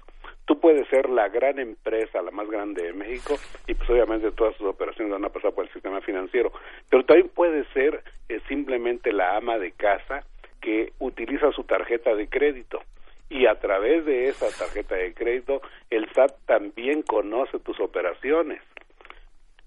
[0.47, 3.35] Tú puedes ser la gran empresa, la más grande de México,
[3.67, 6.53] y pues obviamente todas tus operaciones van a pasar por el sistema financiero,
[6.89, 10.23] pero también puedes ser eh, simplemente la ama de casa
[10.61, 12.81] que utiliza su tarjeta de crédito
[13.29, 18.61] y a través de esa tarjeta de crédito el SAT también conoce tus operaciones.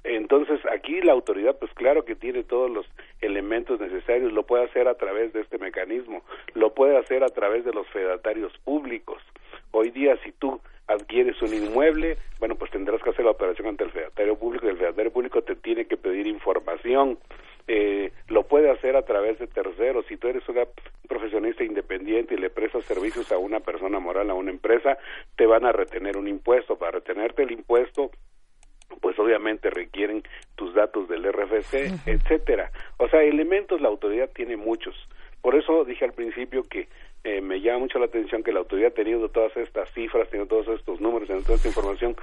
[0.03, 2.87] Entonces aquí la autoridad pues claro que tiene todos los
[3.21, 6.23] elementos necesarios, lo puede hacer a través de este mecanismo,
[6.55, 9.23] lo puede hacer a través de los fedatarios públicos.
[9.73, 13.85] Hoy día si tú adquieres un inmueble, bueno pues tendrás que hacer la operación ante
[13.85, 17.19] el fedatario público y el fedatario público te tiene que pedir información
[17.73, 20.05] eh, lo puede hacer a través de terceros.
[20.07, 20.65] Si tú eres una
[21.09, 24.99] profesionista independiente y le prestas servicios a una persona moral, a una empresa,
[25.37, 26.77] te van a retener un impuesto.
[26.77, 28.11] Para retenerte el impuesto,
[29.01, 30.23] pues obviamente requieren
[30.57, 32.71] tus datos del RFC, etcétera.
[32.99, 34.95] O sea, elementos la autoridad tiene muchos.
[35.41, 36.89] Por eso dije al principio que
[37.25, 40.79] eh, me llama mucho la atención que la autoridad teniendo todas estas cifras, teniendo todos
[40.79, 42.17] estos números, teniendo toda esta información,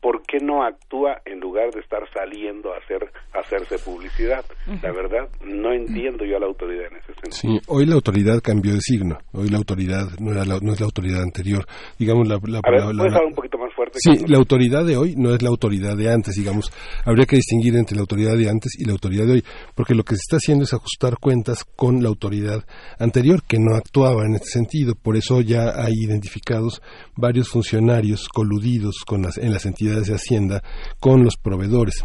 [0.00, 4.44] ¿por qué no actúa en lugar de estar saliendo a hacer hacerse publicidad?
[4.82, 7.32] La verdad, no entiendo yo a la autoridad en ese sentido.
[7.32, 9.18] Sí, hoy la autoridad cambió de signo.
[9.32, 11.64] Hoy la autoridad no, era no es la autoridad anterior.
[11.98, 13.98] Digamos, la, la, a ver, ¿puedes hablar un poquito más fuerte?
[14.00, 16.72] Sí, la autoridad de hoy no es la autoridad de antes, digamos.
[17.04, 19.44] Habría que distinguir entre la autoridad de antes y la autoridad de hoy,
[19.74, 22.64] porque lo que se está haciendo es ajustar cuentas con la autoridad
[22.98, 24.94] anterior, que no actuaba en este sentido.
[24.94, 26.82] Por eso ya hay identificados
[27.16, 30.62] varios funcionarios coludidos con las, en las entidades de Hacienda
[31.00, 32.04] con los proveedores.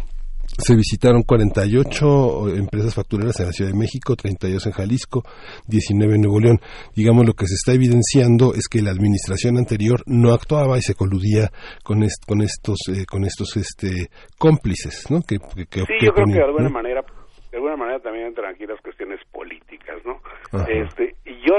[0.58, 5.22] Se visitaron 48 empresas factureras en la Ciudad de México, 32 en Jalisco,
[5.66, 6.60] 19 en Nuevo León.
[6.94, 10.94] Digamos, lo que se está evidenciando es que la administración anterior no actuaba y se
[10.94, 11.50] coludía
[11.82, 15.22] con, con estos, eh, con estos este, cómplices, ¿no?
[15.22, 17.02] Que, sí, yo creo que de alguna manera,
[17.50, 20.20] de alguna manera también entran aquí las cuestiones políticas, ¿no?
[20.68, 21.54] Este, y yo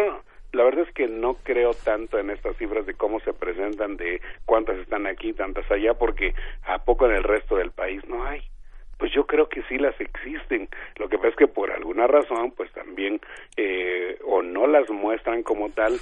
[0.56, 4.22] la verdad es que no creo tanto en estas cifras de cómo se presentan, de
[4.46, 6.34] cuántas están aquí, tantas allá, porque
[6.64, 8.42] a poco en el resto del país no hay.
[8.98, 10.70] Pues yo creo que sí las existen.
[10.96, 13.20] Lo que pasa es que por alguna razón, pues también
[13.58, 16.00] eh, o no las muestran como tal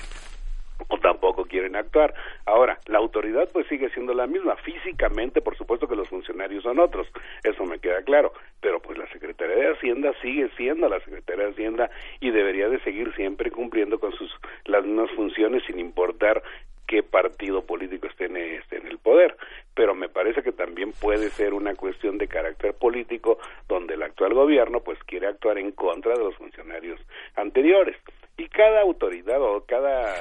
[0.87, 2.13] o tampoco quieren actuar.
[2.45, 4.55] Ahora, la autoridad pues sigue siendo la misma.
[4.57, 7.07] Físicamente, por supuesto que los funcionarios son otros,
[7.43, 11.51] eso me queda claro, pero pues la Secretaría de Hacienda sigue siendo la Secretaría de
[11.51, 11.89] Hacienda
[12.19, 14.31] y debería de seguir siempre cumpliendo con sus
[14.65, 16.41] las mismas funciones sin importar
[16.87, 19.35] qué partido político esté en, esté en el poder.
[19.73, 24.33] Pero me parece que también puede ser una cuestión de carácter político donde el actual
[24.33, 26.99] gobierno pues quiere actuar en contra de los funcionarios
[27.35, 27.97] anteriores.
[28.37, 30.15] Y cada autoridad o cada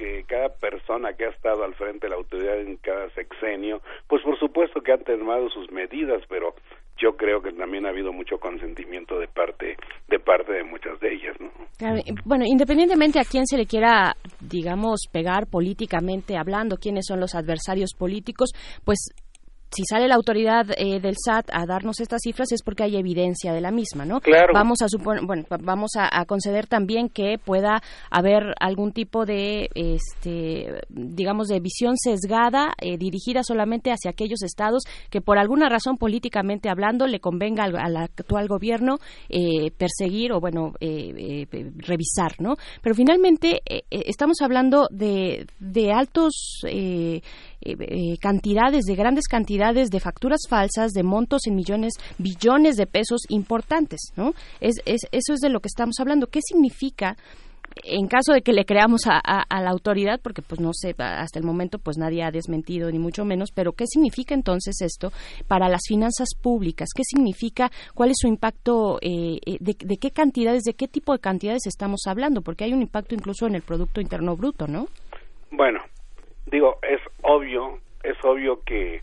[0.00, 4.22] que cada persona que ha estado al frente de la autoridad en cada sexenio, pues
[4.22, 6.54] por supuesto que han tomado sus medidas, pero
[6.96, 9.76] yo creo que también ha habido mucho consentimiento de parte
[10.08, 11.50] de parte de muchas de ellas, ¿no?
[12.24, 17.90] bueno, independientemente a quién se le quiera, digamos, pegar políticamente hablando, quiénes son los adversarios
[17.92, 18.52] políticos,
[18.84, 19.10] pues
[19.70, 23.52] si sale la autoridad eh, del SAT a darnos estas cifras es porque hay evidencia
[23.52, 24.20] de la misma, ¿no?
[24.20, 24.52] Claro.
[24.52, 27.80] Vamos a suponer, bueno, vamos a, conceder también que pueda
[28.10, 34.82] haber algún tipo de, este, digamos, de visión sesgada eh, dirigida solamente hacia aquellos estados
[35.08, 38.98] que por alguna razón políticamente hablando le convenga al, actual gobierno
[39.28, 42.56] eh, perseguir o, bueno, revisar, ¿no?
[42.82, 46.62] Pero finalmente estamos hablando de, de altos
[47.62, 52.86] eh, eh, cantidades, de grandes cantidades de facturas falsas, de montos en millones, billones de
[52.86, 54.32] pesos importantes, ¿no?
[54.60, 56.28] Es, es, eso es de lo que estamos hablando.
[56.28, 57.16] ¿Qué significa?
[57.84, 61.38] en caso de que le creamos a, a, la autoridad, porque pues no sé, hasta
[61.38, 65.12] el momento pues nadie ha desmentido ni mucho menos, pero ¿qué significa entonces esto
[65.46, 66.88] para las finanzas públicas?
[66.94, 67.70] ¿Qué significa?
[67.94, 68.98] ¿Cuál es su impacto?
[69.00, 72.42] Eh, de, de, qué cantidades, de qué tipo de cantidades estamos hablando?
[72.42, 74.88] Porque hay un impacto incluso en el Producto Interno Bruto, ¿no?
[75.52, 75.80] Bueno,
[76.50, 79.02] digo, es obvio, es obvio que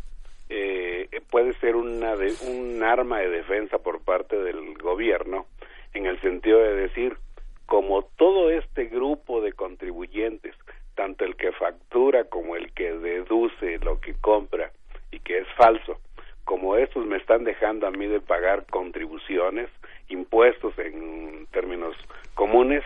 [0.49, 5.45] eh, puede ser una de, un arma de defensa por parte del gobierno
[5.93, 7.17] en el sentido de decir
[7.65, 10.55] como todo este grupo de contribuyentes
[10.95, 14.71] tanto el que factura como el que deduce lo que compra
[15.11, 15.99] y que es falso
[16.45, 19.69] como estos me están dejando a mí de pagar contribuciones
[20.07, 21.93] impuestos en términos
[22.35, 22.85] comunes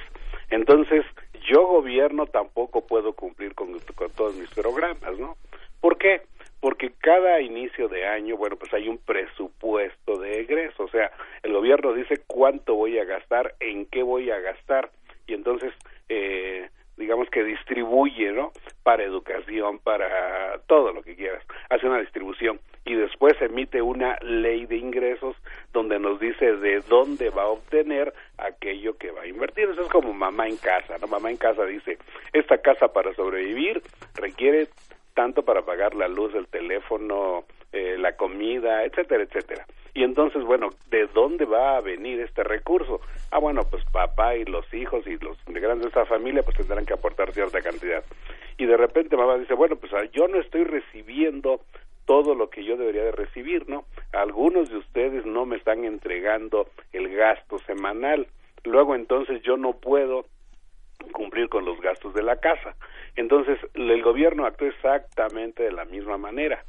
[0.52, 1.06] entonces
[1.48, 3.78] yo gobierno tampoco puedo cumplir con,
[4.16, 5.36] todos mis programas, ¿no?
[5.80, 6.22] ¿Por qué?
[6.60, 11.12] Porque cada inicio de año, bueno, pues hay un presupuesto de egreso, o sea,
[11.42, 14.92] el gobierno dice cuánto voy a gastar, en qué voy a gastar,
[15.26, 15.74] y entonces,
[16.10, 18.52] eh, digamos que distribuye, ¿no?
[18.84, 22.60] Para educación, para todo lo que quieras, hace una distribución
[22.92, 25.38] y después emite una ley de ingresos
[25.72, 29.70] donde nos dice de dónde va a obtener aquello que va a invertir.
[29.70, 31.08] Eso es como mamá en casa, ¿no?
[31.08, 31.98] Mamá en casa dice,
[32.34, 33.82] esta casa para sobrevivir
[34.16, 34.68] requiere
[35.14, 39.66] tanto para pagar la luz, el teléfono, eh, la comida, etcétera, etcétera.
[39.94, 43.00] Y entonces, bueno, ¿de dónde va a venir este recurso?
[43.32, 46.86] Ah, bueno, pues papá y los hijos y los integrantes de esa familia pues tendrán
[46.86, 48.04] que aportar cierta cantidad.
[48.58, 51.62] Y de repente mamá dice, bueno, pues ah, yo no estoy recibiendo
[52.06, 53.86] todo lo que yo debería de recibir, ¿no?
[54.14, 58.28] Algunos de ustedes no me están entregando el gasto semanal.
[58.64, 60.26] Luego entonces yo no puedo
[61.14, 62.76] cumplir con los gastos de la casa.
[63.16, 66.64] Entonces el gobierno actúa exactamente de la misma manera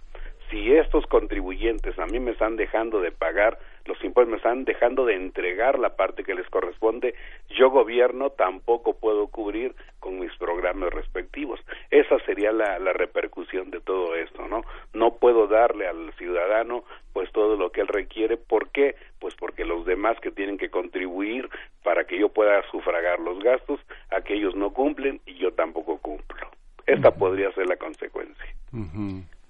[0.52, 5.06] si estos contribuyentes a mí me están dejando de pagar los impuestos, me están dejando
[5.06, 7.14] de entregar la parte que les corresponde,
[7.48, 11.58] yo gobierno tampoco puedo cubrir con mis programas respectivos.
[11.90, 14.62] Esa sería la, la repercusión de todo esto, ¿no?
[14.92, 16.84] No puedo darle al ciudadano
[17.14, 18.36] pues todo lo que él requiere.
[18.36, 18.94] ¿Por qué?
[19.20, 21.48] Pues porque los demás que tienen que contribuir
[21.82, 23.80] para que yo pueda sufragar los gastos,
[24.10, 26.46] aquellos no cumplen y yo tampoco cumplo.
[26.86, 28.46] Esta podría ser la consecuencia.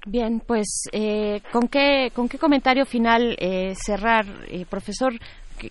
[0.05, 5.13] Bien, pues eh, ¿con, qué, ¿con qué comentario final eh, cerrar, eh, profesor?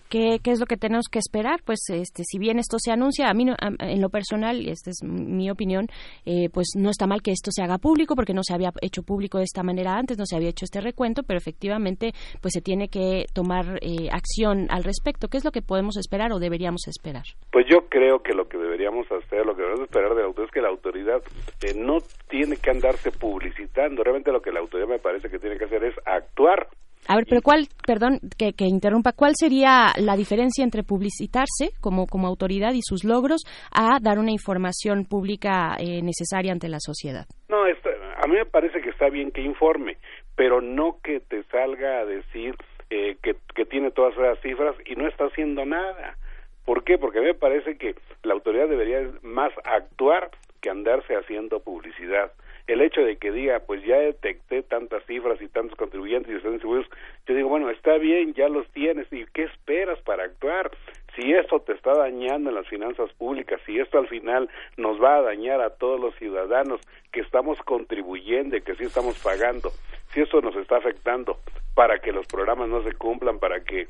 [0.09, 1.61] ¿Qué, ¿Qué, es lo que tenemos que esperar?
[1.65, 3.45] Pues este, si bien esto se anuncia, a mí
[3.80, 5.88] en lo personal, y esta es mi opinión,
[6.26, 9.03] eh, pues no está mal que esto se haga público porque no se había hecho
[9.03, 12.61] público de esta manera antes, no se había hecho este recuento, pero efectivamente pues se
[12.61, 15.27] tiene que tomar eh, acción al respecto.
[15.27, 17.23] ¿Qué es lo que podemos esperar o deberíamos esperar?
[17.51, 20.45] Pues yo creo que lo que deberíamos hacer, lo que debemos esperar de la autoridad
[20.45, 21.22] es que la autoridad
[21.63, 21.97] eh, no
[22.30, 24.03] tiene que andarse publicitando.
[24.03, 26.68] Realmente lo que la autoridad me parece que tiene que hacer es actuar
[27.11, 32.27] a ver, pero ¿cuál, perdón que, interrumpa, cuál sería la diferencia entre publicitarse como, como
[32.27, 37.25] autoridad y sus logros a dar una información pública eh, necesaria ante la sociedad?
[37.49, 39.97] No, a mí me parece que está bien que informe,
[40.38, 42.55] pero no que te salga a decir
[42.89, 46.15] eh, que, que tiene todas esas cifras y no está haciendo nada.
[46.63, 46.97] ¿Por qué?
[46.97, 50.29] Porque a mí me parece que la autoridad debería más actuar
[50.61, 52.31] que andarse haciendo publicidad
[52.72, 56.60] el hecho de que diga, pues ya detecté tantas cifras y tantos contribuyentes y están
[56.60, 56.88] seguros,
[57.27, 60.72] yo digo, bueno, está bien, ya los tienes, ¿y qué esperas para actuar?
[61.15, 65.18] Si esto te está dañando en las finanzas públicas, si esto al final nos va
[65.18, 66.80] a dañar a todos los ciudadanos
[67.11, 69.72] que estamos contribuyendo y que sí estamos pagando,
[70.14, 71.38] si esto nos está afectando
[71.76, 73.88] para que los programas no se cumplan, para que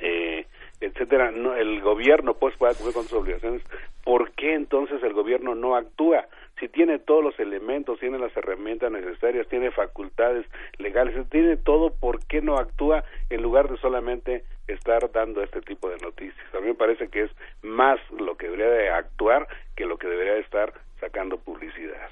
[0.00, 0.46] eh,
[0.80, 3.62] etcétera, no, el gobierno pues pueda cumplir con sus obligaciones,
[4.04, 6.26] ¿por qué entonces el gobierno no actúa?
[6.60, 10.46] Si tiene todos los elementos, tiene las herramientas necesarias, tiene facultades
[10.78, 15.90] legales, tiene todo, ¿por qué no actúa en lugar de solamente estar dando este tipo
[15.90, 16.54] de noticias?
[16.54, 17.30] A mí me parece que es
[17.62, 22.08] más lo que debería de actuar que lo que debería de estar sacando publicidad.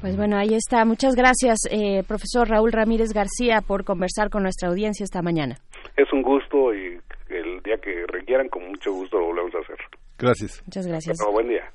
[0.00, 0.84] Pues bueno, ahí está.
[0.84, 5.56] Muchas gracias, eh, profesor Raúl Ramírez García, por conversar con nuestra audiencia esta mañana.
[5.96, 6.98] Es un gusto y
[7.28, 9.76] el día que requieran, con mucho gusto lo volvemos a hacer.
[10.18, 10.62] Gracias.
[10.66, 11.18] Muchas gracias.
[11.32, 11.70] buen día.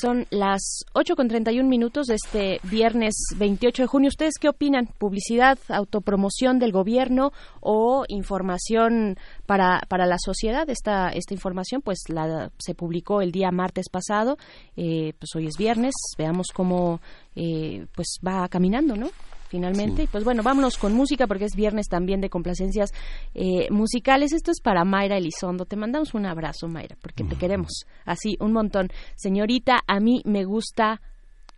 [0.00, 4.08] Son las 8 con 31 minutos de este viernes 28 de junio.
[4.08, 4.88] ¿Ustedes qué opinan?
[4.98, 9.16] ¿Publicidad, autopromoción del gobierno o información
[9.46, 10.68] para, para la sociedad?
[10.68, 14.36] Esta, esta información pues la, se publicó el día martes pasado.
[14.76, 15.94] Eh, pues hoy es viernes.
[16.18, 17.00] Veamos cómo
[17.34, 19.08] eh, pues va caminando, ¿no?
[19.48, 20.04] Finalmente.
[20.04, 22.92] Y pues bueno, vámonos con música porque es viernes también de complacencias
[23.34, 24.32] eh, musicales.
[24.32, 25.64] Esto es para Mayra Elizondo.
[25.64, 28.88] Te mandamos un abrazo, Mayra, porque te queremos así un montón.
[29.14, 31.00] Señorita, a mí me gusta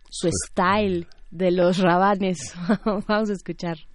[0.09, 2.53] su style de los rabanes.
[3.07, 3.88] Vamos a escuchar.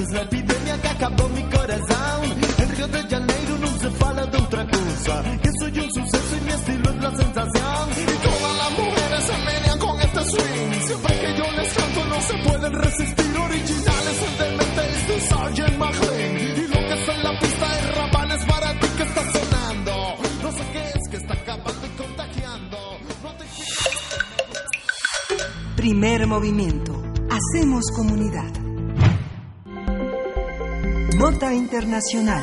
[0.00, 2.24] coisas na epidemia que acabou meu coração.
[2.24, 5.22] Em Rio de Janeiro não se fala de outra coisa.
[5.42, 7.88] Que soy um sucesso e meu estilo é a sensação.
[7.90, 10.80] E todas as mulheres se menean com este swing.
[10.86, 13.30] Sempre que eu les canto não se pueden resistir.
[13.40, 15.78] Originales, el demente es de Sgt.
[15.78, 16.36] McLean.
[16.56, 19.94] Y lo que está en la pista de Raval es para ti que está sonando.
[20.42, 22.78] No sé qué es que está acabando y contagiando.
[23.22, 23.44] No te...
[25.76, 27.02] Primer movimiento.
[27.30, 28.59] Hacemos comunidad.
[31.20, 32.42] Nota Internacional.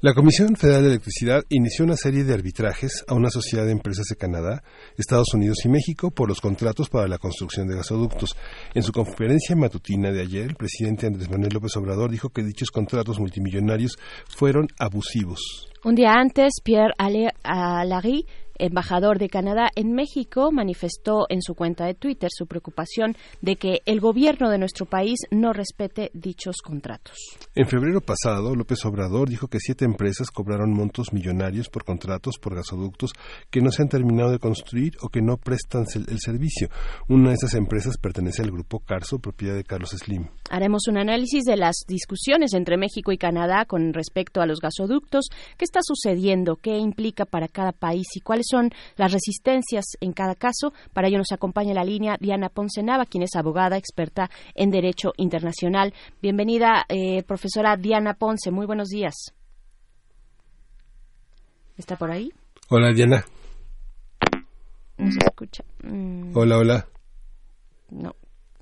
[0.00, 4.06] La Comisión Federal de Electricidad inició una serie de arbitrajes a una sociedad de empresas
[4.08, 4.62] de Canadá,
[4.96, 8.34] Estados Unidos y México por los contratos para la construcción de gasoductos.
[8.72, 12.70] En su conferencia matutina de ayer, el presidente Andrés Manuel López Obrador dijo que dichos
[12.70, 13.98] contratos multimillonarios
[14.34, 15.68] fueron abusivos.
[15.84, 18.24] Un día antes, Pierre Alarie
[18.58, 23.82] embajador de Canadá en México, manifestó en su cuenta de Twitter su preocupación de que
[23.86, 27.16] el gobierno de nuestro país no respete dichos contratos.
[27.54, 32.54] En febrero pasado, López Obrador dijo que siete empresas cobraron montos millonarios por contratos por
[32.54, 33.12] gasoductos
[33.50, 36.68] que no se han terminado de construir o que no prestan el servicio.
[37.08, 40.28] Una de esas empresas pertenece al grupo Carso, propiedad de Carlos Slim.
[40.50, 45.28] Haremos un análisis de las discusiones entre México y Canadá con respecto a los gasoductos,
[45.56, 50.36] qué está sucediendo, qué implica para cada país y cuáles son las resistencias en cada
[50.36, 50.72] caso.
[50.92, 55.12] Para ello nos acompaña la línea Diana Ponce Nava, quien es abogada experta en Derecho
[55.16, 55.92] Internacional.
[56.22, 58.52] Bienvenida, eh, profesora Diana Ponce.
[58.52, 59.14] Muy buenos días.
[61.76, 62.30] ¿Está por ahí?
[62.68, 63.24] Hola, Diana.
[64.96, 65.64] No se escucha.
[65.82, 66.36] Mm.
[66.36, 66.88] Hola, hola.
[67.90, 68.14] No,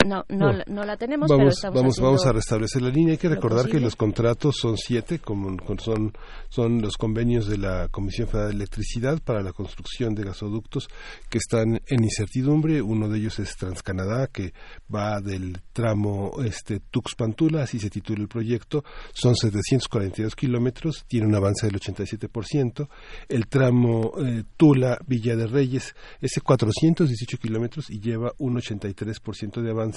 [0.05, 3.12] no, no, no, la tenemos, vamos, pero estamos vamos, vamos a restablecer la línea.
[3.12, 6.12] Hay que recordar que los contratos son siete, como, son,
[6.49, 10.89] son los convenios de la Comisión Federal de Electricidad para la construcción de gasoductos
[11.29, 12.83] que están en incertidumbre.
[12.83, 14.53] Uno de ellos es Transcanadá, que
[14.93, 18.85] va del tramo este, Tuxpantula, así se titula el proyecto.
[19.12, 22.89] Son 742 kilómetros, tiene un avance del 87%.
[23.29, 29.70] El tramo eh, Tula-Villa de Reyes es de 418 kilómetros y lleva un 83% de
[29.70, 29.91] avance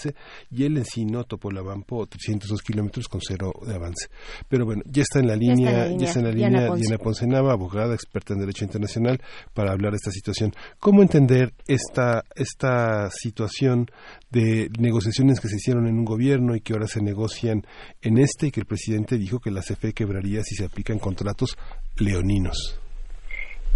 [0.51, 4.07] y el Encino Topolabampo 302 kilómetros con cero de avance.
[4.47, 7.26] Pero bueno, ya está en la línea, ya está en la línea, Diana, Ponce.
[7.26, 9.22] abogada, experta en Derecho Internacional,
[9.53, 10.53] para hablar de esta situación.
[10.80, 13.88] ¿Cómo entender esta, esta situación
[14.30, 17.65] de negociaciones que se hicieron en un gobierno y que ahora se negocian
[18.01, 21.57] en este y que el presidente dijo que la CFE quebraría si se aplican contratos
[21.97, 22.80] leoninos?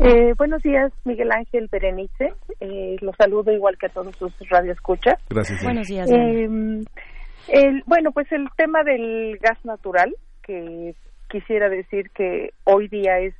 [0.01, 2.33] Eh, buenos días, Miguel Ángel Berenice.
[2.61, 5.15] Eh, los saludo igual que a todos sus radioescuchas.
[5.29, 5.61] Gracias.
[5.61, 6.09] Buenos días.
[6.09, 6.45] Eh,
[7.49, 10.95] el, bueno, pues el tema del gas natural, que
[11.29, 13.33] quisiera decir que hoy día es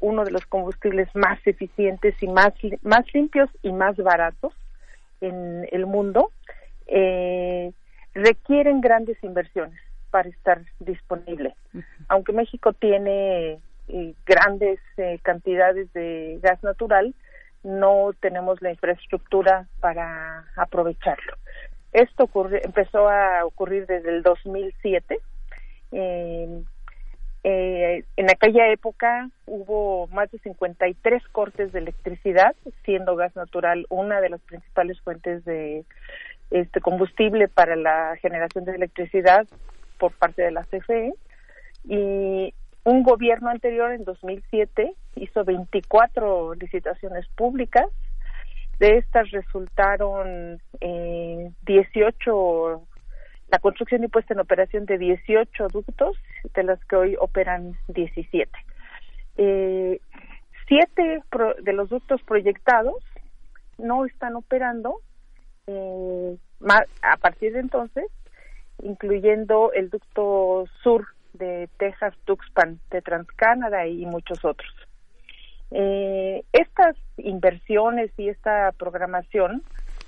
[0.00, 4.54] uno de los combustibles más eficientes y más, más limpios y más baratos
[5.20, 6.30] en el mundo,
[6.86, 7.72] eh,
[8.14, 9.78] requieren grandes inversiones
[10.10, 11.54] para estar disponible.
[12.08, 13.58] Aunque México tiene
[14.26, 17.14] grandes eh, cantidades de gas natural,
[17.62, 21.34] no tenemos la infraestructura para aprovecharlo.
[21.92, 22.30] Esto
[22.62, 25.18] empezó a ocurrir desde el 2007.
[25.92, 26.62] Eh,
[27.42, 32.54] eh, en aquella época hubo más de 53 cortes de electricidad,
[32.84, 35.84] siendo gas natural una de las principales fuentes de
[36.50, 39.46] este combustible para la generación de electricidad
[39.98, 41.12] por parte de la CFE.
[41.84, 42.54] Y
[42.84, 47.86] un gobierno anterior, en 2007, hizo 24 licitaciones públicas.
[48.78, 52.82] De estas resultaron eh, 18,
[53.48, 56.16] la construcción y puesta en operación de 18 ductos,
[56.54, 58.50] de las que hoy operan 17.
[59.36, 60.00] Eh,
[60.66, 61.22] siete
[61.62, 63.02] de los ductos proyectados
[63.76, 65.00] no están operando
[65.66, 66.36] eh,
[67.02, 68.06] a partir de entonces,
[68.82, 74.70] incluyendo el ducto sur de Texas Tuxpan, de TransCanada y muchos otros.
[75.70, 79.62] Eh, estas inversiones y esta programación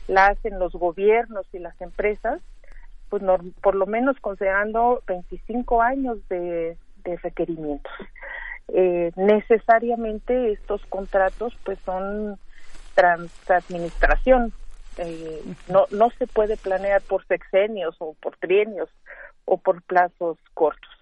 [0.08, 2.40] la hacen los gobiernos y las empresas,
[3.08, 3.22] pues
[3.60, 6.76] por lo menos considerando 25 años de,
[7.22, 7.92] requerimientos.
[8.68, 12.38] Eh, necesariamente estos contratos pues son
[12.94, 14.52] transadministración.
[14.98, 18.88] Eh, no, no se puede planear por sexenios o por trienios
[19.44, 21.01] o por plazos cortos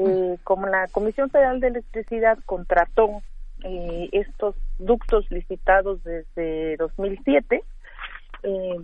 [0.00, 3.22] eh, como la Comisión Federal de Electricidad contrató
[3.64, 7.62] eh, estos ductos licitados desde 2007,
[8.42, 8.76] eh,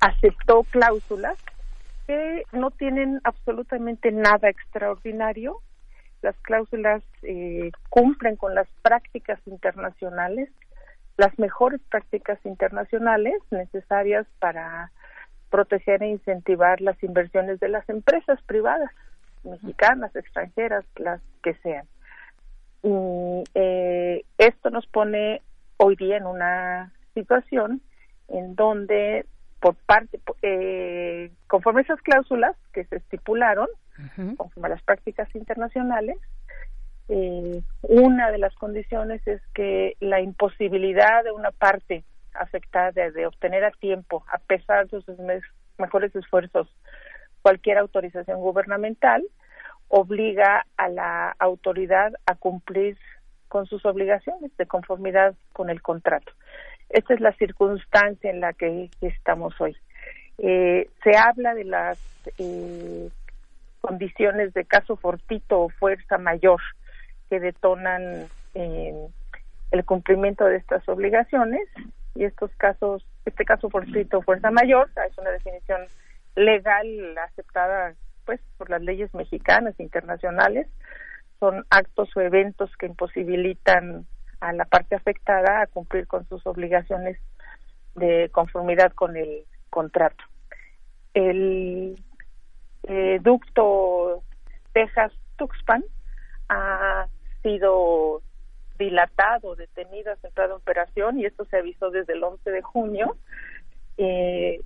[0.00, 1.36] aceptó cláusulas
[2.06, 5.58] que no tienen absolutamente nada extraordinario.
[6.22, 10.48] Las cláusulas eh, cumplen con las prácticas internacionales,
[11.18, 14.90] las mejores prácticas internacionales necesarias para
[15.50, 18.90] proteger e incentivar las inversiones de las empresas privadas
[19.44, 21.86] mexicanas, extranjeras, las que sean.
[22.82, 25.42] Y eh, esto nos pone
[25.76, 27.80] hoy día en una situación
[28.28, 29.26] en donde
[29.60, 33.68] por parte, eh, conforme esas cláusulas que se estipularon,
[34.38, 36.16] conforme a las prácticas internacionales,
[37.08, 43.64] eh, una de las condiciones es que la imposibilidad de una parte afectada de obtener
[43.64, 45.16] a tiempo, a pesar de sus
[45.76, 46.68] mejores esfuerzos,
[47.42, 49.22] cualquier autorización gubernamental,
[49.88, 52.96] obliga a la autoridad a cumplir
[53.48, 56.32] con sus obligaciones de conformidad con el contrato.
[56.88, 59.76] Esta es la circunstancia en la que estamos hoy.
[60.38, 61.98] Eh, se habla de las
[62.38, 63.10] eh,
[63.80, 66.60] condiciones de caso fortito o fuerza mayor
[67.28, 69.06] que detonan eh,
[69.70, 71.68] el cumplimiento de estas obligaciones
[72.14, 75.82] y estos casos, este caso fortito o fuerza mayor es una definición
[76.36, 77.94] legal aceptada
[78.24, 80.66] pues por las leyes mexicanas e internacionales.
[81.38, 84.06] Son actos o eventos que imposibilitan
[84.40, 87.18] a la parte afectada a cumplir con sus obligaciones
[87.94, 90.24] de conformidad con el contrato.
[91.14, 92.02] El
[92.84, 94.22] eh, ducto
[94.72, 95.84] Texas-Tuxpan
[96.48, 97.06] ha
[97.42, 98.22] sido
[98.78, 103.16] dilatado, detenido, centrado en operación y esto se avisó desde el 11 de junio.
[103.98, 104.60] Eh,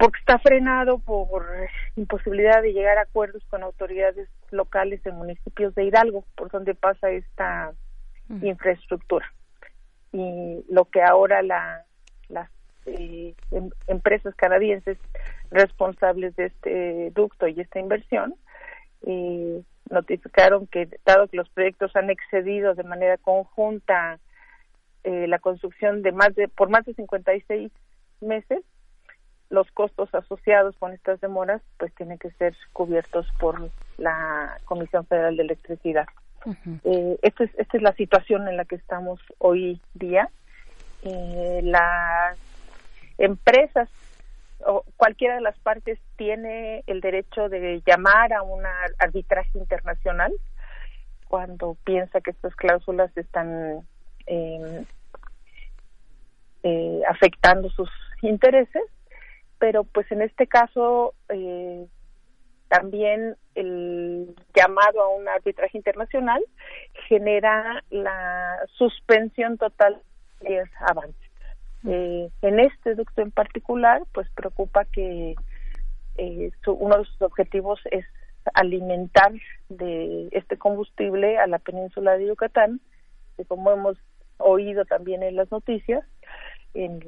[0.00, 1.46] porque está frenado por
[1.94, 7.10] imposibilidad de llegar a acuerdos con autoridades locales en municipios de Hidalgo, por donde pasa
[7.10, 7.74] esta
[8.40, 9.30] infraestructura.
[10.10, 11.84] Y lo que ahora la,
[12.30, 12.48] las
[12.86, 14.96] eh, em, empresas canadienses
[15.50, 18.34] responsables de este ducto y esta inversión
[19.04, 24.18] y notificaron que dado que los proyectos han excedido de manera conjunta
[25.04, 27.70] eh, la construcción de más de por más de 56
[28.22, 28.64] meses
[29.50, 35.36] los costos asociados con estas demoras pues tienen que ser cubiertos por la Comisión Federal
[35.36, 36.06] de Electricidad.
[36.84, 40.30] eh, esta, es, esta es la situación en la que estamos hoy día.
[41.02, 42.38] Eh, las
[43.18, 43.88] empresas
[44.66, 48.62] o cualquiera de las partes tiene el derecho de llamar a un
[48.98, 50.32] arbitraje internacional
[51.28, 53.82] cuando piensa que estas cláusulas están
[54.26, 54.84] em,
[56.62, 57.88] eh, afectando sus
[58.20, 58.82] intereses,
[59.60, 61.86] pero pues en este caso eh,
[62.68, 66.42] también el llamado a un arbitraje internacional
[67.08, 70.02] genera la suspensión total
[70.40, 71.30] de avances.
[71.86, 75.34] Eh, en este ducto en particular, pues preocupa que
[76.16, 78.06] eh, uno de sus objetivos es
[78.54, 79.32] alimentar
[79.68, 82.80] de este combustible a la península de Yucatán,
[83.36, 83.98] que como hemos
[84.38, 86.02] oído también en las noticias,
[86.72, 87.00] en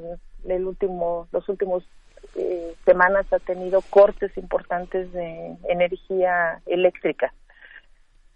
[0.45, 1.85] el último, los últimos
[2.35, 7.33] eh, semanas ha tenido cortes importantes de energía eléctrica.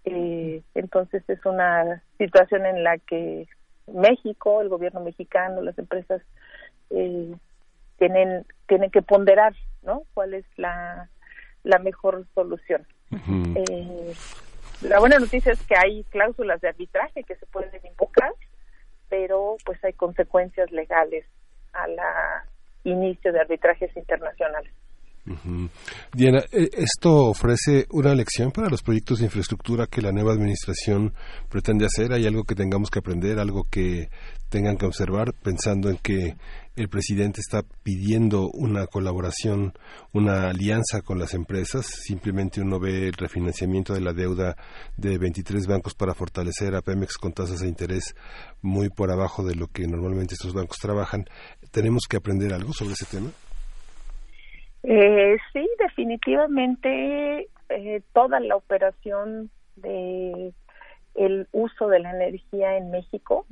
[0.05, 3.47] Eh, entonces es una situación en la que
[3.87, 6.21] México, el gobierno mexicano, las empresas
[6.89, 7.33] eh,
[7.97, 10.03] tienen tienen que ponderar, ¿no?
[10.13, 11.09] ¿Cuál es la
[11.63, 12.85] la mejor solución?
[13.11, 14.13] eh,
[14.81, 18.31] la buena noticia es que hay cláusulas de arbitraje que se pueden invocar,
[19.09, 21.25] pero pues hay consecuencias legales
[21.73, 22.45] a la
[22.89, 24.71] inicio de arbitrajes internacionales.
[26.13, 31.13] Diana, eh, ¿esto ofrece una lección para los proyectos de infraestructura que la nueva administración
[31.49, 32.13] pretende hacer?
[32.13, 34.07] ¿Hay algo que tengamos que aprender, algo que
[34.49, 36.35] tengan que observar, pensando en que
[36.77, 39.73] el presidente está pidiendo una colaboración,
[40.13, 41.87] una alianza con las empresas?
[41.87, 44.55] Simplemente uno ve el refinanciamiento de la deuda
[44.95, 48.15] de 23 bancos para fortalecer a Pemex con tasas de interés
[48.61, 51.25] muy por abajo de lo que normalmente estos bancos trabajan.
[51.71, 53.31] ¿Tenemos que aprender algo sobre ese tema?
[54.83, 60.53] Eh, sí, definitivamente eh, toda la operación de
[61.15, 63.47] el uso de la energía en México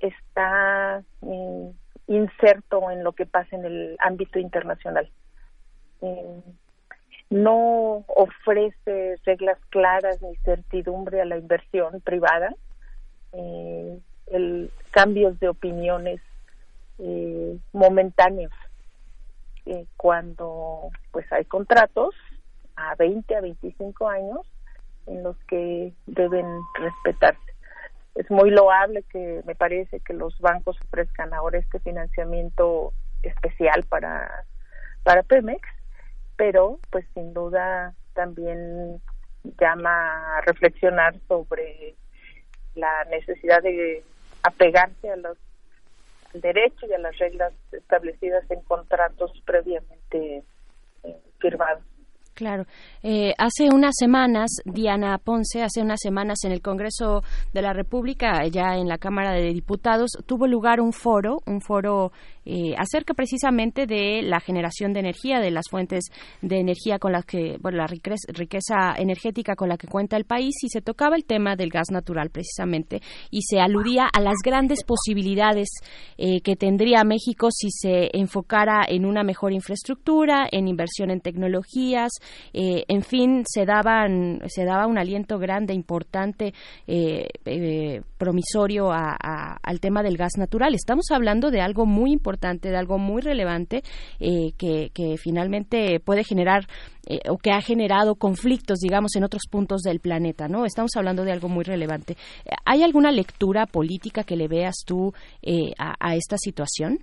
[0.00, 1.72] está eh,
[2.10, 5.08] inserto en lo que pasa en el ámbito internacional.
[6.02, 6.42] Eh,
[7.30, 12.54] no ofrece reglas claras ni certidumbre a la inversión privada.
[13.32, 16.20] Eh, el cambios de opiniones
[16.98, 18.52] eh, momentáneos
[19.66, 22.14] eh, cuando pues hay contratos
[22.74, 24.40] a 20 a 25 años
[25.06, 27.49] en los que deben respetarse.
[28.14, 32.92] Es muy loable que me parece que los bancos ofrezcan ahora este financiamiento
[33.22, 34.44] especial para
[35.02, 35.66] para Pemex,
[36.36, 39.00] pero pues sin duda también
[39.58, 41.94] llama a reflexionar sobre
[42.74, 44.04] la necesidad de
[44.42, 45.38] apegarse a los
[46.34, 50.44] al derecho y a las reglas establecidas en contratos previamente
[51.02, 51.82] eh, firmados.
[52.40, 52.64] Claro.
[53.02, 57.22] Eh, hace unas semanas, Diana Ponce, hace unas semanas en el Congreso
[57.52, 62.12] de la República, ya en la Cámara de Diputados, tuvo lugar un foro, un foro
[62.44, 66.04] eh, acerca precisamente de la generación de energía, de las fuentes
[66.42, 70.54] de energía con las que, bueno, la riqueza, energética con la que cuenta el país
[70.62, 73.00] y se tocaba el tema del gas natural precisamente
[73.30, 75.68] y se aludía a las grandes posibilidades
[76.18, 82.12] eh, que tendría México si se enfocara en una mejor infraestructura, en inversión en tecnologías,
[82.52, 86.52] eh, en fin, se daban, se daba un aliento grande, importante,
[86.86, 90.74] eh, eh, promisorio al tema del gas natural.
[90.74, 93.82] Estamos hablando de algo muy importante, de algo muy relevante
[94.18, 96.66] que, que, finalmente puede generar
[97.28, 100.64] o que ha generado conflictos, digamos, en otros puntos del planeta, ¿no?
[100.64, 102.16] Estamos hablando de algo muy relevante.
[102.64, 105.12] ¿Hay alguna lectura política que le veas tú
[105.78, 107.00] a esta situación?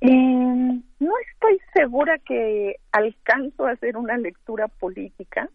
[0.00, 5.48] Eh, no estoy segura que alcanzo a hacer una lectura política,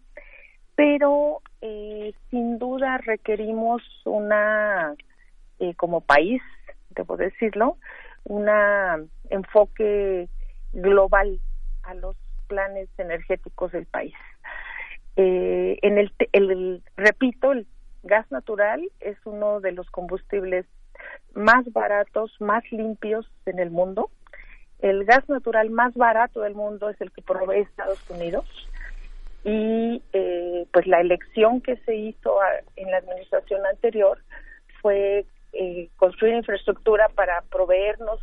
[0.76, 4.96] pero eh, sin duda requerimos una,
[5.60, 6.42] eh, como país,
[6.96, 7.78] debo decirlo,
[8.24, 8.48] un
[9.30, 10.30] enfoque
[10.74, 11.40] global
[11.84, 12.16] a los
[12.48, 14.16] planes energéticos del país.
[15.16, 17.68] Eh, en el, el, repito, el
[18.04, 20.66] gas natural es uno de los combustibles
[21.34, 24.10] más baratos, más limpios en el mundo
[24.82, 28.46] el gas natural más barato del mundo es el que provee Estados Unidos
[29.44, 32.36] y eh, pues la elección que se hizo
[32.76, 34.20] en la administración anterior
[34.82, 38.20] fue eh, construir infraestructura para proveernos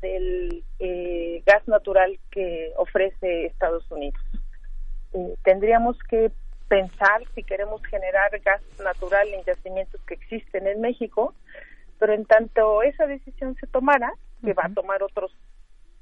[0.00, 4.20] del eh, gas natural que ofrece Estados Unidos.
[5.42, 6.32] tendríamos que
[6.68, 11.34] pensar si queremos generar gas natural en yacimientos que existen en México,
[11.98, 14.12] pero en tanto esa decisión se tomara,
[14.42, 15.32] que va a tomar otros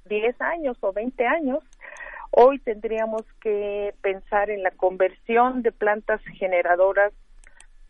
[0.07, 1.63] 10 años o 20 años,
[2.31, 7.13] hoy tendríamos que pensar en la conversión de plantas generadoras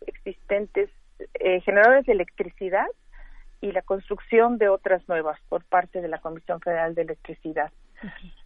[0.07, 0.89] existentes,
[1.33, 2.87] eh, generadoras de electricidad
[3.61, 7.71] y la construcción de otras nuevas por parte de la Comisión Federal de Electricidad.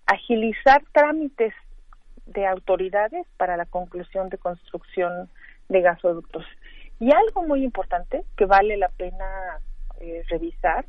[0.06, 1.54] Agilizar trámites
[2.26, 5.30] de autoridades para la conclusión de construcción
[5.70, 6.46] de gasoductos.
[7.00, 9.60] Y algo muy importante que vale la pena
[10.00, 10.86] eh, revisar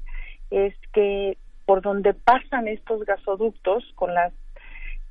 [0.51, 4.33] es que por donde pasan estos gasoductos con las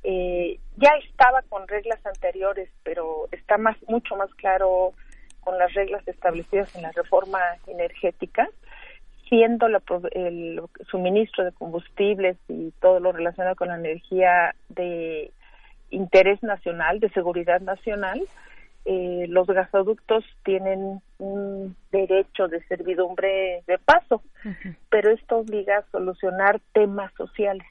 [0.02, 4.94] eh, ya estaba con reglas anteriores pero está más mucho más claro
[5.46, 8.48] con las reglas establecidas en la reforma energética
[9.28, 9.68] siendo
[10.10, 10.60] el
[10.90, 15.30] suministro de combustibles y todo lo relacionado con la energía de
[15.90, 18.20] interés nacional de seguridad nacional
[18.84, 24.22] eh, los gasoductos tienen un derecho de servidumbre de paso,
[24.90, 27.66] pero esto obliga a solucionar temas sociales.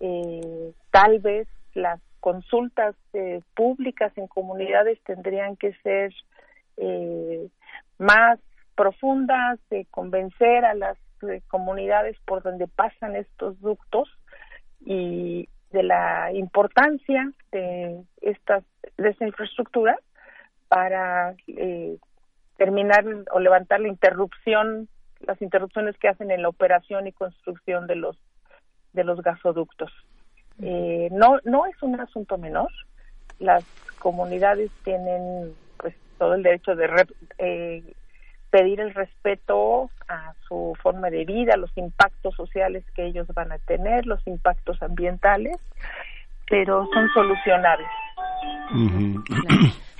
[0.00, 6.14] eh, tal vez las consultas eh, públicas en comunidades tendrían que ser
[6.76, 7.48] eh,
[7.98, 8.38] más
[8.74, 14.08] profundas, de convencer a las eh, comunidades por donde pasan estos ductos
[14.80, 18.64] y de la importancia de estas
[18.96, 19.98] de esta infraestructura
[20.68, 21.96] para eh,
[22.56, 24.88] terminar o levantar la interrupción,
[25.20, 28.16] las interrupciones que hacen en la operación y construcción de los
[28.92, 29.90] de los gasoductos.
[30.62, 32.70] Eh, no no es un asunto menor.
[33.38, 33.64] Las
[33.98, 35.54] comunidades tienen
[36.18, 36.88] todo el derecho de
[37.38, 37.82] eh,
[38.50, 43.58] pedir el respeto a su forma de vida, los impactos sociales que ellos van a
[43.58, 45.56] tener, los impactos ambientales,
[46.48, 47.88] pero son solucionables.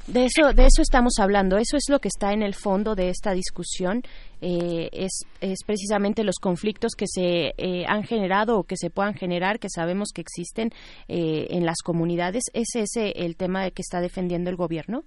[0.06, 3.08] De eso, de eso estamos hablando, eso es lo que está en el fondo de
[3.08, 4.02] esta discusión,
[4.42, 9.14] eh, es, es, precisamente los conflictos que se eh, han generado o que se puedan
[9.14, 10.72] generar, que sabemos que existen
[11.08, 12.42] eh, en las comunidades.
[12.52, 15.04] ¿Es ese el tema que está defendiendo el gobierno?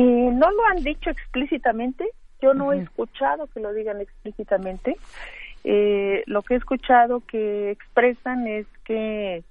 [0.00, 2.08] No lo han dicho explícitamente,
[2.40, 4.96] yo no he escuchado que lo digan explícitamente.
[5.64, 9.44] lo que he escuchado que expresan es que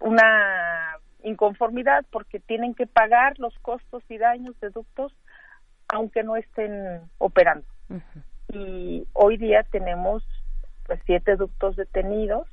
[0.00, 5.14] una inconformidad porque tienen que pagar los costos y daños de ductos
[5.88, 7.66] aunque no estén operando.
[8.52, 10.22] Y hoy día tenemos
[10.86, 12.46] pues siete ductos detenidos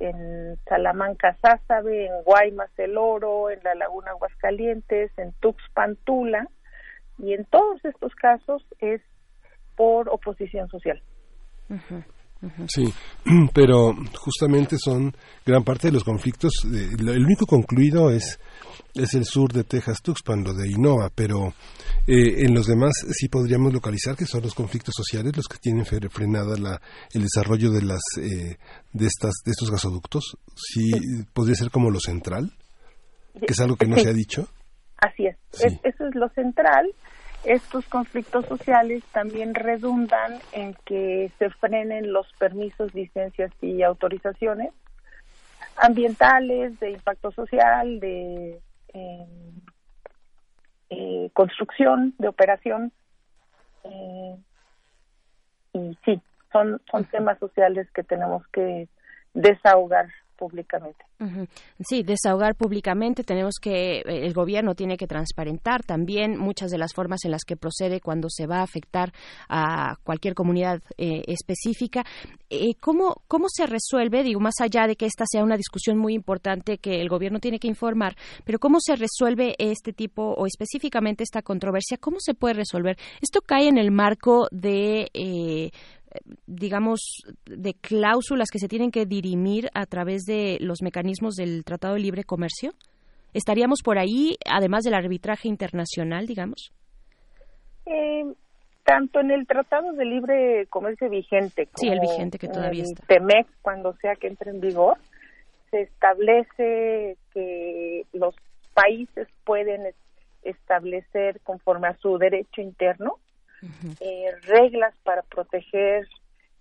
[0.00, 6.48] en Salamanca Sázabe, en Guaymas El Oro, en la Laguna Aguascalientes, en Tuxpan Tula,
[7.18, 9.02] y en todos estos casos es
[9.76, 11.00] por oposición social.
[12.66, 12.84] Sí,
[13.54, 15.12] pero justamente son
[15.44, 16.52] gran parte de los conflictos.
[16.64, 18.40] el único concluido es
[18.94, 21.54] es el sur de Texas, Tuxpan, lo de Innova, pero
[22.06, 25.84] eh, en los demás sí podríamos localizar que son los conflictos sociales los que tienen
[25.84, 26.80] frenada la,
[27.12, 28.56] el desarrollo de las eh,
[28.92, 30.36] de estas de estos gasoductos.
[30.54, 30.90] Sí,
[31.32, 32.52] podría ser como lo central,
[33.34, 34.48] que es algo que no se ha dicho.
[34.98, 35.36] Así es.
[35.82, 36.92] eso es lo central.
[37.44, 44.72] Estos conflictos sociales también redundan en que se frenen los permisos, licencias y autorizaciones
[45.76, 48.60] ambientales, de impacto social, de
[48.92, 49.26] eh,
[50.90, 52.92] eh, construcción, de operación.
[53.84, 54.36] Eh,
[55.72, 56.20] y sí,
[56.52, 58.88] son, son temas sociales que tenemos que
[59.34, 60.08] desahogar
[61.80, 63.24] Sí, desahogar públicamente.
[63.24, 67.44] Tenemos que, eh, el gobierno tiene que transparentar también muchas de las formas en las
[67.44, 69.12] que procede cuando se va a afectar
[69.48, 72.04] a cualquier comunidad eh, específica.
[72.48, 76.14] Eh, ¿cómo, ¿Cómo se resuelve, digo, más allá de que esta sea una discusión muy
[76.14, 81.22] importante que el gobierno tiene que informar, pero cómo se resuelve este tipo o específicamente
[81.22, 81.98] esta controversia?
[81.98, 82.96] ¿Cómo se puede resolver?
[83.20, 85.70] Esto cae en el marco de
[86.46, 91.94] digamos, de cláusulas que se tienen que dirimir a través de los mecanismos del Tratado
[91.94, 92.72] de Libre Comercio?
[93.32, 96.72] ¿Estaríamos por ahí, además del arbitraje internacional, digamos?
[97.86, 98.24] Eh,
[98.84, 103.06] tanto en el Tratado de Libre Comercio vigente como sí, el vigente que todavía está.
[103.06, 104.98] TEMEC, cuando sea que entre en vigor,
[105.70, 108.34] se establece que los
[108.74, 109.92] países pueden
[110.42, 113.18] establecer conforme a su derecho interno
[114.00, 116.08] eh, reglas para proteger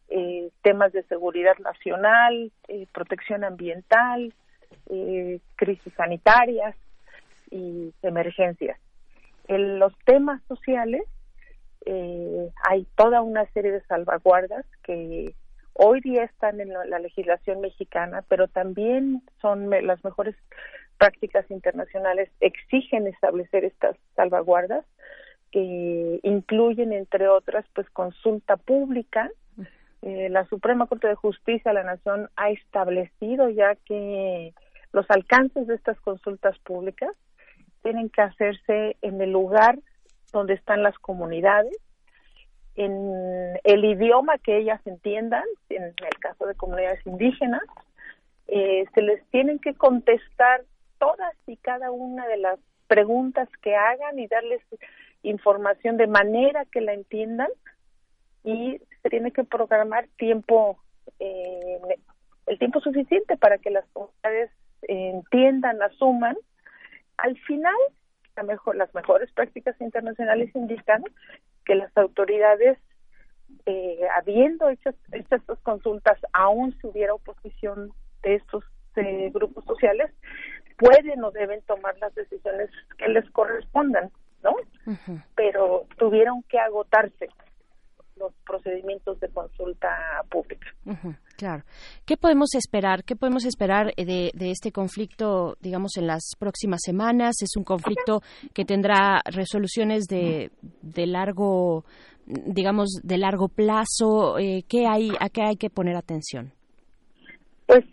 [0.09, 4.33] eh, temas de seguridad nacional, eh, protección ambiental,
[5.55, 6.75] crisis sanitarias
[7.51, 8.79] y emergencias.
[9.47, 11.03] En los temas sociales
[11.85, 15.35] hay toda una serie de salvaguardas que
[15.73, 20.35] hoy día están en la legislación mexicana, pero también son las mejores
[20.97, 24.85] prácticas internacionales exigen establecer estas salvaguardas
[25.51, 29.29] que incluyen, entre otras, pues consulta pública.
[30.01, 34.53] Eh, la Suprema Corte de Justicia de la Nación ha establecido ya que
[34.91, 37.11] los alcances de estas consultas públicas
[37.83, 39.79] tienen que hacerse en el lugar
[40.31, 41.75] donde están las comunidades,
[42.75, 47.63] en el idioma que ellas entiendan, en el caso de comunidades indígenas,
[48.47, 50.63] eh, se les tienen que contestar
[50.97, 54.61] todas y cada una de las preguntas que hagan y darles
[55.23, 57.49] información de manera que la entiendan
[58.43, 60.79] y se tiene que programar tiempo,
[61.19, 61.79] eh,
[62.47, 64.51] el tiempo suficiente para que las comunidades
[64.83, 66.37] entiendan, asuman.
[67.17, 67.75] Al final,
[68.35, 71.03] la mejor, las mejores prácticas internacionales indican
[71.65, 72.77] que las autoridades,
[73.65, 77.91] eh, habiendo hecho, estas consultas, aún si hubiera oposición
[78.23, 78.63] de estos
[78.95, 80.11] eh, grupos sociales,
[80.77, 84.11] pueden o deben tomar las decisiones que les correspondan.
[84.43, 84.51] ¿No?
[85.35, 87.27] Pero tuvieron que agotarse
[88.19, 89.89] los procedimientos de consulta
[90.29, 90.67] pública.
[91.37, 91.63] claro.
[92.05, 93.03] ¿Qué podemos esperar?
[93.03, 97.41] ¿Qué podemos esperar de, de, este conflicto, digamos, en las próximas semanas?
[97.41, 98.21] ¿Es un conflicto
[98.53, 100.51] que tendrá resoluciones de,
[100.81, 101.85] de largo,
[102.25, 104.37] digamos, de largo plazo?
[104.37, 106.51] Eh, ¿qué hay, ¿A qué hay que poner atención?
[107.65, 107.85] Pues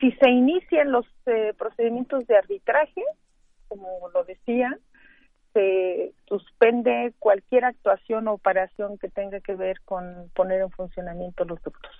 [0.00, 3.02] si se inician los eh, procedimientos de arbitraje,
[3.68, 4.76] como lo decía,
[5.54, 11.62] se suspende cualquier actuación o operación que tenga que ver con poner en funcionamiento los
[11.62, 11.92] ductos.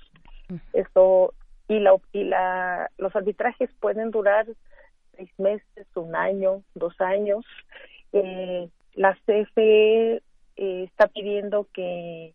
[0.74, 1.32] Eso
[1.68, 4.47] y la y la los arbitrajes pueden durar
[5.16, 7.47] seis meses, un año, dos años.
[8.12, 10.22] Eh, la CFE eh,
[10.56, 12.35] está pidiendo que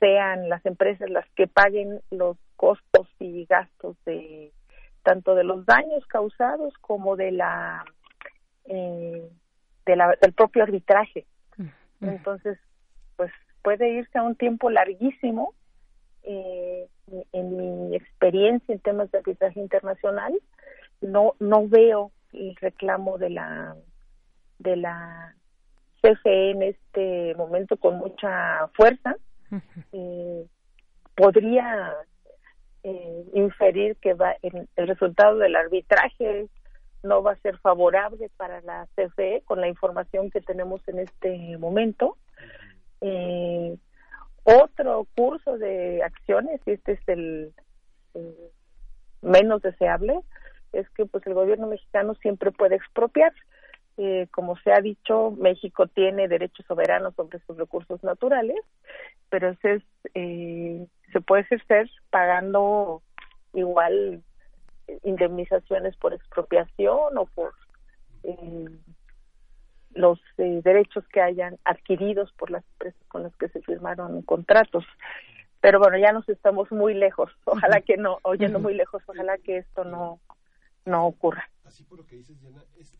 [0.00, 4.52] sean las empresas las que paguen los costos y gastos de
[5.02, 7.84] tanto de los daños causados como de la
[8.64, 9.30] eh,
[9.86, 11.26] del propio arbitraje.
[11.56, 12.08] Mm.
[12.08, 12.58] Entonces,
[13.16, 13.30] pues
[13.62, 15.54] puede irse a un tiempo larguísimo.
[16.22, 16.88] Eh,
[17.32, 20.32] en mi experiencia en temas de arbitraje internacional,
[21.00, 23.74] no no veo el reclamo de la
[24.58, 25.34] de la
[26.02, 29.16] CFE en este momento con mucha fuerza.
[29.92, 30.46] Eh,
[31.16, 31.92] podría
[32.84, 36.48] eh, inferir que va el resultado del arbitraje
[37.02, 41.56] no va a ser favorable para la CFE con la información que tenemos en este
[41.58, 42.16] momento.
[43.00, 43.76] Eh,
[44.44, 47.52] otro curso de acciones, y este es el,
[49.22, 50.20] menos deseable,
[50.72, 53.32] es que pues el gobierno mexicano siempre puede expropiar.
[53.96, 58.56] Eh, como se ha dicho, México tiene derechos soberanos sobre sus recursos naturales,
[59.28, 59.82] pero es,
[60.14, 63.02] eh, se puede ejercer pagando
[63.52, 64.22] igual
[65.02, 67.54] indemnizaciones por expropiación o por
[68.22, 68.68] eh,
[69.94, 74.84] los eh, derechos que hayan adquiridos por las empresas con las que se firmaron contratos.
[75.60, 77.30] Pero bueno, ya nos estamos muy lejos.
[77.44, 80.20] Ojalá que no, oyendo muy lejos, ojalá que esto no,
[80.86, 81.48] no ocurra.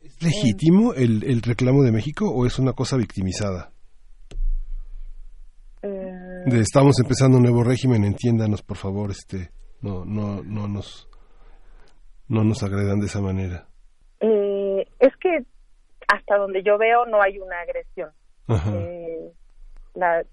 [0.00, 3.72] ¿Es legítimo el, el reclamo de México o es una cosa victimizada?
[5.82, 9.50] Eh, De estamos empezando un nuevo régimen, entiéndanos por favor, este,
[9.80, 11.08] no, no, no nos,
[12.31, 13.66] no nos agredan de esa manera.
[14.20, 15.44] eh, es que
[16.09, 18.11] hasta donde yo veo no hay una agresión.
[18.48, 19.31] Eh,
[19.94, 20.24] la,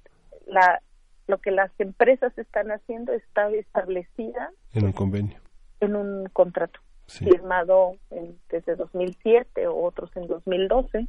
[0.48, 0.82] la,
[1.28, 5.40] lo que las empresas están haciendo está establecida En un convenio.
[5.82, 11.07] en un contrato firmado en- desde 2007 o otros en 2012.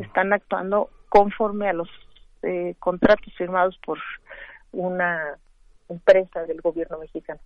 [0.00, 1.88] Están actuando conforme a los
[2.42, 3.98] eh, contratos firmados por
[4.72, 5.36] una
[5.88, 7.40] empresa del gobierno mexicano.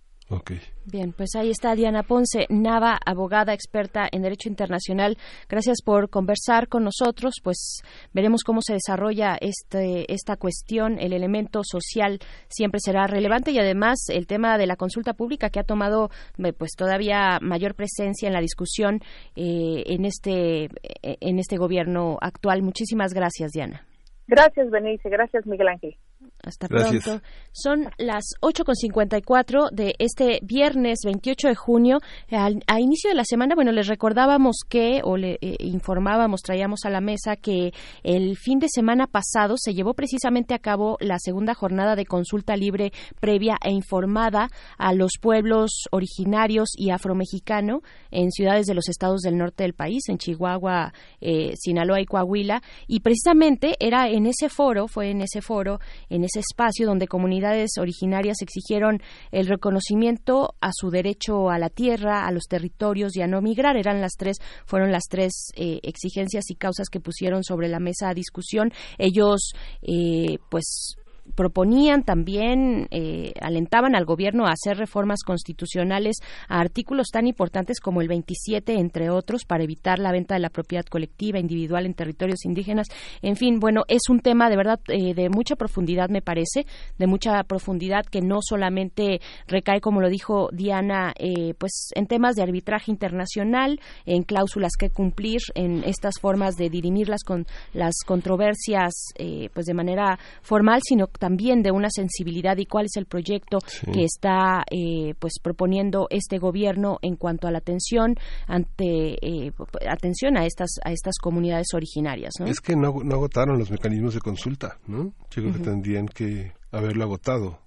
[0.85, 5.17] Bien, pues ahí está Diana Ponce Nava, abogada experta en Derecho Internacional.
[5.47, 7.35] Gracias por conversar con nosotros.
[7.43, 7.81] Pues
[8.11, 10.97] veremos cómo se desarrolla este, esta cuestión.
[10.99, 15.59] El elemento social siempre será relevante y además el tema de la consulta pública que
[15.59, 16.09] ha tomado
[16.43, 19.01] eh, pues todavía mayor presencia en la discusión
[19.35, 22.63] eh, en este eh, en este gobierno actual.
[22.63, 23.85] Muchísimas gracias, Diana.
[24.27, 25.07] Gracias, Benice.
[25.07, 25.95] Gracias, Miguel Ángel.
[26.43, 27.03] Hasta Gracias.
[27.03, 27.23] pronto.
[27.51, 31.99] Son las 8.54 de este viernes 28 de junio.
[32.31, 36.85] Al, a inicio de la semana, bueno, les recordábamos que, o le eh, informábamos, traíamos
[36.85, 37.73] a la mesa que
[38.03, 42.55] el fin de semana pasado se llevó precisamente a cabo la segunda jornada de consulta
[42.55, 47.81] libre previa e informada a los pueblos originarios y afromexicano
[48.11, 52.61] en ciudades de los estados del norte del país, en Chihuahua, eh, Sinaloa y Coahuila.
[52.87, 55.79] Y precisamente era en ese foro, fue en ese foro,
[56.15, 59.01] en ese espacio donde comunidades originarias exigieron
[59.31, 63.77] el reconocimiento a su derecho a la tierra, a los territorios y a no migrar.
[63.77, 68.09] Eran las tres, fueron las tres eh, exigencias y causas que pusieron sobre la mesa
[68.09, 68.71] a discusión.
[68.97, 69.51] Ellos,
[69.81, 70.95] eh, pues
[71.33, 78.01] proponían también, eh, alentaban al gobierno a hacer reformas constitucionales a artículos tan importantes como
[78.01, 82.45] el 27, entre otros, para evitar la venta de la propiedad colectiva, individual en territorios
[82.45, 82.87] indígenas.
[83.21, 86.65] En fin, bueno, es un tema de verdad eh, de mucha profundidad, me parece,
[86.97, 92.35] de mucha profundidad que no solamente recae, como lo dijo Diana, eh, pues en temas
[92.35, 98.93] de arbitraje internacional, en cláusulas que cumplir, en estas formas de dirimirlas con las controversias,
[99.17, 103.59] eh, pues de manera formal, sino también de una sensibilidad y cuál es el proyecto
[103.67, 103.91] Sí.
[103.91, 108.15] que está eh, pues proponiendo este gobierno en cuanto a la atención
[108.47, 109.51] ante eh,
[109.89, 112.45] atención a estas a estas comunidades originarias, ¿no?
[112.47, 115.13] Es que no, no agotaron los mecanismos de consulta, ¿no?
[115.31, 117.59] Yo creo que tendrían que haberlo agotado.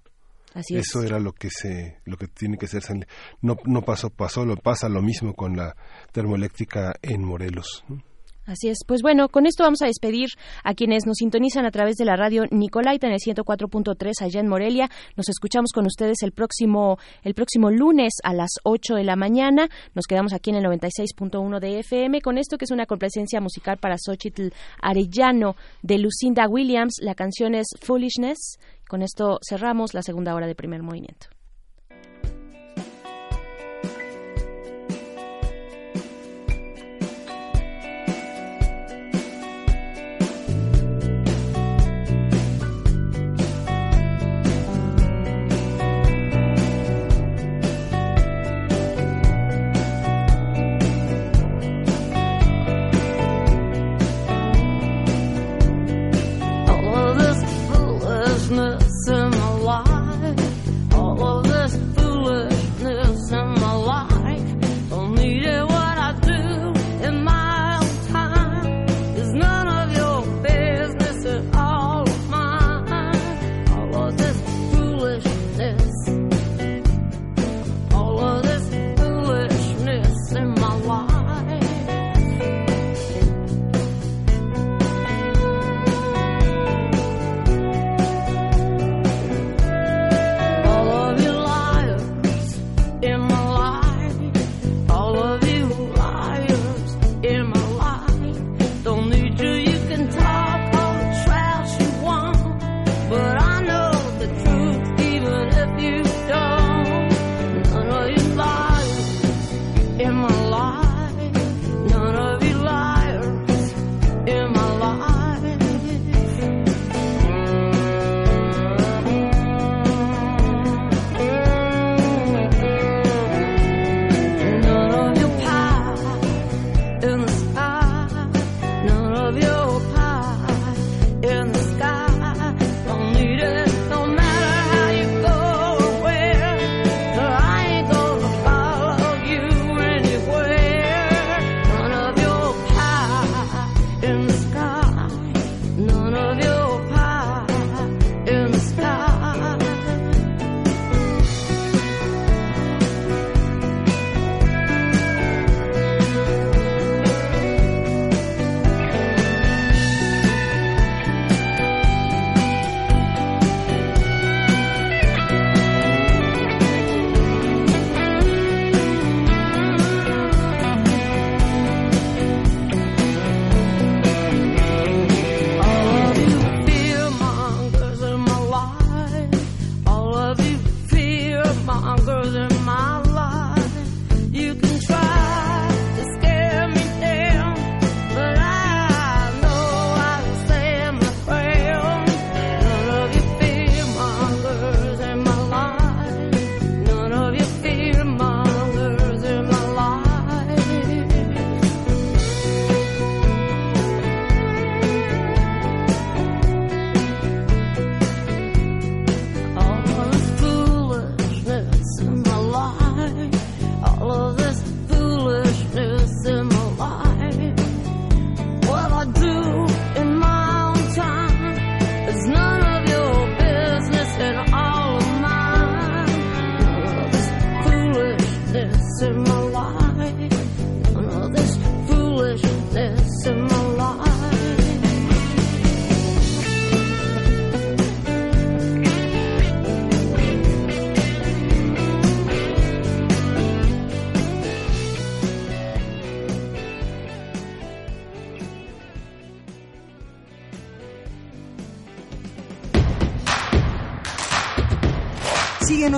[0.53, 0.87] Así es.
[0.87, 3.05] Eso era lo que se, lo que tiene que en-
[3.41, 5.75] No, no pasó, pasó, lo pasa lo mismo con la
[6.11, 7.83] termoeléctrica en Morelos.
[7.87, 8.01] ¿no?
[8.49, 8.79] Así es.
[8.83, 10.29] Pues bueno, con esto vamos a despedir
[10.63, 14.47] a quienes nos sintonizan a través de la radio Nicolaita en el 104.3 allá en
[14.47, 14.89] Morelia.
[15.15, 19.69] Nos escuchamos con ustedes el próximo el próximo lunes a las 8 de la mañana.
[19.93, 23.77] Nos quedamos aquí en el 96.1 de FM con esto que es una complacencia musical
[23.77, 24.47] para Xochitl
[24.81, 26.95] Arellano de Lucinda Williams.
[27.03, 28.57] La canción es Foolishness.
[28.87, 31.27] Con esto cerramos la segunda hora de primer movimiento.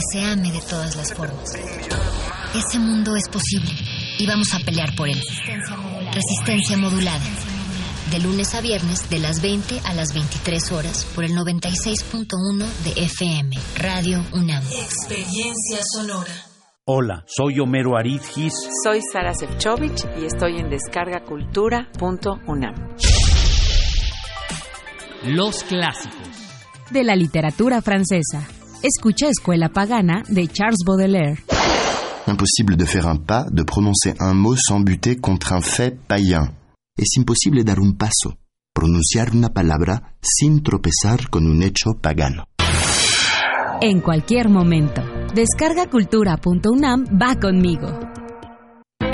[0.00, 1.52] Se ame de todas las formas.
[2.54, 3.70] Ese mundo es posible
[4.18, 5.20] y vamos a pelear por él.
[6.12, 7.20] Resistencia modulada.
[8.10, 12.92] De lunes a viernes, de las 20 a las 23 horas, por el 96.1 de
[13.04, 14.64] FM, Radio UNAM.
[14.64, 16.32] Experiencia sonora.
[16.86, 18.54] Hola, soy Homero Aridgis.
[18.82, 22.74] Soy Sara Sefcovic y estoy en descargacultura.unam.
[25.24, 26.16] Los clásicos.
[26.90, 28.48] De la literatura francesa.
[28.82, 31.44] Escucha Escuela Pagana de Charles Baudelaire.
[32.26, 36.54] Impossible de faire un pas, de prononcer un mot sans buter contre un fait païen.
[36.96, 38.38] Es imposible dar un paso,
[38.72, 42.44] pronunciar una palabra sin tropezar con un hecho pagano.
[43.82, 45.02] En cualquier momento.
[45.34, 48.19] Descargacultura.unam va conmigo.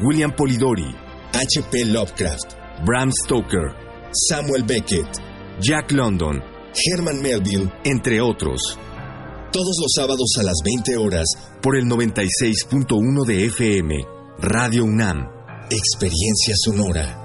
[0.00, 0.94] William Polidori,
[1.32, 1.84] H.P.
[1.86, 3.74] Lovecraft, Bram Stoker,
[4.12, 5.08] Samuel Beckett,
[5.60, 6.42] Jack London,
[6.74, 8.78] Herman Melville, entre otros.
[9.52, 11.26] Todos los sábados a las 20 horas
[11.62, 13.94] por el 96.1 de FM,
[14.38, 15.28] Radio UNAM,
[15.70, 17.23] Experiencia Sonora.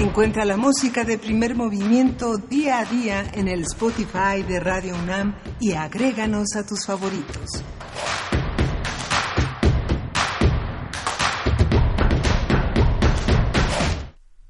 [0.00, 5.34] Encuentra la música de primer movimiento día a día en el Spotify de Radio UNAM
[5.60, 7.62] y agréganos a tus favoritos.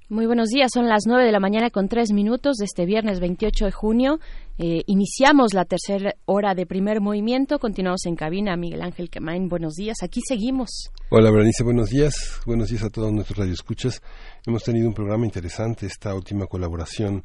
[0.09, 3.21] Muy buenos días, son las 9 de la mañana con tres minutos de este viernes
[3.21, 4.19] 28 de junio.
[4.59, 7.59] Eh, iniciamos la tercera hora de primer movimiento.
[7.59, 8.57] Continuamos en cabina.
[8.57, 9.99] Miguel Ángel Quemain, buenos días.
[10.03, 10.91] Aquí seguimos.
[11.11, 12.41] Hola, Berenice, buenos días.
[12.45, 14.03] Buenos días a todos nuestros radioescuchas.
[14.47, 15.85] Hemos tenido un programa interesante.
[15.85, 17.23] Esta última colaboración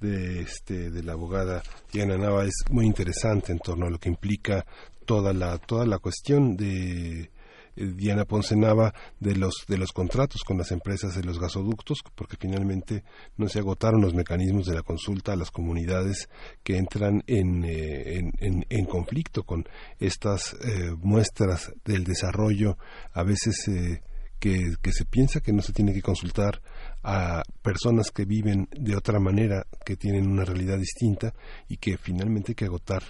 [0.00, 1.62] de, este, de la abogada
[1.92, 4.64] Diana Nava es muy interesante en torno a lo que implica
[5.04, 7.30] toda la, toda la cuestión de
[7.76, 12.36] Diana Ponce Nava de los de los contratos con las empresas de los gasoductos porque
[12.38, 13.04] finalmente
[13.36, 16.28] no se agotaron los mecanismos de la consulta a las comunidades
[16.62, 19.64] que entran en, eh, en, en, conflicto con
[19.98, 22.78] estas eh, muestras del desarrollo
[23.12, 24.02] a veces eh,
[24.38, 26.60] que, que se piensa que no se tiene que consultar
[27.02, 31.32] a personas que viven de otra manera, que tienen una realidad distinta
[31.68, 33.02] y que finalmente hay que agotar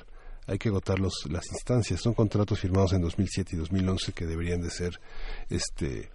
[0.46, 2.02] hay que agotar los, las instancias.
[2.02, 5.00] Son contratos firmados en 2007 y 2011 que deberían de ser,
[5.48, 6.10] este,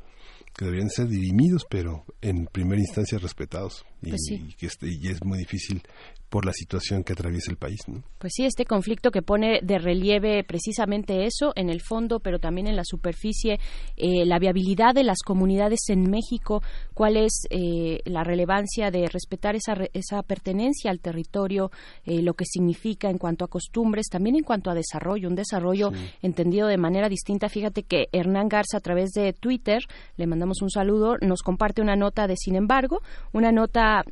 [0.56, 3.84] que deberían ser dirimidos, pero en primera instancia respetados.
[4.04, 4.36] y, Pues sí.
[4.50, 5.82] y que este- y es muy difícil
[6.30, 7.80] por la situación que atraviesa el país.
[7.88, 8.04] ¿no?
[8.20, 12.68] Pues sí, este conflicto que pone de relieve precisamente eso en el fondo, pero también
[12.68, 13.60] en la superficie,
[13.98, 16.62] eh, la viabilidad de las comunidades en México,
[16.94, 21.72] cuál es eh, la relevancia de respetar esa, re- esa pertenencia al territorio,
[22.06, 25.92] eh, lo que significa en cuanto a costumbres, también en cuanto a desarrollo, un desarrollo
[26.22, 27.50] entendido de manera distinta.
[27.50, 29.82] Fíjate que Hernán Garza a través de Twitter,
[30.16, 33.02] le mandamos un saludo, nos comparte una nota de Sin embargo,
[33.34, 34.04] una nota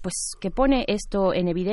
[0.00, 1.63] pues que pone esto en evidencia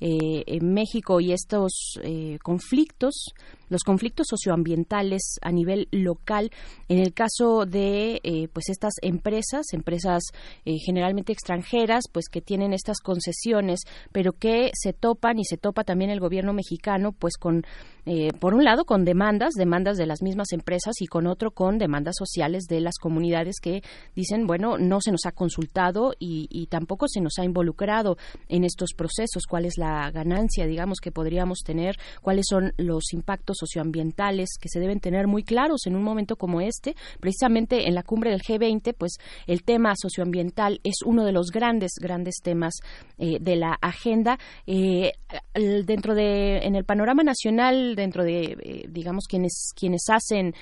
[0.00, 3.32] eh, en México y estos eh, conflictos
[3.72, 6.50] los conflictos socioambientales a nivel local.
[6.88, 10.22] En el caso de eh, pues estas empresas empresas
[10.64, 13.80] eh, generalmente extranjeras pues que tienen estas concesiones
[14.12, 17.64] pero que se topan y se topa también el gobierno mexicano pues con
[18.04, 21.78] eh, por un lado con demandas demandas de las mismas empresas y con otro con
[21.78, 23.82] demandas sociales de las comunidades que
[24.14, 28.16] dicen bueno no se nos ha consultado y, y tampoco se nos ha involucrado
[28.48, 29.46] en estos procesos.
[29.48, 34.80] Cuál es la ganancia digamos que podríamos tener cuáles son los impactos socioambientales que se
[34.80, 36.96] deben tener muy claros en un momento como este.
[37.20, 41.92] Precisamente en la cumbre del G20 pues el tema socioambiental es uno de los grandes
[42.00, 42.74] grandes temas
[43.18, 44.38] eh, de la agenda.
[44.66, 45.12] Eh,
[45.54, 50.54] dentro de en el panorama nacional dentro de eh, digamos quienes quienes hacen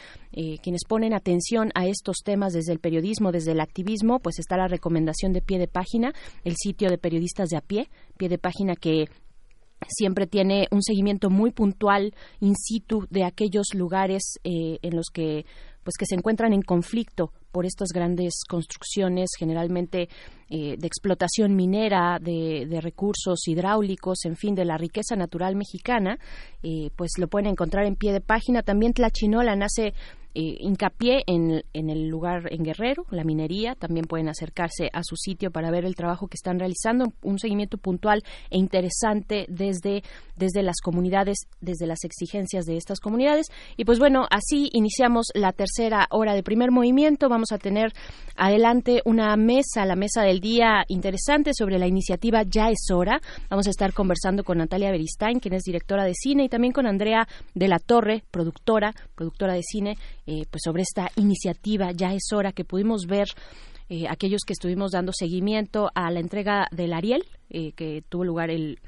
[0.63, 4.69] quienes ponen atención a estos temas desde el periodismo desde el activismo pues está la
[4.69, 6.13] recomendación de pie de página
[6.45, 9.07] el sitio de periodistas de a pie pie de página que
[9.89, 15.45] siempre tiene un seguimiento muy puntual in situ de aquellos lugares eh, en los que
[15.83, 20.09] pues que se encuentran en conflicto por estas grandes construcciones generalmente
[20.51, 26.19] eh, de explotación minera de, de recursos hidráulicos en fin de la riqueza natural mexicana
[26.63, 28.63] eh, pues lo pueden encontrar en pie de página.
[28.63, 29.95] También Tlachinola nace
[30.35, 35.17] eh, hincapié en, en el lugar en Guerrero, la minería, también pueden acercarse a su
[35.17, 40.03] sitio para ver el trabajo que están realizando, un seguimiento puntual e interesante desde,
[40.37, 43.47] desde las comunidades, desde las exigencias de estas comunidades.
[43.77, 47.29] Y pues bueno, así iniciamos la tercera hora de primer movimiento.
[47.29, 47.93] Vamos a tener
[48.37, 53.21] adelante una mesa, la mesa del día interesante sobre la iniciativa Ya es hora.
[53.49, 56.87] Vamos a estar conversando con Natalia Beristain, quien es directora de cine, y también con
[56.87, 59.97] Andrea de la Torre, productora, productora de cine,
[60.31, 61.91] eh, pues sobre esta iniciativa.
[61.91, 63.27] Ya es hora que pudimos ver
[63.89, 68.49] eh, aquellos que estuvimos dando seguimiento a la entrega del Ariel, eh, que tuvo lugar
[68.49, 68.79] el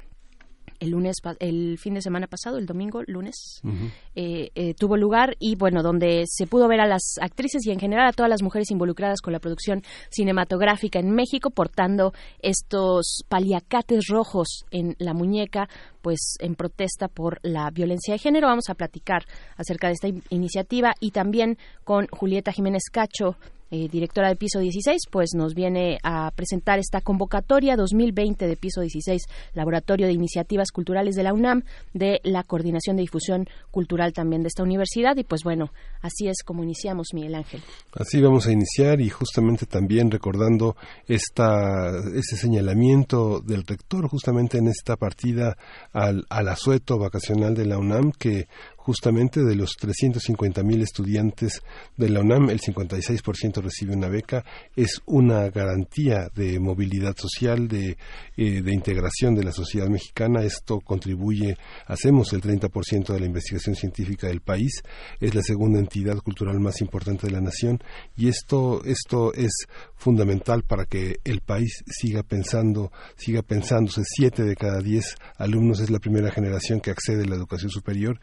[0.83, 3.61] el lunes, el fin de semana pasado, el domingo, lunes,
[4.15, 7.79] eh, eh, tuvo lugar y bueno, donde se pudo ver a las actrices y en
[7.79, 14.07] general a todas las mujeres involucradas con la producción cinematográfica en México portando estos paliacates
[14.07, 15.67] rojos en la muñeca,
[16.01, 18.47] pues en protesta por la violencia de género.
[18.47, 19.23] Vamos a platicar
[19.57, 23.37] acerca de esta in- iniciativa y también con Julieta Jiménez Cacho,
[23.73, 28.81] eh, directora de Piso 16, pues nos viene a presentar esta convocatoria 2020 de Piso
[28.81, 29.23] 16,
[29.55, 34.49] Laboratorio de Iniciativas Culturales de la UNAM, de la Coordinación de Difusión Cultural también de
[34.49, 35.17] esta universidad.
[35.17, 35.71] Y pues bueno,
[36.03, 37.63] así es como iniciamos, Miguel Ángel.
[37.95, 40.75] Así vamos a iniciar y justamente también recordando
[41.07, 45.57] esta, ese señalamiento del rector justamente en esta partida
[45.91, 48.47] al, al asueto vacacional de la UNAM que
[48.83, 51.61] justamente de los 350 mil estudiantes
[51.95, 54.43] de la UNAM el 56% recibe una beca.
[54.75, 57.97] Es una garantía de movilidad social de,
[58.35, 60.43] eh, de integración de la sociedad mexicana.
[60.43, 61.57] Esto contribuye
[61.87, 64.83] hacemos el 30% de la investigación científica del país.
[65.21, 67.81] Es la segunda entidad cultural más importante de la nación.
[68.17, 69.51] Y esto esto es
[69.95, 74.01] fundamental para que el país siga pensando siga pensándose.
[74.03, 78.19] Siete de cada diez alumnos es la primera generación que accede a la educación superior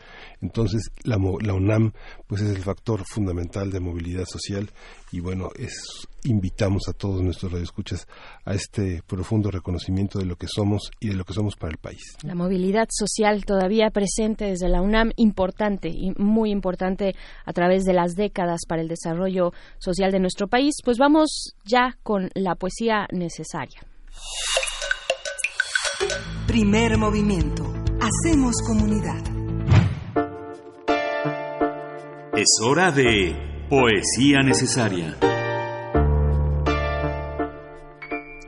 [0.50, 1.92] entonces la, mo- la UNAM
[2.26, 4.68] pues es el factor fundamental de movilidad social
[5.12, 5.72] y bueno es
[6.24, 8.06] invitamos a todos nuestros radioescuchas
[8.44, 11.78] a este profundo reconocimiento de lo que somos y de lo que somos para el
[11.78, 17.14] país La movilidad social todavía presente desde la UNAM, importante y muy importante
[17.44, 20.74] a través de las décadas para el desarrollo social de nuestro país.
[20.84, 23.80] Pues vamos ya con la poesía necesaria.
[26.46, 27.72] Primer movimiento.
[28.00, 29.39] Hacemos comunidad.
[32.36, 33.34] Es hora de
[33.68, 35.16] Poesía Necesaria.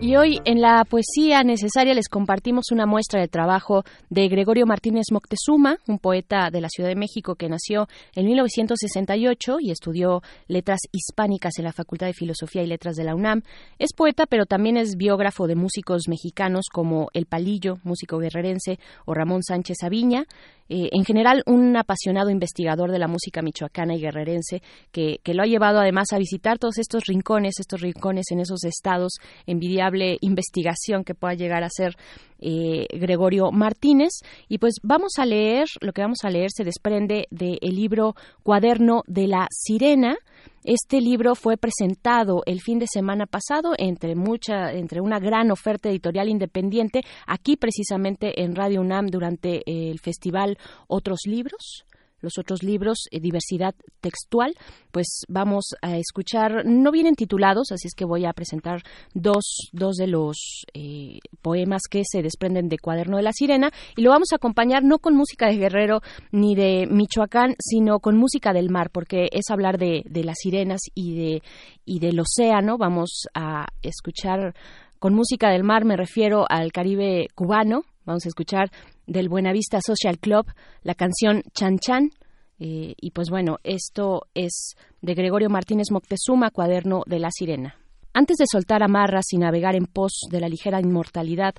[0.01, 5.07] Y hoy en la poesía necesaria les compartimos una muestra de trabajo de Gregorio Martínez
[5.13, 7.87] Moctezuma, un poeta de la Ciudad de México que nació
[8.17, 13.15] en 1968 y estudió letras hispánicas en la Facultad de Filosofía y Letras de la
[13.15, 13.43] UNAM.
[13.79, 19.15] Es poeta, pero también es biógrafo de músicos mexicanos como El Palillo, músico guerrerense, o
[19.15, 20.25] Ramón Sánchez Aviña.
[20.69, 25.47] Eh, en general un apasionado investigador de la música michoacana y guerrerense que, lo ha
[25.47, 29.15] llevado además a visitar todos estos rincones, estos rincones en esos estados,
[29.47, 31.97] envidiable investigación que pueda llegar a ser
[32.39, 34.11] eh, Gregorio Martínez.
[34.49, 39.03] Y pues vamos a leer, lo que vamos a leer se desprende del libro Cuaderno
[39.07, 40.17] de la Sirena,
[40.65, 45.89] este libro fue presentado el fin de semana pasado entre mucha, entre una gran oferta
[45.89, 51.85] editorial independiente aquí precisamente en Radio UNAM durante el festival Otros Libros
[52.23, 54.55] los otros libros, eh, diversidad textual,
[54.91, 58.83] pues vamos a escuchar, no vienen titulados, así es que voy a presentar
[59.15, 64.03] dos, dos de los eh, poemas que se desprenden de Cuaderno de la Sirena y
[64.03, 66.01] lo vamos a acompañar no con música de Guerrero
[66.31, 70.81] ni de Michoacán, sino con música del mar, porque es hablar de, de las sirenas
[70.95, 71.43] y, de,
[71.85, 72.79] y del océano.
[72.79, 74.55] Vamos a escuchar
[74.99, 78.71] con música del mar, me refiero al Caribe cubano, Vamos a escuchar
[79.13, 80.47] del Buenavista Social Club
[80.83, 82.11] la canción Chan Chan.
[82.59, 87.77] Eh, y pues bueno, esto es de Gregorio Martínez Moctezuma, Cuaderno de la Sirena.
[88.15, 91.55] Antes de soltar amarras y navegar en pos de la ligera inmortalidad,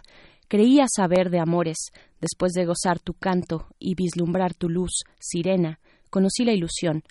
[0.47, 1.77] creía saber de amores,
[2.21, 7.03] después de gozar tu canto y vislumbrar tu luz, sirena, conocí la ilusión,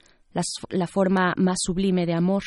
[0.71, 2.43] la forma más sublime de amor.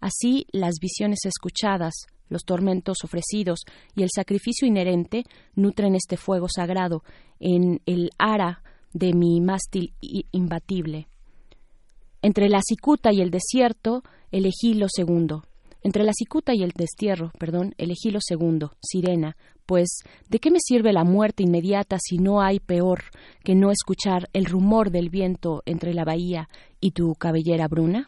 [0.00, 1.94] Así las visiones escuchadas,
[2.32, 3.60] los tormentos ofrecidos
[3.94, 7.04] y el sacrificio inherente nutren este fuego sagrado
[7.38, 11.06] en el ara de mi mástil imbatible.
[12.22, 15.44] Entre la cicuta y el desierto elegí lo segundo.
[15.82, 19.36] Entre la cicuta y el destierro, perdón, elegí lo segundo, sirena,
[19.66, 19.88] pues
[20.28, 23.04] ¿de qué me sirve la muerte inmediata si no hay peor
[23.42, 26.48] que no escuchar el rumor del viento entre la bahía
[26.80, 28.06] y tu cabellera bruna?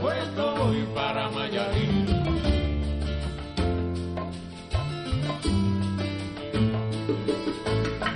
[0.00, 2.06] Puesto voy para Mayarín.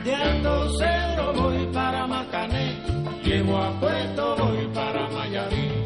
[0.05, 2.77] De Alto Cedro voy para Macané,
[3.23, 5.85] llego a Puerto voy para Mayarín.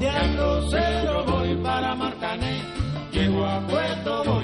[0.00, 2.62] De Alto Cedro voy para Marcané,
[3.12, 4.41] llego a Puerto voy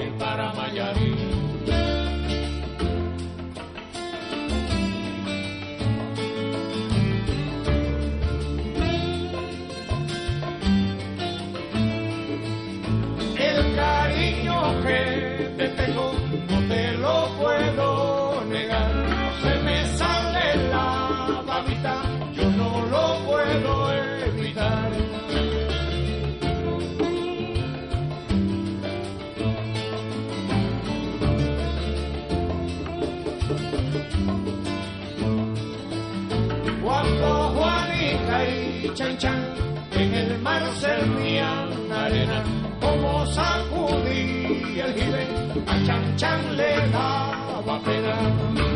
[38.87, 39.43] chan chan,
[39.91, 42.43] en el mar servían arena,
[42.79, 45.27] como sacudí el jibe,
[45.67, 48.68] a chan chan le daba pena.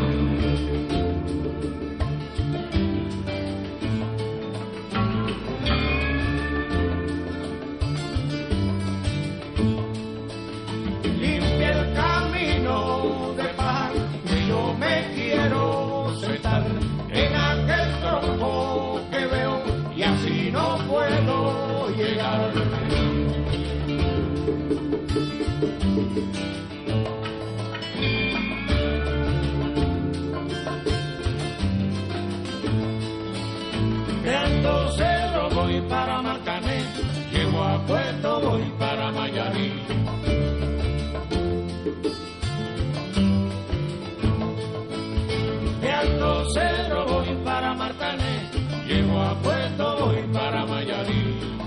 [50.84, 51.63] Mayarín.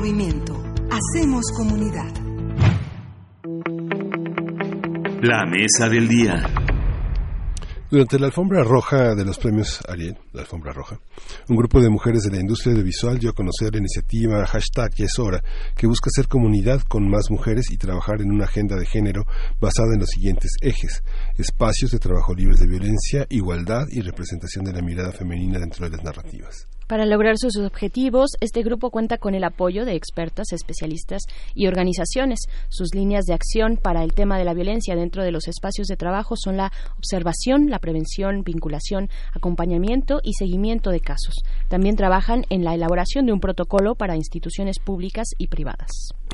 [0.00, 0.54] Movimiento.
[0.90, 2.10] Hacemos comunidad.
[5.20, 6.42] La mesa del día.
[7.90, 10.98] Durante la alfombra roja de los premios Ariel, la alfombra roja,
[11.50, 15.04] un grupo de mujeres de la industria audiovisual dio a conocer la iniciativa hashtag Ya
[15.04, 15.42] es hora,
[15.76, 19.24] que busca hacer comunidad con más mujeres y trabajar en una agenda de género
[19.60, 21.02] basada en los siguientes ejes,
[21.36, 25.94] espacios de trabajo libres de violencia, igualdad y representación de la mirada femenina dentro de
[25.94, 26.68] las narrativas.
[26.90, 31.22] Para lograr sus objetivos, este grupo cuenta con el apoyo de expertas, especialistas
[31.54, 32.40] y organizaciones.
[32.68, 35.96] Sus líneas de acción para el tema de la violencia dentro de los espacios de
[35.96, 41.36] trabajo son la observación, la prevención, vinculación, acompañamiento y seguimiento de casos.
[41.68, 45.90] También trabajan en la elaboración de un protocolo para instituciones públicas y privadas.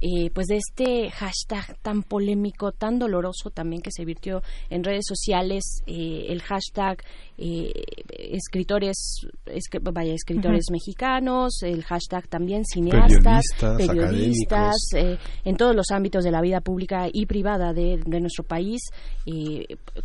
[0.00, 5.06] eh, pues de este hashtag tan polémico, tan doloroso también que se virtió en redes
[5.08, 7.02] sociales, eh, el hashtag
[7.36, 10.72] escritores, es, vaya, escritores uh -huh.
[10.74, 17.08] mexicanos, el hashtag también cineastas, periodistas, periodistas en todos los ámbitos de la vida pública
[17.10, 18.80] y privada de, de nuestro país.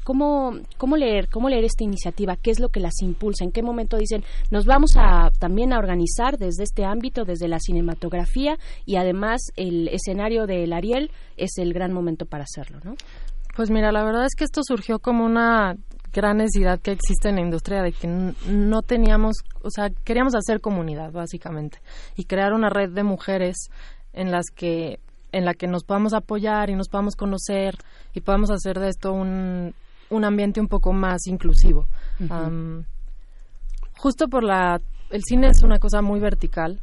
[0.04, 2.36] ¿cómo, ¿Cómo leer cómo leer esta iniciativa?
[2.36, 3.44] ¿Qué es lo que las impulsa?
[3.44, 7.58] ¿En qué momento dicen nos vamos a también a organizar desde este ámbito, desde la
[7.60, 12.94] cinematografía y además el escenario del Ariel es el gran momento para hacerlo, ¿no?
[13.56, 15.78] Pues mira, la verdad es que esto surgió como una
[16.14, 20.62] gran necesidad que existe en la industria de que no teníamos, o sea, queríamos hacer
[20.62, 21.80] comunidad básicamente
[22.16, 23.56] y crear una red de mujeres
[24.14, 25.00] en las que
[25.36, 27.76] en la que nos podamos apoyar y nos podamos conocer
[28.14, 29.74] y podamos hacer de esto un,
[30.10, 31.88] un ambiente un poco más inclusivo.
[32.20, 32.48] Uh -huh.
[32.48, 32.84] um,
[33.98, 34.80] justo por la...
[35.10, 36.80] El cine es una cosa muy vertical,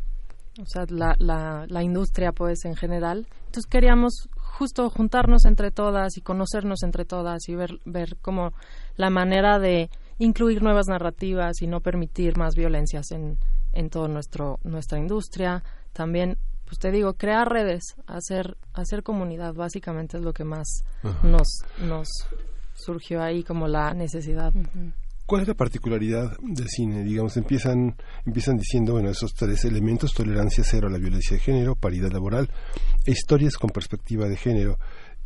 [0.60, 3.26] o sea, la, la, la industria pues en general.
[3.46, 8.52] Entonces queríamos justo juntarnos entre todas y conocernos entre todas y ver, ver como
[8.96, 9.88] la manera de
[10.18, 13.38] incluir nuevas narrativas y no permitir más violencias en,
[13.72, 15.62] en toda nuestra industria.
[15.94, 16.36] También
[16.72, 20.84] pues te digo, crear redes, hacer, hacer comunidad, básicamente es lo que más
[21.22, 21.46] nos,
[21.78, 22.08] nos
[22.72, 24.54] surgió ahí como la necesidad.
[25.26, 27.02] ¿Cuál es la particularidad del cine?
[27.02, 27.94] Digamos, empiezan,
[28.24, 32.48] empiezan diciendo, bueno, esos tres elementos, tolerancia cero a la violencia de género, paridad laboral
[33.04, 34.78] e historias con perspectiva de género.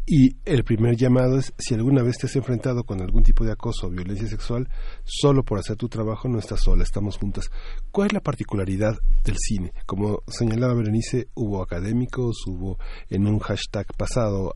[0.08, 3.50] Y el primer llamado es, si alguna vez te has enfrentado con algún tipo de
[3.50, 4.68] acoso o violencia sexual,
[5.02, 7.50] solo por hacer tu trabajo no estás sola, estamos juntas.
[7.90, 9.72] ¿Cuál es la particularidad del cine?
[9.84, 12.78] Como señalaba Berenice, hubo académicos, hubo
[13.10, 14.54] en un hashtag pasado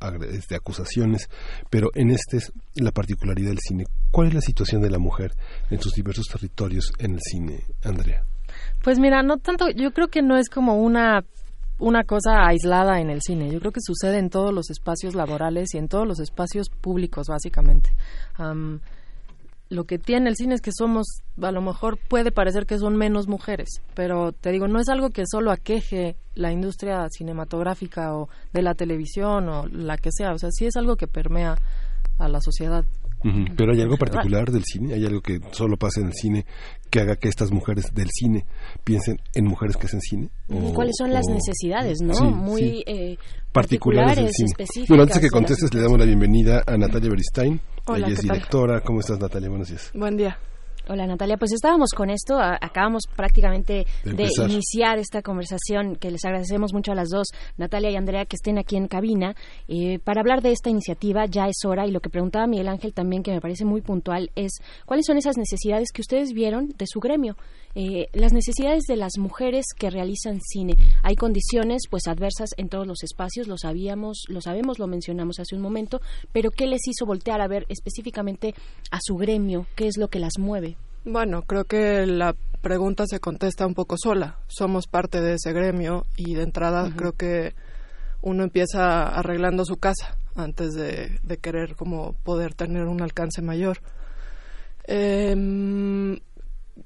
[0.49, 1.29] de acusaciones,
[1.69, 3.87] pero en este es la particularidad del cine.
[4.13, 5.33] ¿Cuál es la situación de la mujer
[5.69, 8.25] en sus diversos territorios en el cine, Andrea?
[8.85, 11.25] Pues mira, no tanto, yo creo que no es como una
[11.81, 13.51] una cosa aislada en el cine.
[13.51, 17.27] Yo creo que sucede en todos los espacios laborales y en todos los espacios públicos,
[17.29, 17.91] básicamente.
[19.71, 21.07] Lo que tiene el cine es que somos,
[21.41, 25.11] a lo mejor puede parecer que son menos mujeres, pero te digo, no es algo
[25.11, 30.39] que solo aqueje la industria cinematográfica o de la televisión o la que sea, o
[30.39, 31.57] sea, sí es algo que permea
[32.19, 32.85] a la sociedad.
[33.23, 33.55] Uh -huh.
[33.57, 36.47] Pero hay algo particular del cine, hay algo que solo pasa en el cine
[36.91, 38.45] que haga que estas mujeres del cine
[38.85, 40.31] piensen en mujeres que hacen cine.
[40.49, 42.15] O, ¿Cuáles son las necesidades, no?
[42.15, 42.85] Sí, Muy sí.
[42.87, 43.17] Eh,
[43.53, 44.49] particulares, del cine.
[44.51, 44.89] específicas.
[44.89, 47.61] Bueno, antes de que contestes, le damos la bienvenida a Natalia Beristain.
[47.87, 48.81] Hola, Ella es directora.
[48.81, 49.49] ¿Cómo estás, Natalia?
[49.49, 49.91] Buenos días.
[49.95, 50.39] Buen día.
[50.93, 56.11] Hola Natalia, pues estábamos con esto, a- acabamos prácticamente De de, iniciar esta conversación que
[56.11, 59.37] les agradecemos mucho a las dos, Natalia y Andrea, que estén aquí en cabina
[59.69, 61.27] eh, para hablar de esta iniciativa.
[61.27, 64.33] Ya es hora y lo que preguntaba Miguel Ángel también, que me parece muy puntual,
[64.35, 64.51] es
[64.85, 67.37] cuáles son esas necesidades que ustedes vieron de su gremio.
[67.77, 70.75] Eh, las necesidades de las mujeres que realizan cine.
[71.05, 75.55] Hay condiciones pues adversas en todos los espacios, lo sabíamos, lo sabemos, lo mencionamos hace
[75.55, 76.01] un momento,
[76.33, 78.57] pero ¿qué les hizo voltear a ver específicamente
[78.91, 79.69] a su gremio?
[79.77, 80.79] ¿Qué es lo que las mueve?
[81.05, 84.39] Bueno, creo que la pregunta se contesta un poco sola.
[84.49, 87.55] Somos parte de ese gremio y de entrada creo que
[88.23, 93.79] uno empieza arreglando su casa antes de, de querer como poder tener un alcance mayor.
[94.85, 96.19] Em,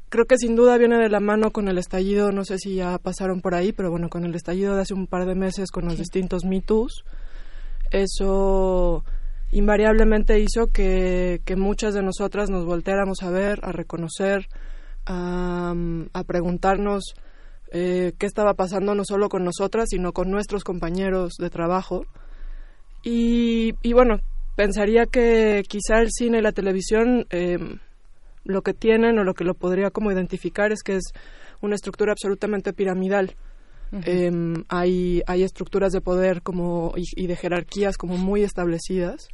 [0.09, 2.99] creo que sin duda viene de la mano con el estallido, no sé si ya
[2.99, 5.86] pasaron por ahí, pero bueno, con el estallido de hace un par de meses con
[5.86, 7.05] los distintos Me Too's,
[7.91, 9.05] eso
[9.55, 14.49] invariablemente hizo que, que muchas de nosotras nos volteáramos a ver, a reconocer,
[15.07, 15.73] a,
[16.13, 17.15] a preguntarnos
[17.71, 22.05] eh, qué estaba pasando no solo con nosotras, sino con nuestros compañeros de trabajo.
[23.05, 24.19] Y, y bueno,
[24.57, 27.59] pensaría que quizá el cine y la televisión eh,
[28.43, 31.13] lo que tienen o lo que lo podría como identificar es que es
[31.61, 33.37] una estructura absolutamente piramidal.
[34.05, 39.29] Em, hay, hay estructuras de poder como y, y de jerarquías como muy establecidas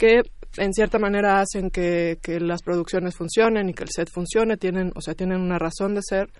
[0.00, 0.22] que
[0.56, 4.92] en cierta manera hacen que, que las producciones funcionen y que el set funcione, tienen,
[4.96, 6.30] o sea, tienen una razón de ser,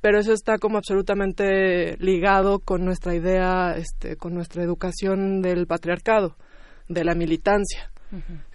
[0.00, 6.36] pero eso está como absolutamente ligado con nuestra idea, este, con nuestra educación del patriarcado,
[6.88, 7.90] de la militancia.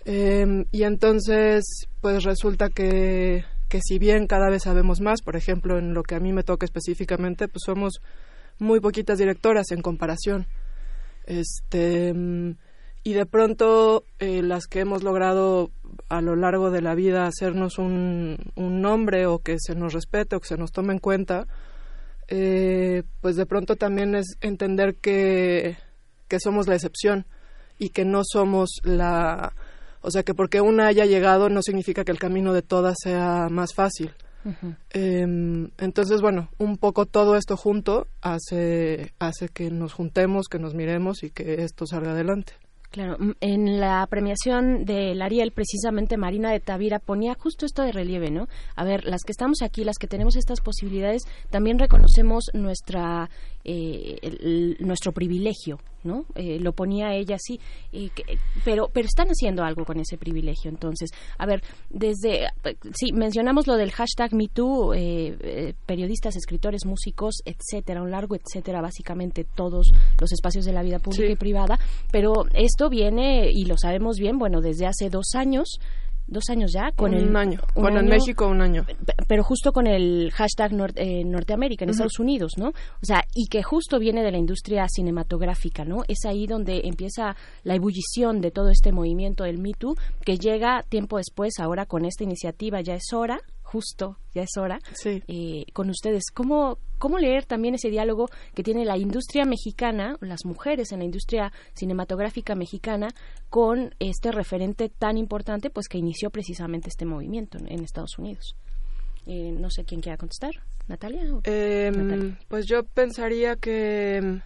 [0.05, 1.63] Eh, y entonces,
[2.01, 6.15] pues resulta que, que si bien cada vez sabemos más, por ejemplo, en lo que
[6.15, 8.01] a mí me toca específicamente, pues somos
[8.57, 10.47] muy poquitas directoras en comparación.
[11.25, 12.55] Este, mm,
[13.03, 15.71] y de pronto eh, las que hemos logrado
[16.09, 20.35] a lo largo de la vida hacernos un, un nombre o que se nos respete
[20.35, 21.47] o que se nos tome en cuenta,
[22.27, 25.77] eh, pues de pronto también es entender que,
[26.27, 27.25] que somos la excepción
[27.77, 29.53] y que no somos la...
[30.01, 33.49] O sea, que porque una haya llegado no significa que el camino de todas sea
[33.49, 34.13] más fácil.
[34.89, 40.73] Em, entonces, bueno, un poco todo esto junto hace, hace que nos juntemos, que nos
[40.73, 42.53] miremos y que esto salga adelante.
[42.91, 48.31] Claro, en la premiación del Ariel, precisamente Marina de Tavira ponía justo esto de relieve,
[48.31, 48.49] ¿no?
[48.75, 53.29] A ver, las que estamos aquí, las que tenemos estas posibilidades, también reconocemos nuestra
[53.63, 56.25] eh, el- nuestro privilegio, ¿no?
[56.35, 57.59] Eh, lo ponía ella así,
[57.91, 60.69] que- pero pero están haciendo algo con ese privilegio.
[60.69, 62.47] Entonces, a ver, desde
[62.93, 68.81] sí mencionamos lo del hashtag MeToo, eh, eh, periodistas, escritores, músicos, etcétera, un largo etcétera,
[68.81, 71.33] básicamente todos los espacios de la vida pública Sí.
[71.33, 71.79] y privada,
[72.11, 75.79] pero esto viene y lo sabemos bien, bueno, desde hace dos años,
[76.31, 77.59] dos años ya, con Un el año.
[77.75, 78.85] un Bueno, en año, México un año.
[78.85, 78.95] pe-
[79.27, 81.91] pero justo con el hashtag nor- eh, Norteamérica en.
[81.91, 82.69] Estados Unidos, ¿no?
[82.69, 86.03] O sea, y que justo viene de la industria cinematográfica, ¿no?
[86.07, 89.95] Es ahí donde empieza la ebullición de todo este movimiento del Me Too,
[90.25, 93.39] que llega tiempo después, ahora con esta iniciativa, ya es hora,
[93.71, 94.79] justo, ya es hora,
[95.27, 96.23] eh, con ustedes.
[96.33, 101.05] ¿Cómo, ¿Cómo leer también ese diálogo que tiene la industria mexicana, las mujeres en la
[101.05, 103.07] industria cinematográfica mexicana,
[103.49, 108.55] con este referente tan importante, pues que inició precisamente este movimiento en, en Estados Unidos?
[109.25, 110.51] Eh, no sé quién quiera contestar.
[110.87, 111.21] ¿Natalia?
[111.33, 112.39] o- Em, Natalia.
[112.47, 114.41] Pues yo pensaría que,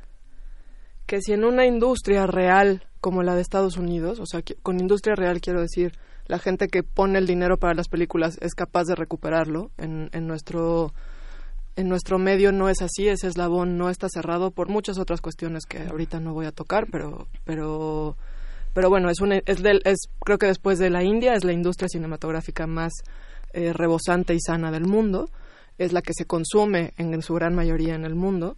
[1.06, 4.80] que si en una industria real como la de Estados Unidos, o sea, que- con
[4.80, 5.94] industria real quiero decir
[6.26, 10.92] la gente que pone el dinero para las películas es capaz de recuperarlo, en, nuestro
[11.76, 15.66] en nuestro medio no es así, ese eslabón no está cerrado por muchas otras cuestiones
[15.68, 18.18] que ahorita no voy a tocar, pero pero
[18.74, 21.54] pero bueno, es una, es, del- es creo que después de la India es la
[21.54, 22.92] industria cinematográfica más
[23.54, 25.30] eh, rebosante y sana del mundo,
[25.78, 28.58] es la que se consume en su gran mayoría en el mundo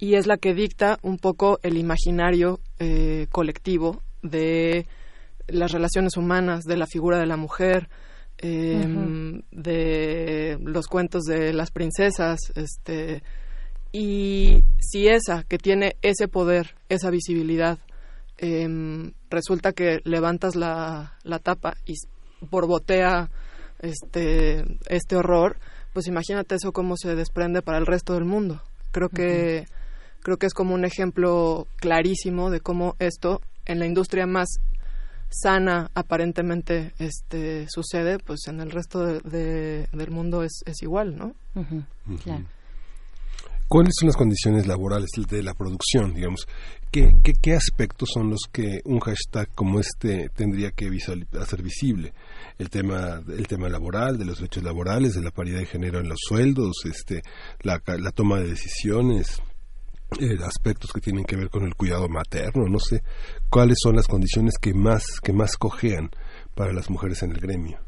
[0.00, 4.86] y es la que dicta un poco el imaginario eh, colectivo de
[5.46, 7.90] las relaciones humanas, de la figura de la mujer,
[8.38, 9.42] eh, Ujú.
[9.50, 13.22] de los cuentos de las princesas, este
[13.92, 17.78] y si esa que tiene ese poder, esa visibilidad,
[18.38, 21.94] em, resulta que levantas la, la tapa y
[22.50, 23.28] borbotea
[23.80, 25.58] este este horror,
[25.92, 28.62] pues imagínate eso cómo se desprende para el resto del mundo.
[28.92, 29.66] Creo que
[30.22, 34.48] creo que es como un ejemplo clarísimo de cómo esto en la industria más
[35.30, 41.16] sana aparentemente este sucede pues en el resto de- de- del mundo es, es igual
[41.16, 41.84] no Ujú,
[42.24, 42.44] claro.
[43.68, 46.48] ¿Cuáles son las condiciones laborales de la producción, digamos?
[46.90, 50.90] ¿Qué, qué, qué aspectos son los que un hashtag como este tendría que
[51.40, 52.12] hacer visible?
[52.58, 56.08] El tema, el tema laboral, de los derechos laborales, de la paridad de género en
[56.08, 57.22] los sueldos, este,
[57.62, 59.40] la, la toma de decisiones,
[60.18, 63.02] eh, aspectos que tienen que ver con el cuidado materno, no sé,
[63.48, 66.10] cuáles son las condiciones que más, que más cojean
[66.54, 67.78] para las mujeres en el gremio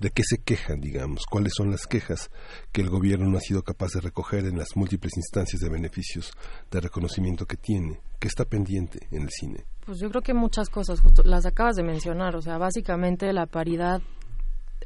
[0.00, 2.30] de qué se quejan, digamos, cuáles son las quejas
[2.72, 6.32] que el gobierno no ha sido capaz de recoger en las múltiples instancias de beneficios
[6.70, 9.64] de reconocimiento que tiene, que está pendiente en el cine.
[9.84, 13.46] Pues yo creo que muchas cosas, justo las acabas de mencionar, o sea, básicamente la
[13.46, 14.00] paridad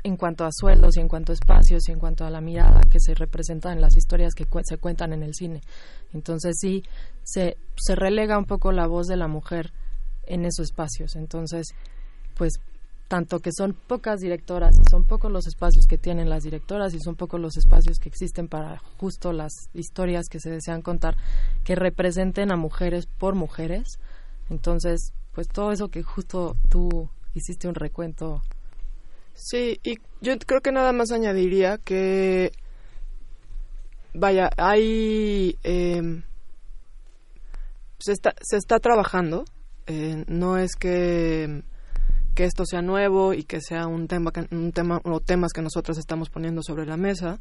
[0.05, 2.81] en cuanto a sueldos y en cuanto a espacios y en cuanto a la mirada
[2.91, 5.61] que se representa en las historias que se cuentan en el cine.
[6.13, 6.83] Entonces sí,
[7.23, 9.73] se, se relega un poco la voz de la mujer
[10.27, 11.15] en esos espacios.
[11.17, 11.69] Entonces,
[12.37, 12.55] pues
[13.13, 16.99] tanto que son pocas directoras y son pocos los espacios que tienen las directoras y
[16.99, 21.19] son pocos los espacios que existen para justo las historias que se desean contar
[21.63, 23.99] que representen a mujeres por mujeres.
[24.49, 28.41] Entonces, pues todo eso que justo tú hiciste un recuento.
[29.35, 32.53] Sí, y yo creo que nada más añadiría que,
[34.15, 35.59] vaya, hay...
[35.63, 36.23] Em,
[37.99, 39.45] se, está, se está trabajando,
[39.87, 41.63] eh, no es que
[42.35, 45.99] que esto sea nuevo y que sea un tema, un tema o temas que nosotros
[45.99, 47.41] estamos poniendo sobre la mesa,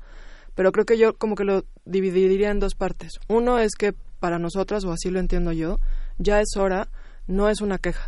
[0.56, 3.14] pero creo que yo como que lo dividiría en dos partes.
[3.28, 5.80] Uno es que para nosotras, o así lo entiendo yo,
[6.18, 6.90] ya es hora,
[7.28, 8.08] no es una queja,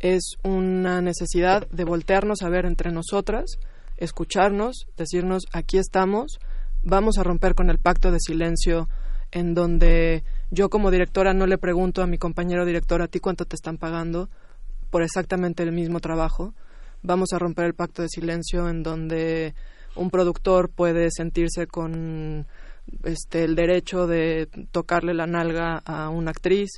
[0.00, 3.58] es una necesidad de voltearnos a ver entre nosotras,
[3.96, 6.38] escucharnos, decirnos, aquí estamos,
[6.82, 8.88] vamos a romper con el pacto de silencio
[9.30, 13.44] en donde yo como directora no le pregunto a mi compañero director a ti cuánto
[13.44, 14.28] te están pagando,
[14.90, 16.54] por exactamente el mismo trabajo.
[17.02, 19.54] Vamos a romper el pacto de silencio en donde
[19.94, 22.46] un productor puede sentirse con
[23.04, 26.70] este el derecho de tocarle la nalga a una actriz,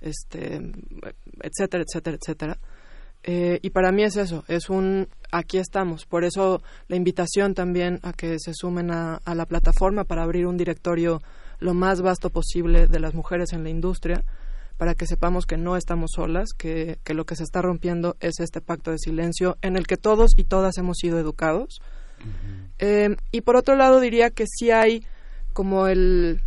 [0.00, 0.60] este,
[1.42, 2.58] etcétera, etcétera, etcétera.
[3.22, 6.06] Eh, y para mí es eso, es un aquí estamos.
[6.06, 10.46] Por eso la invitación también a que se sumen a, a la plataforma para abrir
[10.46, 11.20] un directorio
[11.58, 14.24] lo más vasto posible de las mujeres en la industria
[14.76, 18.60] para que sepamos que no estamos solas, que, lo que se está rompiendo es este
[18.60, 21.80] pacto de silencio en el que todos y todas hemos sido educados.
[22.78, 25.04] Eh, y por otro lado diría que sí hay
[25.52, 26.42] como el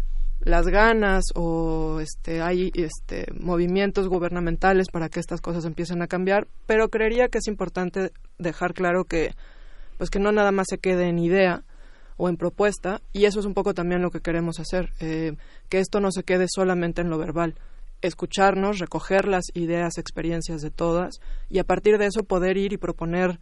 [0.49, 6.47] las ganas o este hay este movimientos gubernamentales para que estas cosas empiecen a cambiar,
[6.65, 9.33] pero creería que es importante dejar claro que
[9.97, 11.63] pues que no nada más se quede en idea
[12.17, 15.35] o en propuesta y eso es un poco también lo que queremos hacer, eh,
[15.69, 17.55] que esto no se quede solamente en lo verbal,
[18.01, 21.19] escucharnos, recoger las ideas, experiencias de todas
[21.49, 23.39] y a partir de eso poder ir y proponer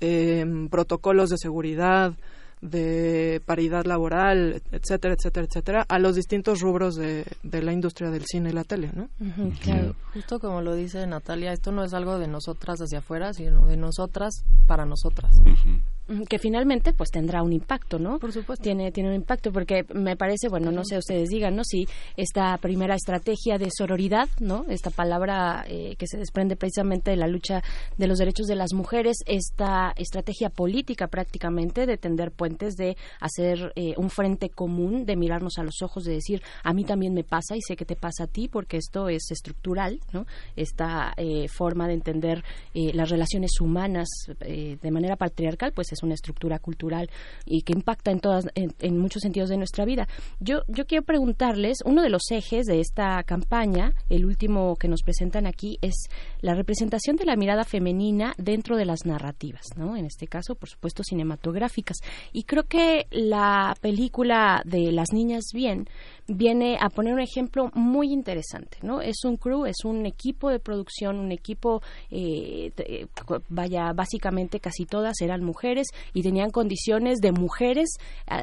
[0.00, 2.14] eh, protocolos de seguridad,
[2.60, 8.24] de paridad laboral, etcétera, etcétera, etcétera, a los distintos rubros de, de la industria del
[8.26, 9.08] cine y la tele, ¿no?
[9.62, 9.94] claro.
[10.12, 13.76] Justo como lo dice Natalia, esto no es algo de nosotras hacia afuera, sino de
[13.76, 15.40] nosotras para nosotras
[16.28, 18.18] que finalmente pues tendrá un impacto, ¿no?
[18.18, 18.62] Por supuesto.
[18.62, 21.64] Tiene, tiene un impacto porque me parece, bueno, no sé, ustedes digan, ¿no?
[21.64, 24.64] Si esta primera estrategia de sororidad, ¿no?
[24.68, 27.62] Esta palabra eh, que se desprende precisamente de la lucha
[27.96, 33.72] de los derechos de las mujeres, esta estrategia política prácticamente de tender puentes, de hacer
[33.76, 37.24] eh, un frente común, de mirarnos a los ojos, de decir, a mí también me
[37.24, 40.26] pasa y sé que te pasa a ti porque esto es estructural, ¿no?
[40.56, 44.08] Esta eh, forma de entender las relaciones humanas
[44.38, 47.10] de manera patriarcal, pues es una estructura cultural
[47.44, 50.08] y que impacta en todas en, muchos sentidos de nuestra vida.
[50.40, 55.02] Yo yo quiero preguntarles uno de los ejes de esta campaña, el último que nos
[55.02, 56.08] presentan aquí es
[56.40, 59.96] la representación de la mirada femenina dentro de las narrativas, ¿no?
[59.96, 61.98] En este caso, por supuesto, cinematográficas.
[62.32, 65.88] Y creo que la película de Las niñas bien
[66.30, 69.00] viene a poner un ejemplo muy interesante, ¿no?
[69.00, 72.72] Es un crew, es un equipo de producción, un equipo, eh,
[73.48, 77.96] vaya, básicamente casi todas eran mujeres y tenían condiciones de mujeres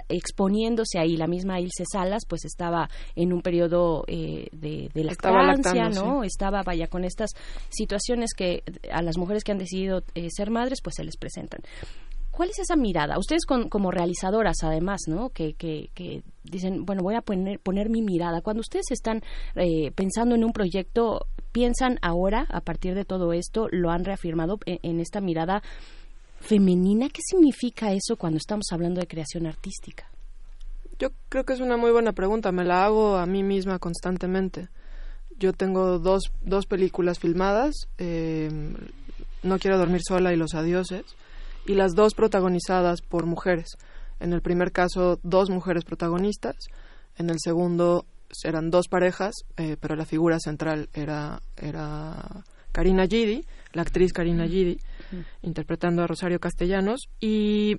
[0.09, 1.15] exponiéndose ahí.
[1.15, 6.23] La misma Ilse Salas, pues estaba en un periodo eh, de, de, lactancia, ¿no?
[6.23, 7.31] Estaba, vaya, con estas
[7.69, 11.61] situaciones que a las mujeres que han decidido eh, ser madres, pues se les presentan.
[12.37, 13.17] ¿Cuál es esa mirada?
[13.17, 15.29] Ustedes como realizadoras, además, ¿no?
[15.29, 18.41] Que, que, dicen, bueno, voy a poner, poner mi mirada.
[18.41, 19.23] Cuando ustedes están
[19.55, 24.59] eh, pensando en un proyecto, piensan ahora, a partir de todo esto, lo han reafirmado
[24.67, 25.63] en, en esta mirada
[26.39, 27.09] femenina.
[27.09, 30.07] ¿Qué significa eso cuando estamos hablando de creación artística?
[30.99, 32.51] Yo creo que es una muy buena pregunta.
[32.51, 34.69] Me la hago a mí misma constantemente.
[35.39, 37.87] Yo tengo dos, dos películas filmadas.
[37.97, 38.51] Eh,
[39.41, 41.15] no quiero dormir sola y Los Adioses
[41.67, 43.77] y las dos protagonizadas por mujeres.
[44.19, 46.55] En el primer caso, dos mujeres protagonistas.
[47.17, 48.05] En el segundo,
[48.43, 54.47] eran dos parejas, eh, pero la figura central era, era Karina Gidi, la actriz Karina
[54.47, 54.79] Gidi,
[55.41, 57.09] interpretando a Rosario Castellanos.
[57.19, 57.77] Y,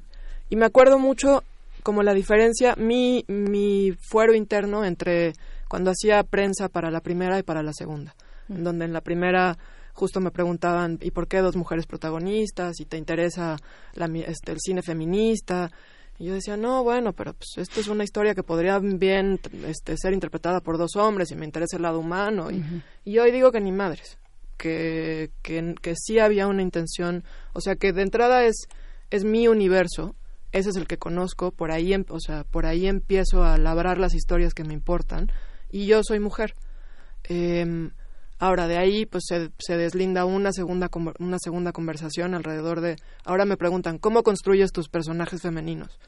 [0.48, 1.42] y me acuerdo mucho
[1.82, 5.32] como la diferencia, mi, mi fuero interno entre
[5.68, 8.14] cuando hacía prensa para la primera y para la segunda,
[8.48, 9.56] en donde en la primera
[9.98, 12.78] justo me preguntaban, ¿y por qué dos mujeres protagonistas?
[12.78, 13.56] ¿Y te interesa
[13.94, 15.72] la, este, el cine feminista?
[16.20, 19.96] Y yo decía, no, bueno, pero pues esto es una historia que podría bien este,
[19.96, 22.48] ser interpretada por dos hombres y me interesa el lado humano.
[22.52, 22.62] Y,
[23.04, 24.18] y hoy digo que ni madres,
[24.56, 28.68] que, que, que sí había una intención, o sea, que de entrada es,
[29.10, 30.14] es mi universo,
[30.52, 33.98] ese es el que conozco, por ahí, em, o sea, por ahí empiezo a labrar
[33.98, 35.28] las historias que me importan
[35.72, 36.54] y yo soy mujer.
[37.24, 37.90] Eh,
[38.38, 43.44] ahora de ahí pues se, se, deslinda una segunda una segunda conversación alrededor de ahora
[43.44, 45.98] me preguntan cómo construyes tus personajes femeninos.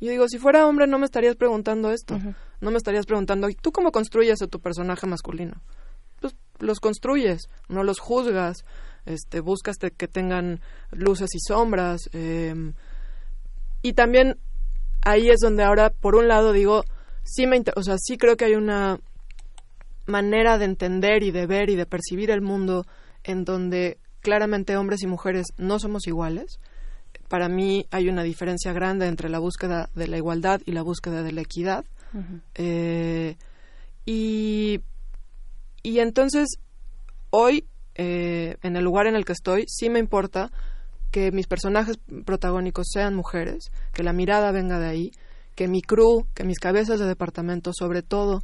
[0.00, 2.18] Yo digo, si fuera hombre no me estarías preguntando esto.
[2.60, 5.60] No me estarías preguntando, ¿y tú cómo construyes a tu personaje masculino?
[6.20, 8.64] Pues los construyes, no los juzgas,
[9.04, 10.60] este, buscas que tengan
[10.90, 12.08] luces y sombras.
[12.14, 12.72] Eh,
[13.82, 14.38] y también
[15.02, 16.82] ahí es donde ahora, por un lado, digo,
[17.22, 19.00] sí me, o sea, sí creo que hay una
[20.06, 22.84] manera de entender y de ver y de percibir el mundo
[23.24, 26.58] en donde claramente hombres y mujeres no somos iguales.
[27.28, 31.22] Para mí hay una diferencia grande entre la búsqueda de la igualdad y la búsqueda
[31.22, 31.84] de la equidad.
[32.54, 33.36] eh,
[34.04, 34.80] y,
[35.82, 36.48] y entonces,
[37.30, 37.64] hoy,
[37.94, 40.50] eh, en el lugar en el que estoy, sí me importa
[41.10, 45.10] que mis personajes protagónicos sean mujeres, que la mirada venga de ahí,
[45.54, 48.40] que mi crew, que mis cabezas de departamento, sobre todo,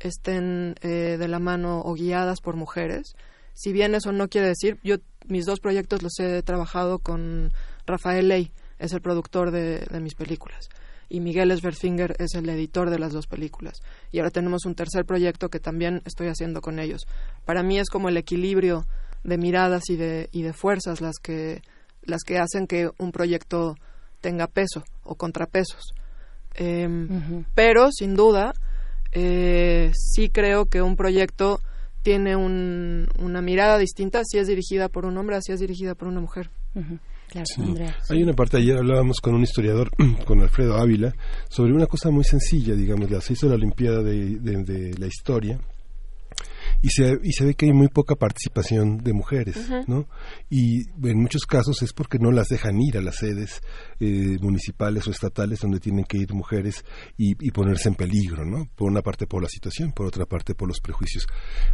[0.00, 3.14] estén eh, de la mano o guiadas por mujeres.
[3.54, 4.96] Si bien eso no quiere decir, yo
[5.28, 7.52] mis dos proyectos los he trabajado con
[7.86, 10.68] Rafael Ley, es el productor de, de mis películas,
[11.08, 13.80] y Miguel Sverfinger es el editor de las dos películas.
[14.10, 17.06] Y ahora tenemos un tercer proyecto que también estoy haciendo con ellos.
[17.44, 18.86] Para mí es como el equilibrio
[19.24, 21.62] de miradas y de, y de fuerzas las que
[22.02, 23.76] las que hacen que un proyecto
[24.20, 25.92] tenga peso o contrapesos.
[26.54, 26.88] Eh,
[27.54, 28.52] Pero, sin duda,
[29.12, 31.60] eh, sí creo que un proyecto
[32.02, 36.08] tiene un, una mirada distinta si es dirigida por un hombre, si es dirigida por
[36.08, 36.50] una mujer.
[37.28, 37.62] Claro, Sí.
[38.08, 39.90] Hay una parte, ayer hablábamos con un historiador,
[40.26, 41.12] con Alfredo Ávila,
[41.48, 45.58] sobre una cosa muy sencilla, digamos, se hizo la Olimpiada de, de- de la Historia
[46.82, 49.56] y se, y se ve que hay muy poca participación de mujeres.
[49.86, 50.08] ¿no?
[50.48, 53.60] Y en muchos casos es porque no las dejan ir a las sedes
[53.98, 56.84] eh, municipales o estatales donde tienen que ir mujeres
[57.16, 58.68] y, y ponerse en peligro, ¿no?
[58.74, 61.26] Por una parte por la situación, por otra parte por los prejuicios.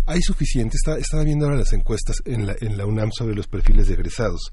[0.07, 3.47] Hay suficiente, está, estaba viendo ahora las encuestas en la, en la UNAM sobre los
[3.47, 4.53] perfiles de egresados.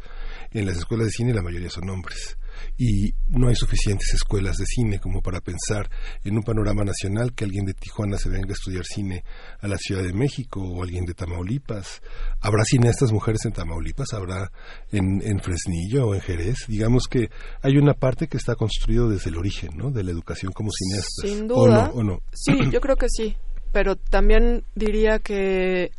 [0.52, 2.38] En las escuelas de cine la mayoría son hombres
[2.78, 5.90] y no hay suficientes escuelas de cine como para pensar
[6.24, 9.24] en un panorama nacional que alguien de Tijuana se venga a estudiar cine
[9.60, 12.02] a la Ciudad de México o alguien de Tamaulipas.
[12.42, 14.14] ¿Habrá cineastas mujeres en Tamaulipas?
[14.14, 14.52] ¿Habrá
[14.92, 16.66] en, en Fresnillo o en Jerez?
[16.68, 17.30] Digamos que
[17.62, 19.92] hay una parte que está construido desde el origen, ¿no?
[19.92, 21.30] De la educación como cineastas.
[21.30, 21.88] Sin ¿O duda.
[21.88, 21.94] no?
[21.94, 22.20] ¿O no?
[22.34, 23.36] Sí, yo creo que sí.
[23.72, 25.92] Pero también diría que,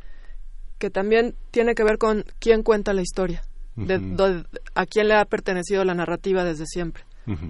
[0.78, 3.42] que también tiene que ver con quién cuenta la historia.
[3.76, 4.44] De,
[4.74, 7.04] a quién le ha pertenecido la narrativa desde siempre.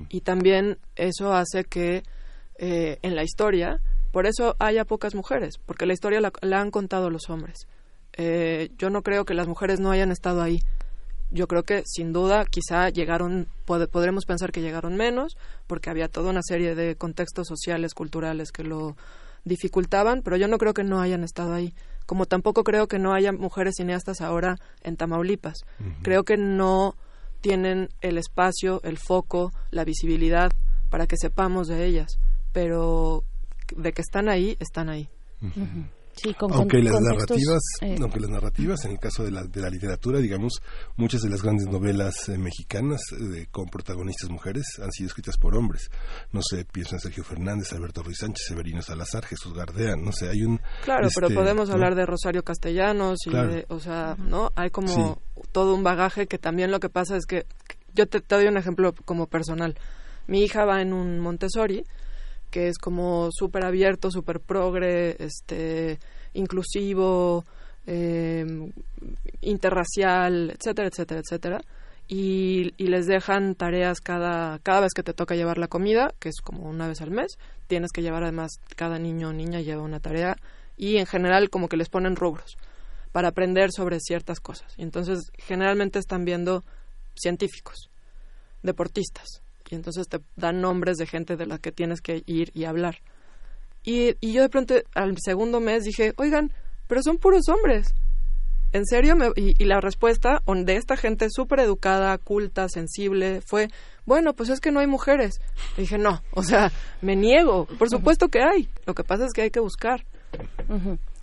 [0.08, 2.02] Y también eso hace que
[2.58, 3.80] eh, en la historia,
[4.12, 7.66] por eso haya pocas mujeres, porque la historia la, la han contado los hombres.
[8.16, 10.60] Eh, yo no creo que las mujeres no hayan estado ahí.
[11.30, 15.36] Yo creo que sin duda quizá llegaron, pod- podremos pensar que llegaron menos,
[15.66, 18.96] porque había toda una serie de contextos sociales, culturales que lo
[19.44, 21.74] dificultaban, pero yo no creo que no hayan estado ahí.
[22.06, 25.64] Como tampoco creo que no haya mujeres cineastas ahora en Tamaulipas.
[26.02, 26.96] Creo que no
[27.40, 30.50] tienen el espacio, el foco, la visibilidad
[30.90, 32.18] para que sepamos de ellas,
[32.52, 33.24] pero
[33.76, 35.08] de que están ahí, están ahí.
[36.16, 39.42] Sí, con aunque con- las narrativas eh, aunque las narrativas en el caso de la,
[39.44, 40.62] de la literatura digamos
[40.96, 45.56] muchas de las grandes novelas eh, mexicanas eh, con protagonistas mujeres han sido escritas por
[45.56, 45.90] hombres
[46.32, 50.28] no sé pienso en Sergio Fernández Alberto Ruiz Sánchez Severino Salazar Jesús Gardea no sé
[50.28, 51.74] hay un Claro, pero este, podemos ¿no?
[51.74, 53.52] hablar de Rosario Castellanos y Claro.
[53.52, 54.52] de, o sea, ¿no?
[54.54, 55.44] Hay como Sí.
[55.52, 57.46] todo un bagaje que también lo que pasa es que
[57.94, 59.76] yo te, te doy un ejemplo como personal.
[60.26, 61.84] Mi hija va en un Montessori
[62.54, 65.98] que es como súper abierto, súper progre, este,
[66.34, 67.44] inclusivo,
[67.84, 68.46] eh,
[69.40, 71.60] interracial, etcétera, etcétera, etcétera.
[72.06, 76.28] Y, y les dejan tareas cada, cada vez que te toca llevar la comida, que
[76.28, 77.38] es como una vez al mes.
[77.66, 80.36] Tienes que llevar además, cada niño o niña lleva una tarea
[80.76, 82.56] y en general como que les ponen rubros
[83.10, 84.72] para aprender sobre ciertas cosas.
[84.76, 86.62] Y entonces generalmente están viendo
[87.16, 87.90] científicos,
[88.62, 89.42] deportistas,
[89.74, 93.00] y entonces te dan nombres de gente de la que tienes que ir y hablar.
[93.82, 96.52] Y, y yo de pronto al segundo mes dije, oigan,
[96.86, 97.94] pero son puros hombres.
[98.72, 99.14] ¿En serio?
[99.14, 103.68] Me- y, y la respuesta de esta gente súper educada, culta, sensible, fue,
[104.04, 105.34] bueno, pues es que no hay mujeres.
[105.76, 106.72] Y dije, no, o sea,
[107.02, 107.66] me niego.
[107.78, 108.68] Por supuesto que hay.
[108.86, 110.04] Lo que pasa es que hay que buscar.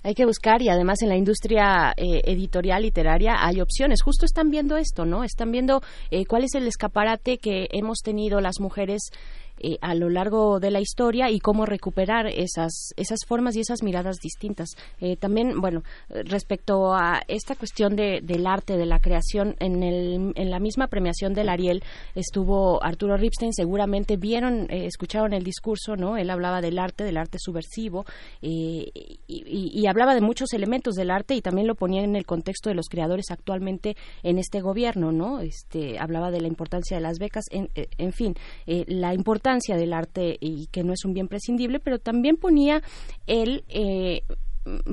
[0.04, 4.02] Hay que buscar y además en la industria eh, editorial literaria hay opciones.
[4.02, 5.24] Justo están viendo esto, ¿no?
[5.24, 9.12] Están viendo eh, cuál es el escaparate que hemos tenido las mujeres
[9.64, 13.84] eh, a lo largo de la historia y cómo recuperar esas esas formas y esas
[13.84, 14.70] miradas distintas.
[15.00, 20.32] Eh, también, bueno, respecto a esta cuestión de, del arte, de la creación, en, el,
[20.36, 21.84] en la misma premiación del Ariel
[22.16, 23.54] estuvo Arturo Ripstein.
[23.54, 26.18] Seguramente vieron, eh, escucharon el discurso, ¿no?
[26.18, 28.06] Él hablaba del arte, del arte subversivo
[28.42, 32.16] eh, y, y- y hablaba de muchos elementos del arte y también lo ponía en
[32.16, 35.40] el contexto de los creadores actualmente en este gobierno, ¿no?
[35.40, 38.36] Este hablaba de la importancia de las becas, en, eh, en fin,
[38.68, 42.82] eh, la importancia del arte y que no es un bien prescindible, pero también ponía
[43.28, 44.24] él eh,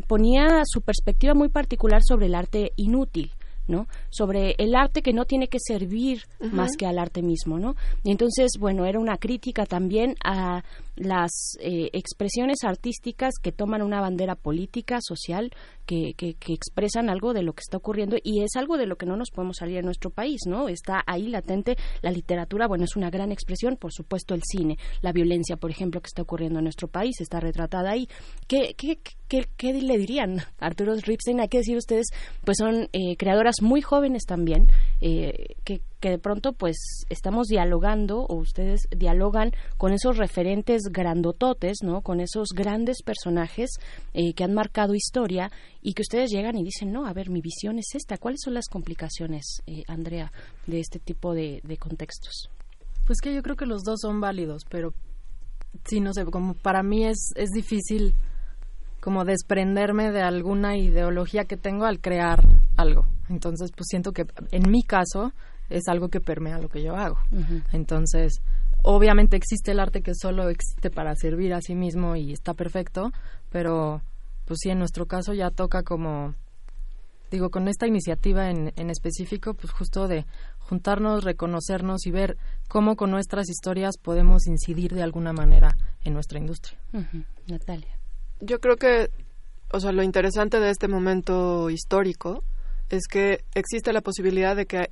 [0.07, 3.33] ponía su perspectiva muy particular sobre el arte inútil.
[3.67, 3.87] ¿no?
[4.09, 7.77] sobre el arte que no tiene que servir más que al arte mismo, ¿no?
[8.03, 10.65] Y entonces, bueno, era una crítica también a
[10.99, 15.51] las eh, expresiones artísticas que toman una bandera política, social,
[15.87, 18.97] que, que, que expresan algo de lo que está ocurriendo y es algo de lo
[18.97, 20.69] que no nos podemos salir en nuestro país, ¿no?
[20.69, 25.13] Está ahí latente la literatura, bueno, es una gran expresión, por supuesto el cine, la
[25.13, 28.09] violencia, por ejemplo, que está ocurriendo en nuestro país, está retratada ahí.
[28.47, 31.41] ¿Qué, qué, qué, qué le dirían Arturo Ripstein?
[31.41, 32.09] Hay que decir ustedes,
[32.45, 34.69] pues son eh, creadoras muy jóvenes también,
[35.01, 41.79] eh, que, que de pronto pues estamos dialogando o ustedes dialogan con esos referentes grandototes,
[41.83, 42.03] ¿no?
[42.03, 43.71] Con esos grandes personajes
[44.15, 45.51] eh, que han marcado historia
[45.83, 48.19] y que ustedes llegan y dicen, no, a ver, mi visión es esta.
[48.19, 50.33] ¿Cuáles son las complicaciones, eh, Andrea,
[50.67, 52.51] de este tipo de, de contextos?
[53.07, 54.93] Pues que yo creo que los dos son válidos, pero
[55.85, 58.15] sí, no sé, como para mí es, es difícil
[59.01, 62.45] como desprenderme de alguna ideología que tengo al crear
[62.77, 63.07] algo.
[63.29, 65.33] Entonces, pues siento que en mi caso
[65.69, 67.19] es algo que permea lo que yo hago.
[67.73, 68.41] Entonces,
[68.83, 73.13] obviamente existe el arte que solo existe para servir a sí mismo y está perfecto,
[73.51, 74.03] pero
[74.45, 76.35] pues sí, en nuestro caso ya toca como,
[77.31, 80.25] digo, con esta iniciativa en, en específico, pues justo de
[80.59, 82.37] juntarnos, reconocernos y ver
[82.69, 86.79] cómo con nuestras historias podemos incidir de alguna manera en nuestra industria.
[87.47, 87.99] Natalia.
[88.41, 89.11] Yo creo que,
[89.71, 92.45] o sea, lo interesante de este momento histórico
[92.89, 94.91] es que existe la posibilidad de que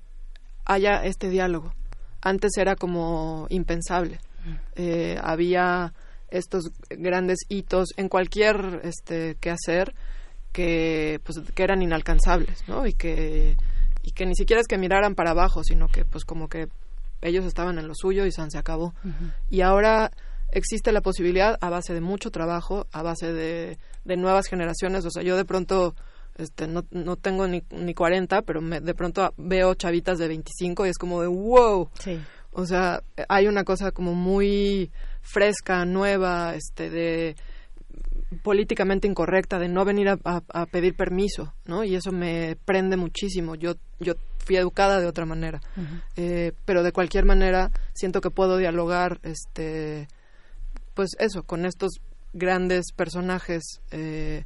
[0.67, 1.73] haya este diálogo.
[2.20, 4.19] Antes era como impensable.
[4.77, 5.93] Eh, había
[6.28, 9.95] estos grandes hitos en cualquier este quehacer
[10.53, 12.86] que pues que eran inalcanzables, ¿no?
[12.86, 13.57] Y que
[14.03, 16.69] y que ni siquiera es que miraran para abajo, sino que pues como que
[17.23, 18.95] ellos estaban en lo suyo y se acabó.
[19.51, 20.12] Y ahora
[20.53, 25.05] existe la posibilidad a base de mucho trabajo, a base de, de nuevas generaciones.
[25.05, 25.95] O sea, yo de pronto
[26.39, 30.86] este, no, no tengo ni, ni 40, pero me, de pronto veo chavitas de 25
[30.86, 31.90] y es como de wow.
[32.52, 34.90] O sea, hay una cosa como muy
[35.20, 37.36] fresca, nueva, este, de
[38.42, 41.84] políticamente incorrecta, de no venir a, a- a pedir permiso, ¿no?
[41.84, 43.55] Y eso me prende muchísimo.
[43.55, 45.60] Yo, yo fui educada de otra manera.
[46.16, 50.08] Eh, pero de cualquier manera siento que puedo dialogar este
[50.94, 51.92] pues eso con estos
[52.32, 54.44] grandes personajes eh,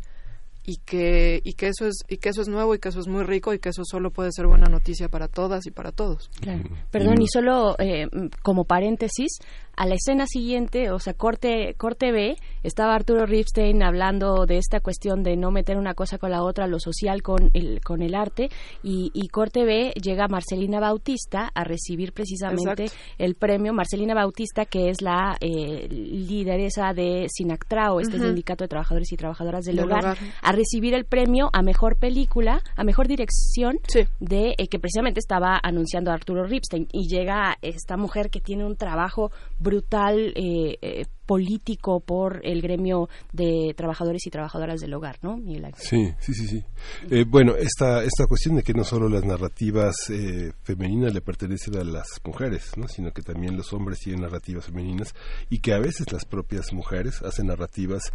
[0.64, 3.08] y que y que eso es y que eso es nuevo y que eso es
[3.08, 6.30] muy rico y que eso solo puede ser buena noticia para todas y para todos
[6.40, 6.64] Claro.
[6.90, 9.38] Perdón, y solo eh, mm, como paréntesis,
[9.80, 14.80] a la escena siguiente, o sea, corte, corte B, estaba Arturo Ripstein hablando de esta
[14.80, 18.14] cuestión de no meter una cosa con la otra, lo social con el, con el
[18.14, 18.50] arte,
[18.82, 23.14] y, y corte B llega Marcelina Bautista a recibir precisamente Exacto.
[23.16, 23.72] el premio.
[23.72, 29.64] Marcelina Bautista, que es la eh, lideresa de Sinactrao, este sindicato de trabajadores y trabajadoras
[29.64, 30.18] del, Del hogar, hogar.
[30.50, 33.78] A recibir el premio a mejor película, a mejor dirección
[34.18, 36.88] de eh, que precisamente estaba anunciando Arturo Ripstein.
[36.90, 39.30] Y llega esta mujer que tiene un trabajo
[39.60, 45.36] brutal eh, eh, político por el gremio de trabajadores y trabajadoras del hogar, ¿no?
[45.36, 45.86] Miguel Ángel?
[45.86, 46.64] Sí, sí, sí, sí.
[47.08, 51.76] Eh, bueno, esta, esta cuestión de que no solo las narrativas eh, femeninas le pertenecen
[51.76, 52.88] a las mujeres, ¿no?
[52.88, 55.14] sino que también los hombres tienen narrativas femeninas
[55.50, 58.10] y que a veces las propias mujeres hacen narrativas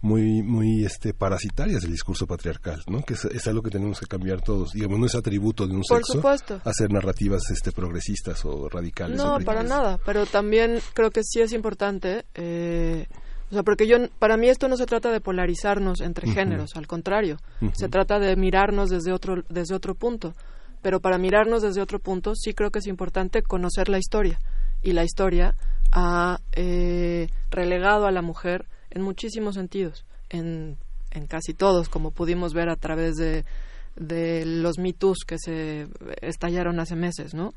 [0.00, 3.02] muy muy este parasitarias del discurso patriarcal, ¿no?
[3.02, 4.72] Que es, es algo que tenemos que cambiar todos.
[4.72, 6.60] Digamos, no es atributo de un Por sexo supuesto.
[6.64, 9.16] hacer narrativas este progresistas o radicales.
[9.16, 12.55] No, o para nada, pero también creo que sí es importante, eh,
[13.50, 16.86] o sea, porque yo, para mí esto no se trata de polarizarnos entre géneros, al
[16.86, 17.38] contrario,
[17.72, 20.34] se trata de mirarnos desde otro, desde otro punto,
[20.82, 24.38] pero para mirarnos desde otro punto sí creo que es importante conocer la historia,
[24.82, 25.54] y la historia
[25.92, 30.76] ha eh, relegado a la mujer en muchísimos sentidos, en,
[31.12, 33.44] en casi todos, como pudimos ver a través de,
[33.94, 35.86] de los mitos que se
[36.20, 37.54] estallaron hace meses, ¿no?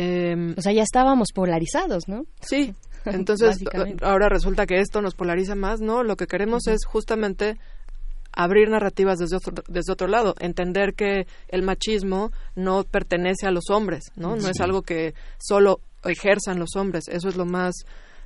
[0.00, 2.24] Em, o sea, ya estábamos polarizados, ¿no?
[2.40, 2.72] Sí,
[3.04, 3.58] entonces
[4.00, 6.04] ahora resulta que esto nos polariza más, ¿no?
[6.04, 7.58] Lo que queremos es justamente
[8.30, 13.70] abrir narrativas desde otro, desde otro lado, entender que el machismo no pertenece a los
[13.70, 14.36] hombres, ¿no?
[14.36, 17.74] No es algo que solo ejerzan los hombres, eso es lo más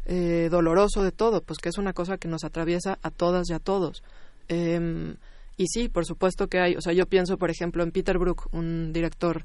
[0.04, 3.54] eh, doloroso de todo, pues que es una cosa que nos atraviesa a todas y
[3.54, 4.02] a todos.
[4.48, 5.16] Em,
[5.56, 8.48] y sí, por supuesto que hay, o sea, yo pienso, por ejemplo, en Peter Brook,
[8.52, 9.42] un director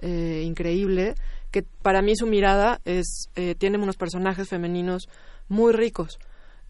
[0.00, 1.14] eh, increíble,
[1.54, 5.08] que para mí su mirada es, eh, tiene unos personajes femeninos
[5.48, 6.18] muy ricos,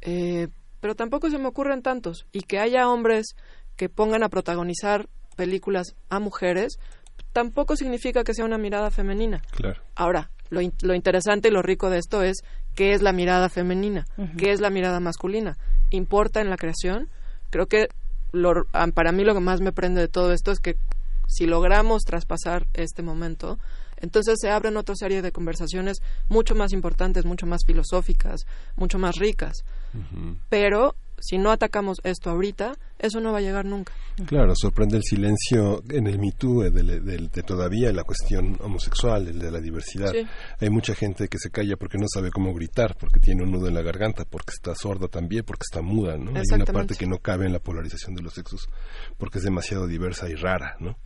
[0.02, 0.48] eh,
[0.82, 3.34] pero tampoco se me ocurren tantos, y que haya hombres
[3.76, 6.78] que pongan a protagonizar películas a mujeres,
[7.32, 9.40] tampoco significa que sea una mirada femenina.
[9.52, 9.80] Claro.
[9.94, 12.42] Ahora, lo, lo interesante y lo rico de esto es
[12.74, 14.04] qué es la mirada femenina,
[14.36, 15.56] qué es la mirada masculina.
[15.88, 17.08] ¿Importa en la creación?
[17.48, 17.88] Creo que
[18.72, 20.76] Ah, para mí lo que más me prende de todo esto es que
[21.26, 23.58] si logramos traspasar este momento,
[24.04, 29.16] entonces se abren otra serie de conversaciones mucho más importantes, mucho más filosóficas, mucho más
[29.16, 29.64] ricas.
[30.48, 33.92] Pero si no atacamos esto ahorita, eso no va a llegar nunca.
[34.26, 39.50] Claro, sorprende el silencio en el MeToo de, de, todavía la cuestión homosexual, el de
[39.50, 40.12] la diversidad.
[40.60, 43.68] Hay mucha gente que se calla porque no sabe cómo gritar, porque tiene un nudo
[43.68, 46.32] en la garganta, porque está sorda también, porque está muda, ¿no?
[46.36, 48.68] Hay una parte que no cabe en la polarización de los sexos
[49.16, 50.96] porque es demasiado diversa y rara, ¿no?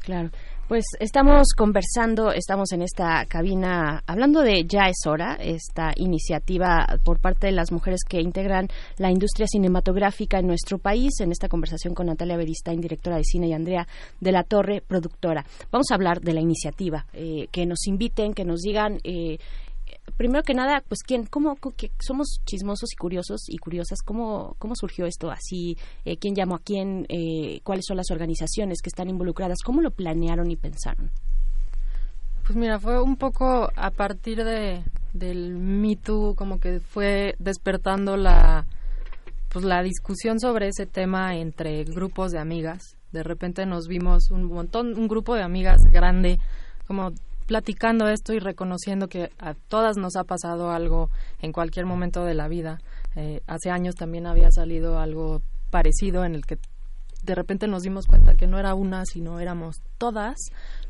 [0.00, 0.30] Claro.
[0.68, 7.20] Pues estamos conversando, estamos en esta cabina hablando de Ya es hora, esta iniciativa por
[7.20, 11.94] parte de las mujeres que integran la industria cinematográfica en nuestro país, en esta conversación
[11.94, 13.86] con Natalia Beristain, directora de cine, y Andrea
[14.20, 15.44] de la Torre, productora.
[15.70, 19.38] Vamos a hablar de la iniciativa, eh, que nos inviten, que nos digan eh,
[20.16, 24.74] primero que nada, pues quién, cómo, que somos chismosos y curiosos y curiosas, cómo, cómo
[24.74, 29.08] surgió esto así, eh, quién llamó a quién, eh, cuáles son las organizaciones que están
[29.08, 31.10] involucradas, cómo lo planearon y pensaron.
[32.44, 34.82] Pues mira, fue un poco a partir de
[35.12, 38.66] del Me Too, como que fue despertando la
[39.50, 42.96] pues la discusión sobre ese tema entre grupos de amigas.
[43.12, 46.38] De repente nos vimos un montón, un grupo de amigas grande,
[46.86, 47.12] como
[47.52, 51.10] platicando esto y reconociendo que a todas nos ha pasado algo
[51.42, 52.78] en cualquier momento de la vida.
[53.14, 56.56] Eh, hace años también había salido algo parecido en el que
[57.22, 60.36] de repente nos dimos cuenta que no era una, sino éramos todas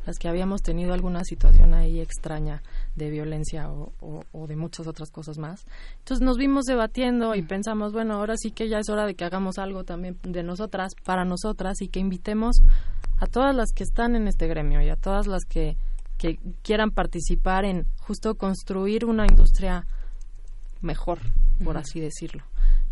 [0.05, 2.63] las que habíamos tenido alguna situación ahí extraña
[2.95, 3.91] de violencia o,
[4.31, 5.65] o, de muchas otras cosas más.
[5.97, 7.47] Entonces nos vimos debatiendo y mm.
[7.47, 10.93] pensamos, bueno, ahora sí que ya es hora de que hagamos algo también de nosotras,
[11.03, 12.61] para nosotras, y que invitemos
[13.19, 15.75] a todas las que están en este gremio y a todas las que
[16.23, 19.85] que quieran participar en justo construir una industria
[20.79, 21.19] mejor,
[21.65, 22.43] por así decirlo.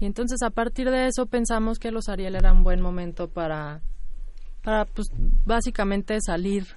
[0.02, 3.80] Y entonces a partir de eso pensamos que los Ariel era un buen momento para,
[4.64, 5.12] para pues,
[5.46, 6.68] básicamente salir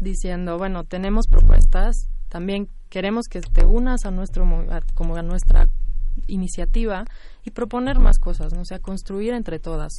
[0.00, 4.46] diciendo, bueno, tenemos propuestas, también queremos que te unas a nuestro
[4.94, 5.68] como a nuestra
[6.26, 7.04] iniciativa
[7.44, 8.62] y proponer más cosas, ¿no?
[8.62, 9.92] o sea, construir entre todas.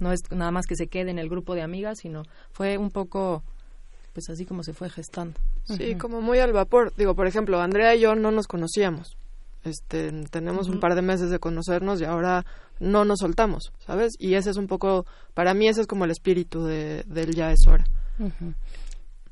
[0.00, 2.90] no es nada más que se quede en el grupo de amigas, sino fue un
[2.90, 3.44] poco
[4.16, 5.38] pues así como se fue gestando.
[5.64, 6.90] Sí, como muy al vapor.
[6.96, 9.18] Digo, por ejemplo, Andrea y yo no nos conocíamos.
[9.62, 12.46] Este, tenemos un par de meses de conocernos y ahora
[12.80, 14.14] no nos soltamos, ¿sabes?
[14.18, 15.04] Y ese es un poco,
[15.34, 17.84] para mí ese es como el espíritu de, del ya es hora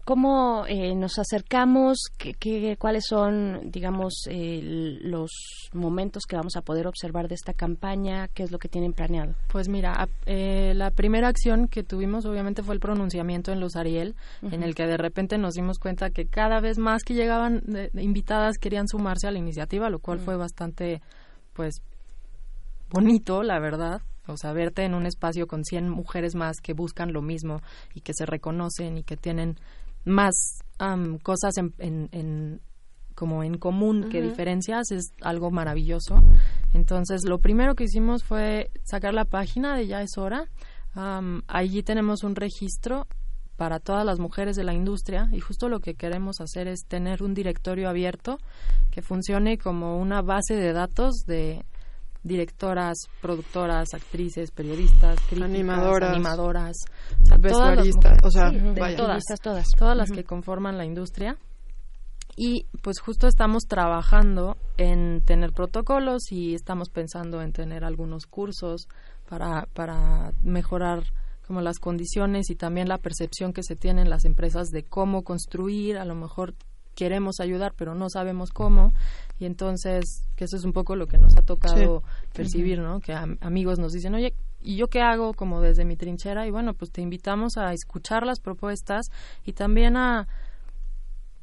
[0.04, 5.30] cómo eh, nos acercamos, ¿Qué, cuáles son, digamos, los
[5.72, 9.34] momentos que vamos a poder observar de esta campaña, qué es lo que tienen planeado.
[9.50, 14.14] Pues mira, eh, la primera acción que tuvimos obviamente fue el pronunciamiento en los Ariel,
[14.42, 17.62] en el que de repente nos dimos cuenta que cada vez más que llegaban
[17.94, 21.00] invitadas querían sumarse a la iniciativa, lo cual fue bastante,
[21.54, 21.82] pues,
[22.90, 24.02] bonito, la verdad.
[24.26, 27.60] O sea, verte en un espacio con 100 mujeres más que buscan lo mismo
[27.94, 29.56] y que se reconocen y que tienen
[30.04, 30.60] más
[31.22, 32.60] cosas en,
[33.14, 36.22] como en común que diferencias es algo maravilloso.
[36.72, 40.48] Entonces, lo primero que hicimos fue sacar la página de Ya es hora.
[41.46, 43.06] allí tenemos un registro
[43.56, 47.22] para todas las mujeres de la industria y justo lo que queremos hacer es tener
[47.22, 48.38] un directorio abierto
[48.90, 51.64] que funcione como una base de datos de
[52.24, 56.76] directoras, productoras, actrices, periodistas, críticas, animadoras, animadoras
[57.20, 57.88] o sea, todas las
[58.24, 58.50] o sea,
[58.96, 61.38] todas, todas, todas las que conforman la industria.
[62.36, 68.88] Y pues justo estamos trabajando en tener protocolos y estamos pensando en tener algunos cursos
[69.28, 71.04] para, para mejorar
[71.46, 75.96] como las condiciones y también la percepción que se tienen las empresas de cómo construir
[75.96, 76.54] a lo mejor
[76.94, 78.92] queremos ayudar, pero no sabemos cómo.
[79.38, 82.32] Y entonces, que eso es un poco lo que nos ha tocado Sí.
[82.34, 83.00] percibir, ¿no?
[83.00, 86.46] Que am- amigos nos dicen, oye, ¿y yo qué hago como desde mi trinchera?
[86.46, 89.06] Y bueno, pues te invitamos a escuchar las propuestas
[89.44, 90.26] y también a,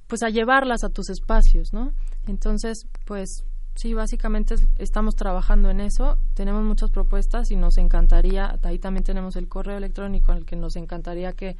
[0.07, 1.91] pues a llevarlas a tus espacios, ¿no?
[2.27, 8.57] Entonces, pues sí, básicamente es- estamos trabajando en eso, tenemos muchas propuestas y nos encantaría,
[8.63, 11.55] ahí también tenemos el correo electrónico al que nos encantaría que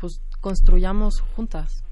[0.00, 1.82] pues construyamos juntas.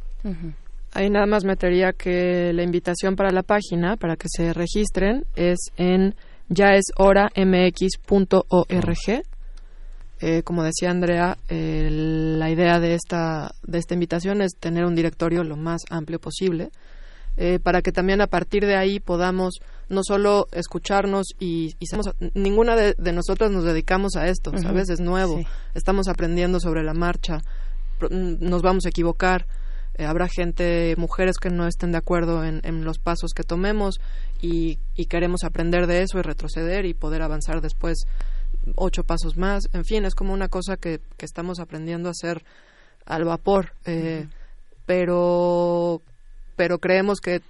[0.97, 5.59] Ahí nada más metería que la invitación para la página, para que se registren, es
[5.77, 6.15] en
[6.49, 9.23] yaeshoramx.org.
[10.21, 14.95] Eh, como decía Andrea, eh, la idea de esta, de esta invitación es tener un
[14.95, 16.71] directorio lo más amplio posible,
[17.37, 19.59] eh, para que también a partir de ahí podamos
[19.91, 21.75] no solo escucharnos y,
[22.33, 24.63] ninguna de, de nosotras nos dedicamos a esto, Ujú.
[24.63, 24.89] ¿sabes?
[24.89, 25.47] Es nuevo, Sí.
[25.75, 27.43] estamos aprendiendo sobre la marcha,
[28.09, 29.45] nos vamos a equivocar,
[29.99, 33.97] eh, habrá gente, mujeres que no estén de acuerdo en, en los pasos que tomemos
[34.41, 38.05] y, y queremos aprender de eso y retroceder y poder avanzar después
[38.75, 39.65] ocho pasos más.
[39.73, 42.45] En fin, es como una cosa que, que estamos aprendiendo a hacer
[43.07, 44.27] al vapor, eh,
[44.85, 46.03] pero,
[46.57, 47.41] pero creemos que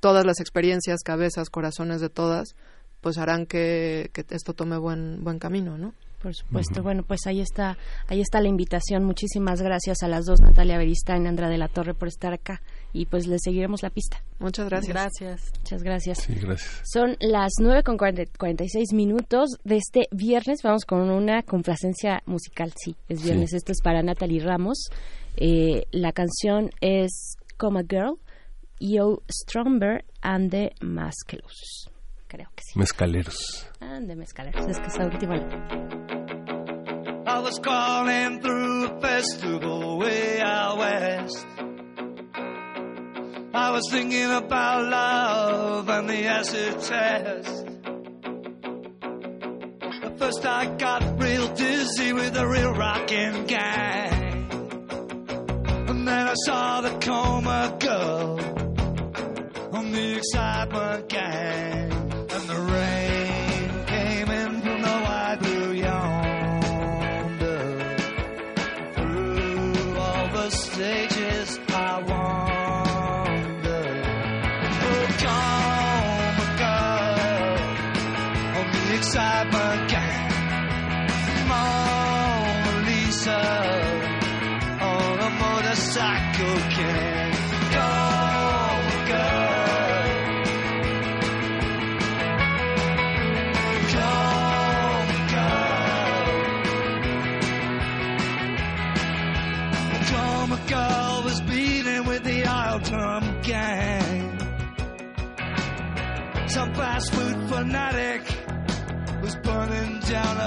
[0.00, 2.54] todas las experiencias, cabezas, corazones de todas,
[3.00, 5.94] pues harán que, que esto tome buen, buen camino, ¿no?
[6.20, 6.82] Por supuesto.
[6.82, 9.04] Bueno, pues ahí está, ahí está la invitación.
[9.04, 12.60] Muchísimas gracias a las dos, Natalia Beristain y Andra de la Torre, por estar acá.
[12.92, 14.22] Y pues les seguiremos la pista.
[14.38, 14.92] Muchas gracias.
[14.92, 15.52] Gracias.
[15.58, 16.18] Muchas gracias.
[16.18, 16.82] Sí, gracias.
[16.84, 20.62] Son las 9 con 40 46 minutos de este viernes.
[20.62, 22.72] Vamos con una complacencia musical.
[22.76, 23.50] Sí, es viernes.
[23.50, 23.56] Sí.
[23.56, 24.88] Esto es para Natalie Ramos.
[25.36, 28.18] Eh, la canción es Come a Girl,
[28.80, 31.88] Yo Stromberg and the Maskelos.
[32.26, 32.78] Creo que sí.
[32.78, 33.70] Mezcaleros.
[33.80, 34.66] And the Mescaleros.
[34.66, 35.36] Es que esa última
[37.38, 41.46] I was crawling through a festival way out west.
[43.54, 47.64] I was thinking about love and the acid test.
[50.02, 54.48] At first I got real dizzy with the real rockin' gang.
[55.88, 58.40] And then I saw the coma girl
[59.76, 62.07] on the excitement gang.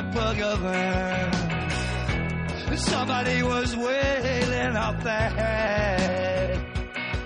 [0.09, 1.71] of land.
[2.79, 6.65] Somebody was wailing out there.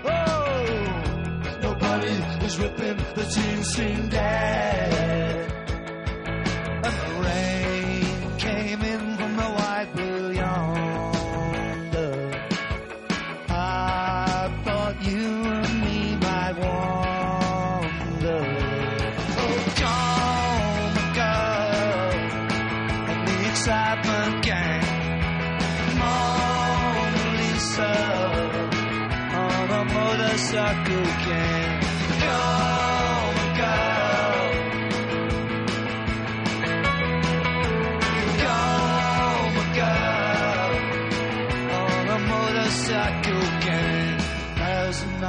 [0.04, 5.45] Oh, nobody was ripping the team scene down.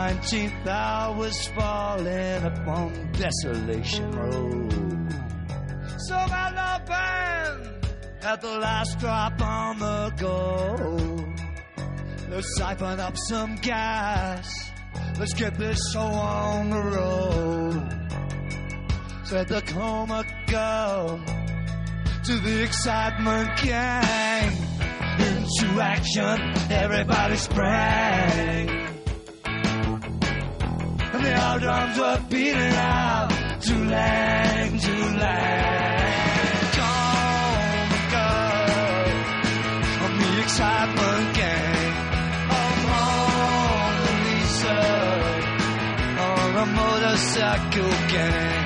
[0.06, 5.12] 19th I was falling upon Desolation Road.
[5.98, 7.88] So my love band
[8.22, 11.26] at the last drop on the go.
[12.30, 14.48] Let's siphon up some gas.
[15.18, 17.82] Let's get this show on the road.
[19.24, 21.20] Said the coma girl
[22.26, 24.52] to the excitement gang.
[25.18, 28.95] Into action, everybody sprang.
[31.26, 33.28] The old drums were beating out,
[33.64, 36.16] Tulang, Tulang.
[36.78, 39.10] Come, girl,
[40.04, 41.94] on the excitement gang.
[42.54, 44.80] Oh, Mona Lisa,
[46.26, 48.65] on a motorcycle gang.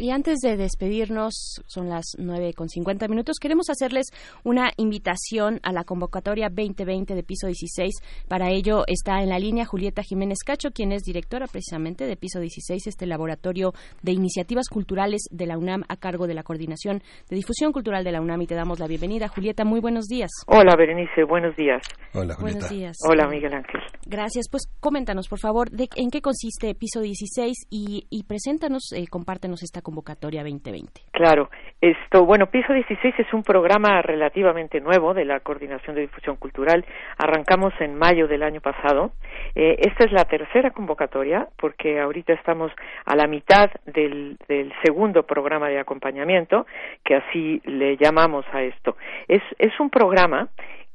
[0.00, 4.06] Y antes de despedirnos, son las nueve con cincuenta minutos, queremos hacerles
[4.44, 7.94] una invitación a la convocatoria 2020 de Piso 16.
[8.28, 12.38] Para ello está en la línea Julieta Jiménez Cacho, quien es directora precisamente de Piso
[12.38, 17.34] 16, este laboratorio de iniciativas culturales de la UNAM a cargo de la Coordinación de
[17.34, 18.42] Difusión Cultural de la UNAM.
[18.42, 19.26] Y te damos la bienvenida.
[19.26, 20.30] Julieta, muy buenos días.
[20.46, 21.82] Hola, Berenice, buenos días.
[22.14, 22.58] Hola, Julieta.
[22.60, 22.96] Buenos días.
[23.04, 23.80] Hola, Miguel Ángel.
[24.06, 24.46] Gracias.
[24.48, 29.64] Pues coméntanos, por favor, de, en qué consiste Piso 16 y, y preséntanos, eh, compártenos
[29.64, 31.00] esta convocatoria 2020.
[31.12, 31.48] Claro,
[31.80, 36.84] esto, bueno, Piso 16 es un programa relativamente nuevo de la Coordinación de Difusión Cultural.
[37.16, 39.12] Arrancamos en mayo del año pasado.
[39.54, 42.70] Eh, esta es la tercera convocatoria porque ahorita estamos
[43.06, 46.66] a la mitad del, del segundo programa de acompañamiento,
[47.02, 48.98] que así le llamamos a esto.
[49.26, 50.48] Es, es un programa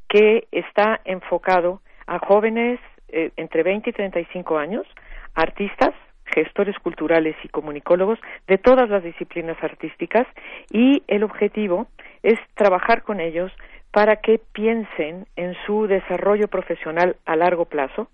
[0.07, 4.85] que está enfocado a jóvenes eh, entre 20 y 35 años,
[5.33, 5.95] artistas,
[6.33, 10.27] gestores culturales y comunicólogos de todas las disciplinas artísticas
[10.71, 11.87] y el objetivo
[12.23, 13.51] es trabajar con ellos
[13.91, 18.09] para que piensen en su desarrollo profesional a largo plazo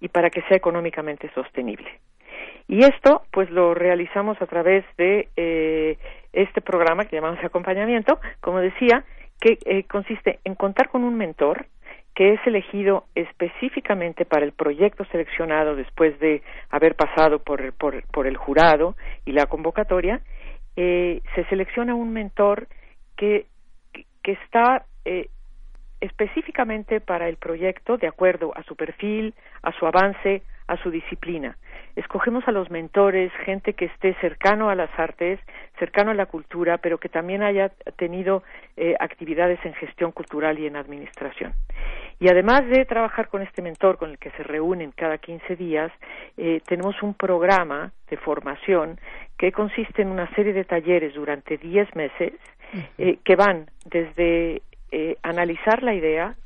[0.00, 1.90] y para que sea económicamente sostenible.
[2.68, 5.98] Y esto, pues, lo realizamos a través de eh,
[6.32, 9.04] este programa que llamamos acompañamiento, como decía,
[9.40, 11.66] que eh, consiste en contar con un mentor
[12.16, 18.26] que es elegido específicamente para el proyecto seleccionado después de haber pasado por, por, por
[18.26, 18.96] el jurado
[19.26, 20.22] y la convocatoria,
[20.76, 22.68] eh, se selecciona un mentor
[23.18, 23.44] que,
[24.22, 25.28] que está eh,
[26.00, 31.58] específicamente para el proyecto de acuerdo a su perfil, a su avance, a su disciplina.
[31.96, 35.40] Escogemos a los mentores, gente que esté cercano a las artes,
[35.78, 38.42] cercano a la cultura, pero que también haya tenido
[38.76, 41.54] eh, actividades en gestión cultural y en administración.
[42.20, 45.90] Y además de trabajar con este mentor con el que se reúnen cada 15 días,
[46.36, 49.00] eh, tenemos un programa de formación
[49.38, 52.34] que consiste en una serie de talleres durante 10 meses
[52.98, 54.62] eh, que van desde
[55.22, 56.36] analizar la idea,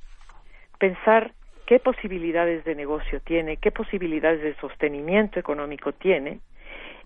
[0.78, 1.32] pensar
[1.70, 6.40] qué posibilidades de negocio tiene, qué posibilidades de sostenimiento económico tiene,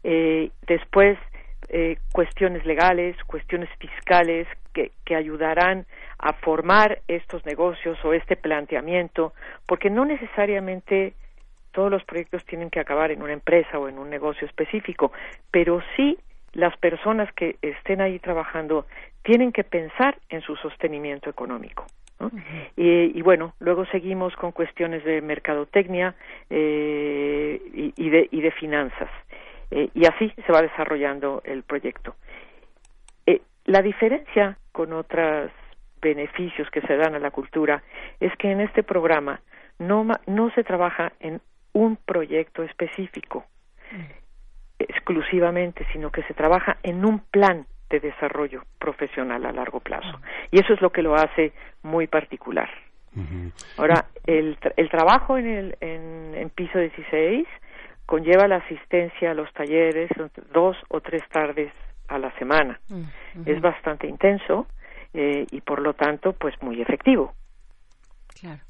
[0.03, 1.19] eh, después
[1.69, 5.85] eh, cuestiones legales, cuestiones fiscales que, que ayudarán
[6.19, 9.35] a formar estos negocios o este planteamiento,
[9.67, 11.13] porque no necesariamente
[11.73, 15.13] todos los proyectos tienen que acabar en una empresa o en un negocio específico,
[15.51, 16.17] pero sí
[16.55, 18.87] las personas que estén ahí trabajando
[19.25, 21.85] tienen que pensar en su sostenimiento económico.
[22.21, 22.31] ¿No?
[22.77, 26.15] y, y, bueno, luego seguimos con cuestiones de mercadotecnia
[26.51, 29.11] eh, y, y, de, y de finanzas.
[29.71, 32.15] Eh, y así se va desarrollando el proyecto.
[33.27, 35.51] Eh, la diferencia con otros
[36.01, 37.83] beneficios que se dan a la cultura
[38.21, 39.41] es que en este programa
[39.79, 41.41] no, no se trabaja en
[41.73, 43.45] un proyecto específico
[44.79, 47.67] exclusivamente, sino que se trabaja en un plan
[48.01, 50.21] de desarrollo profesional a largo plazo.
[50.51, 52.69] Y eso es lo que lo hace muy particular.
[53.77, 57.47] Ahora, el, el trabajo en, el, en, en piso 16
[58.07, 60.11] conlleva la asistencia a los talleres
[60.53, 61.73] dos o tres tardes
[62.09, 62.81] a la semana.
[63.47, 64.67] Es bastante intenso
[65.13, 67.33] eh, y por lo tanto, pues muy efectivo.
[68.41, 68.61] Claro.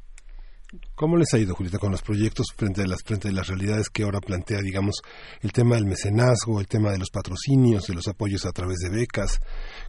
[0.95, 3.91] ¿Cómo les ha ido, Julieta, con los proyectos frente a las frente a las realidades
[3.91, 5.03] que ahora plantea, digamos,
[5.43, 8.91] el tema del mecenazgo, el tema de los patrocinios, de los apoyos a través de
[8.91, 9.41] becas?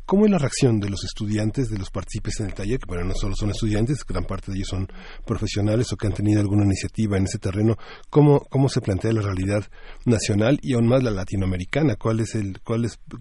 [0.06, 3.06] ¿Cómo es la reacción de los estudiantes, de los partícipes en el taller, que bueno,
[3.06, 4.88] no solo son estudiantes, gran parte de ellos son
[5.26, 7.78] profesionales o que han tenido alguna iniciativa en ese terreno?
[8.10, 9.66] ¿Cómo, cómo se plantea la realidad
[10.06, 11.96] nacional y aún más la latinoamericana?
[11.96, 12.38] ¿Cuáles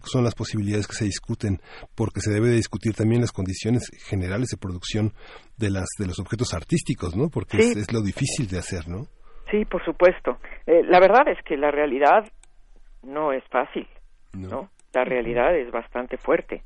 [0.05, 1.61] son las posibilidades que se discuten?
[1.95, 5.15] Porque se debe de discutir también las condiciones generales de producción
[5.57, 7.29] de las de los objetos artísticos, ¿no?
[7.29, 7.71] Porque Sí.
[7.71, 9.07] es, es lo difícil de hacer, ¿no?
[9.51, 10.39] Sí, por supuesto.
[10.67, 12.25] Eh, la verdad es que la realidad
[13.03, 13.87] no es fácil,
[14.33, 14.71] ¿no?
[14.93, 16.63] La realidad es bastante fuerte.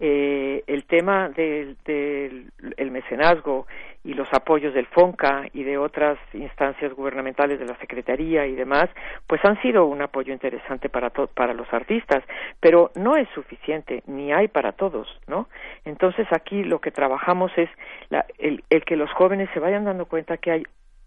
[0.00, 3.66] Eh, el tema del, del el mecenazgo
[4.04, 8.90] y los apoyos del FONCA y de otras instancias gubernamentales de la Secretaría y demás,
[9.26, 12.24] pues han sido un apoyo interesante para to- para los artistas,
[12.60, 15.48] pero no es suficiente ni hay para todos, ¿no?
[15.84, 17.70] Entonces aquí lo que trabajamos es
[18.10, 20.62] la- el, el que los jóvenes se vayan dando cuenta que hay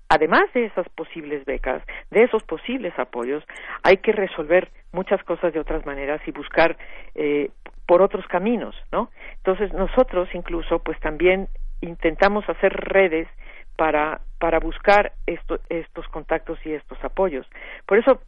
[0.08, 3.44] además de esas posibles becas, de esos posibles apoyos,
[3.84, 6.78] hay que resolver muchas cosas de otras maneras y buscar
[7.16, 7.50] eh,
[7.88, 9.10] por otros caminos, ¿no?
[9.38, 11.48] Entonces nosotros incluso, pues también
[11.86, 13.28] intentamos hacer redes
[13.76, 17.48] para para buscar esto- estos contactos y estos apoyos.
[17.86, 18.22] Por eso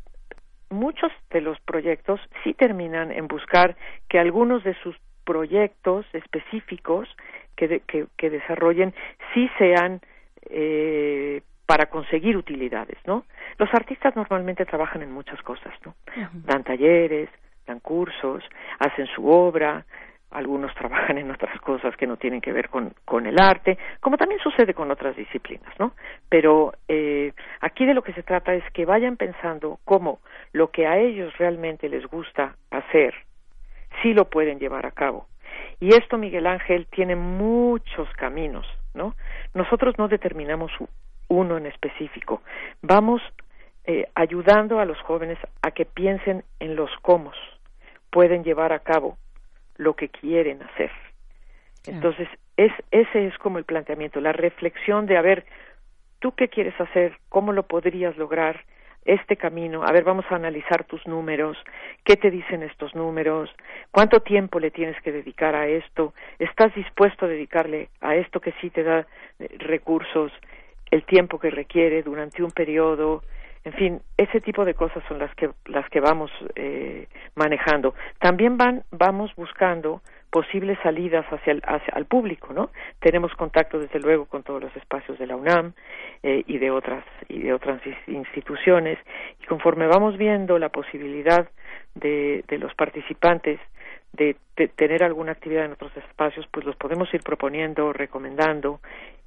[0.70, 3.76] muchos de los proyectos sí terminan en buscar
[4.10, 4.96] que algunos de sus
[5.26, 7.08] proyectos específicos
[7.56, 8.94] que, de- que, que desarrollen
[9.34, 10.00] sí sean
[10.50, 13.26] eh, para conseguir utilidades, ¿no?
[13.58, 15.96] Los artistas normalmente trabajan en muchas cosas, ¿no?
[16.46, 17.30] Dan talleres,
[17.66, 18.44] dan cursos,
[18.80, 19.86] hacen su obra,
[20.32, 24.18] algunos trabajan en otras cosas que no tienen que ver con, con el arte, como
[24.18, 25.94] también sucede con otras disciplinas, ¿no?
[26.30, 30.20] Pero eh, aquí de lo que se trata es que vayan pensando cómo
[30.52, 33.14] lo que a ellos realmente les gusta hacer,
[34.02, 35.28] sí lo pueden llevar a cabo.
[35.80, 39.16] Y esto, Miguel Ángel, tiene muchos caminos, ¿no?
[39.54, 40.72] Nosotros no determinamos
[41.30, 42.42] uno en específico.
[42.82, 43.22] Vamos
[43.86, 47.32] eh, ayudando a los jóvenes a que piensen en los cómo
[48.10, 49.18] pueden llevar a cabo
[49.78, 50.92] lo que quieren hacer.
[51.86, 55.46] Entonces, es, ese es como el planteamiento, la reflexión de, a ver,
[56.20, 57.18] ¿tú qué quieres hacer?
[57.30, 58.66] ¿Cómo lo podrías lograr?
[59.06, 61.58] Este camino, a ver, vamos a analizar tus números,
[62.04, 63.50] qué te dicen estos números,
[63.90, 68.52] cuánto tiempo le tienes que dedicar a esto, estás dispuesto a dedicarle a esto que
[68.60, 69.08] sí te da
[69.40, 70.34] eh, recursos,
[70.92, 73.24] el tiempo que requiere durante un periodo,
[73.68, 77.94] en fin, ese tipo de cosas son las que las que vamos eh, manejando.
[78.20, 82.70] También van vamos buscando posibles salidas hacia el, hacia el público, ¿no?
[83.00, 85.74] Tenemos contacto desde luego con todos los espacios de la UNAM
[86.24, 89.00] eh, y de otras y de otras instituciones
[89.42, 91.48] y conforme vamos viendo la posibilidad
[91.96, 93.60] de, de los participantes
[94.14, 98.80] de, de, tener alguna actividad en otros espacios, pues los podemos ir proponiendo, recomendando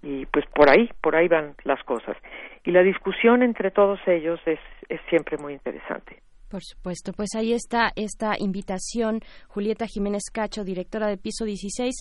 [0.03, 2.17] y pues por ahí, por ahí van las cosas.
[2.65, 6.17] Y la discusión entre todos ellos es, es siempre muy interesante.
[6.51, 11.95] Por supuesto, pues ahí está esta invitación, Julieta Jiménez Cacho, directora de Piso 16,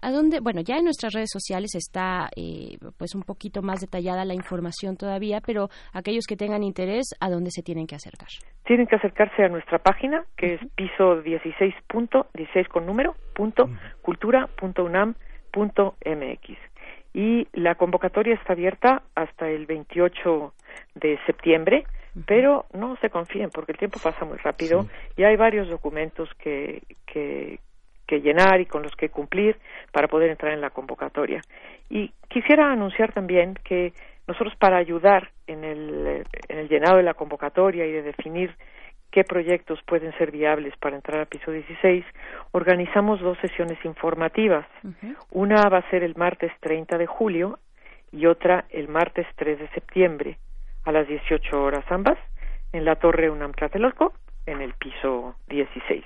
[0.00, 4.24] a donde, bueno, ya en nuestras redes sociales está eh, pues un poquito más detallada
[4.24, 8.28] la información todavía, pero aquellos que tengan interés, ¿a dónde se tienen que acercar?
[8.64, 13.68] Tienen que acercarse a nuestra página, que es piso 16 punto, 16 con número, punto,
[14.02, 15.14] cultura punto unam
[15.50, 16.56] punto mx.
[17.12, 20.52] Y la convocatoria está abierta hasta el 28
[20.94, 21.86] de septiembre,
[22.24, 24.86] pero no se confíen porque el tiempo pasa muy rápido
[25.16, 27.58] y hay varios documentos que, que,
[28.06, 29.56] que llenar y con los que cumplir
[29.92, 31.42] para poder entrar en la convocatoria.
[31.90, 33.92] Y quisiera anunciar también que
[34.26, 38.54] nosotros para ayudar en el, en el llenado de la convocatoria y de definir
[39.10, 42.04] qué proyectos pueden ser viables para entrar a piso 16,
[42.52, 44.66] organizamos dos sesiones informativas.
[45.30, 47.58] Una va a ser el martes 30 de julio
[48.10, 50.38] y otra el martes 3 de septiembre
[50.86, 52.18] a las 18 horas ambas
[52.72, 54.14] en la Torre UNAM Tlatelolco
[54.46, 56.04] en el piso 16.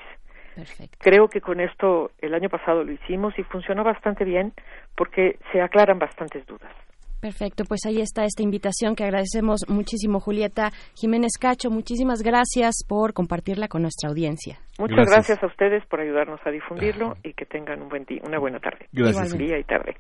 [0.99, 4.53] Creo que con esto el año pasado lo hicimos y funcionó bastante bien
[4.97, 6.73] porque se aclaran bastantes dudas.
[7.21, 11.71] Perfecto, pues ahí está esta invitación que agradecemos muchísimo, Julieta Jiménez Cacho.
[11.71, 14.59] Muchísimas gracias por compartirla con nuestra audiencia.
[14.79, 18.39] Muchas gracias, a ustedes por ayudarnos a difundirlo y que tengan un buen día, una
[18.39, 18.87] buena tarde.
[18.93, 19.37] Gracias.
[19.37, 19.97] Día y tarde.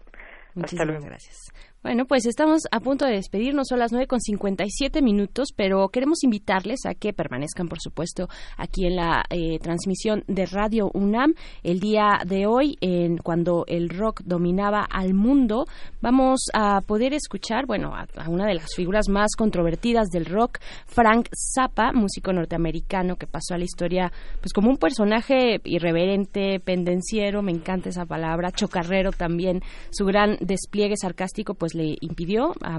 [0.55, 1.70] Muchísimas gracias.
[1.83, 6.23] Bueno, pues estamos a punto de despedirnos, son las nueve con 57 minutos, pero queremos
[6.25, 8.29] invitarles a que permanezcan, por supuesto,
[8.59, 11.33] aquí en la eh, transmisión de Radio UNAM.
[11.63, 15.65] El día de hoy, en cuando el rock dominaba al mundo,
[16.03, 20.59] vamos a poder escuchar, bueno, a, a una de las figuras más controvertidas del rock,
[20.85, 27.41] Frank Zappa, músico norteamericano que pasó a la historia, pues como un personaje irreverente, pendenciero,
[27.41, 32.79] me encanta esa palabra, chocarrero también, su gran despliegue sarcástico, pues le impidió a,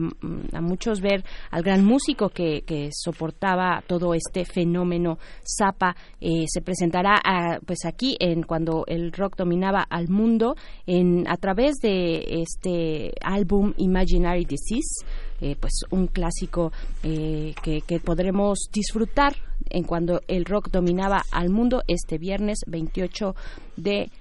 [0.54, 5.96] a muchos ver al gran músico que, que, soportaba todo este fenómeno Zappa.
[6.20, 10.56] Eh, se presentará a, pues aquí en cuando el rock dominaba al mundo
[10.86, 15.06] en a través de este álbum Imaginary Disease.
[15.44, 16.72] Eh, pues un clásico
[17.02, 19.34] eh, que, que, podremos disfrutar
[19.72, 23.34] en cuando el rock dominaba al mundo este viernes 28
[23.76, 24.12] de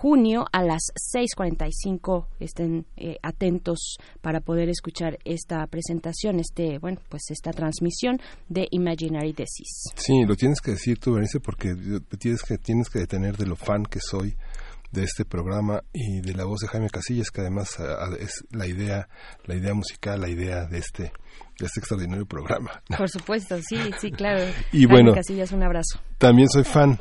[0.00, 7.22] junio a las 6:45 estén eh, atentos para poder escuchar esta presentación, este bueno pues
[7.30, 9.90] esta transmisión de Imaginary Disease.
[9.96, 11.74] Sí, lo tienes que decir tú, Berenice, porque
[12.18, 14.36] tienes que tienes que detener de lo fan que soy
[14.92, 17.76] de este programa y de la voz de Jaime Casillas, que además
[18.20, 19.08] es la idea,
[19.46, 21.12] la idea musical, la idea de este
[21.58, 22.82] de este extraordinario programa.
[22.96, 24.44] Por supuesto, sí, sí, claro.
[24.72, 25.98] y Jaime bueno, Casillas, un abrazo.
[26.18, 27.00] También soy fan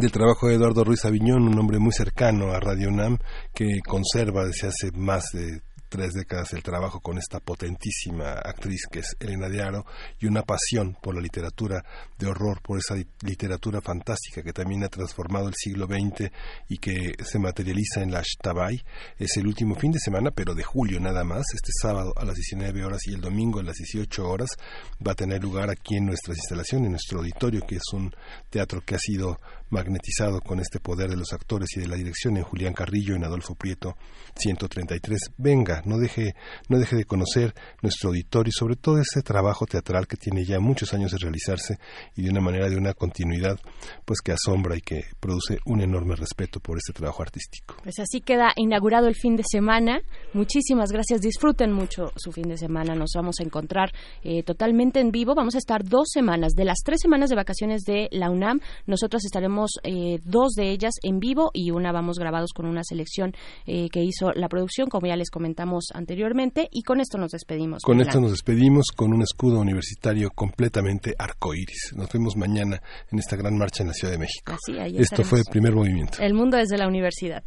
[0.00, 3.18] del trabajo de Eduardo Ruiz Aviñón, un hombre muy cercano a Radio UNAM
[3.54, 9.00] que conserva desde hace más de tres décadas el trabajo con esta potentísima actriz que
[9.00, 9.86] es Elena de Aro
[10.18, 11.82] y una pasión por la literatura
[12.18, 16.30] de horror, por esa literatura fantástica que también ha transformado el siglo XX
[16.68, 18.82] y que se materializa en la Shtabai.
[19.18, 22.34] Es el último fin de semana, pero de julio nada más, este sábado a las
[22.34, 24.50] 19 horas y el domingo a las 18 horas
[25.06, 28.14] va a tener lugar aquí en nuestras instalaciones, en nuestro auditorio, que es un
[28.50, 29.38] teatro que ha sido
[29.70, 33.24] magnetizado con este poder de los actores y de la dirección en Julián Carrillo, en
[33.24, 33.96] Adolfo Prieto
[34.36, 35.32] 133.
[35.38, 36.34] Venga no deje,
[36.68, 40.60] no deje de conocer nuestro auditorio y sobre todo ese trabajo teatral que tiene ya
[40.60, 41.78] muchos años de realizarse
[42.14, 43.58] y de una manera de una continuidad
[44.04, 47.76] pues que asombra y que produce un enorme respeto por este trabajo artístico.
[47.82, 50.00] Pues así queda inaugurado el fin de semana.
[50.32, 51.20] Muchísimas gracias.
[51.20, 52.94] Disfruten mucho su fin de semana.
[52.94, 55.34] Nos vamos a encontrar eh, totalmente en vivo.
[55.34, 56.52] Vamos a estar dos semanas.
[56.54, 60.92] De las tres semanas de vacaciones de la UNAM, nosotros estaremos eh, dos de ellas
[61.02, 63.34] en vivo y una vamos grabados con una selección
[63.66, 66.68] eh, que hizo la producción, como ya les comentamos anteriormente.
[66.70, 67.82] Y con esto nos despedimos.
[67.82, 71.92] Con esto nos despedimos con un escudo universitario completamente arcoíris.
[71.96, 74.52] Nos vemos mañana en esta gran marcha en la Ciudad de México.
[74.52, 75.48] Así, ahí Esto fue el estaremos.
[75.50, 76.18] primer movimiento.
[76.20, 77.42] El mundo desde la universidad.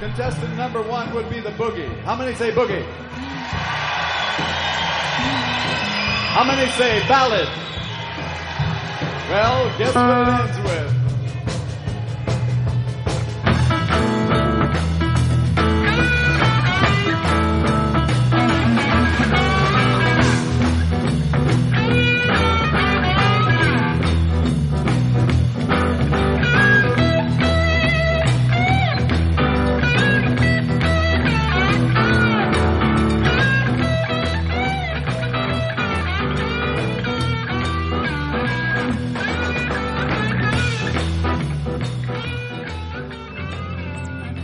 [0.00, 1.88] Contestant number one would be the boogie.
[2.06, 2.82] How many say boogie?
[6.34, 7.48] How many say ballad?
[9.30, 11.01] Well, guess what it ends with?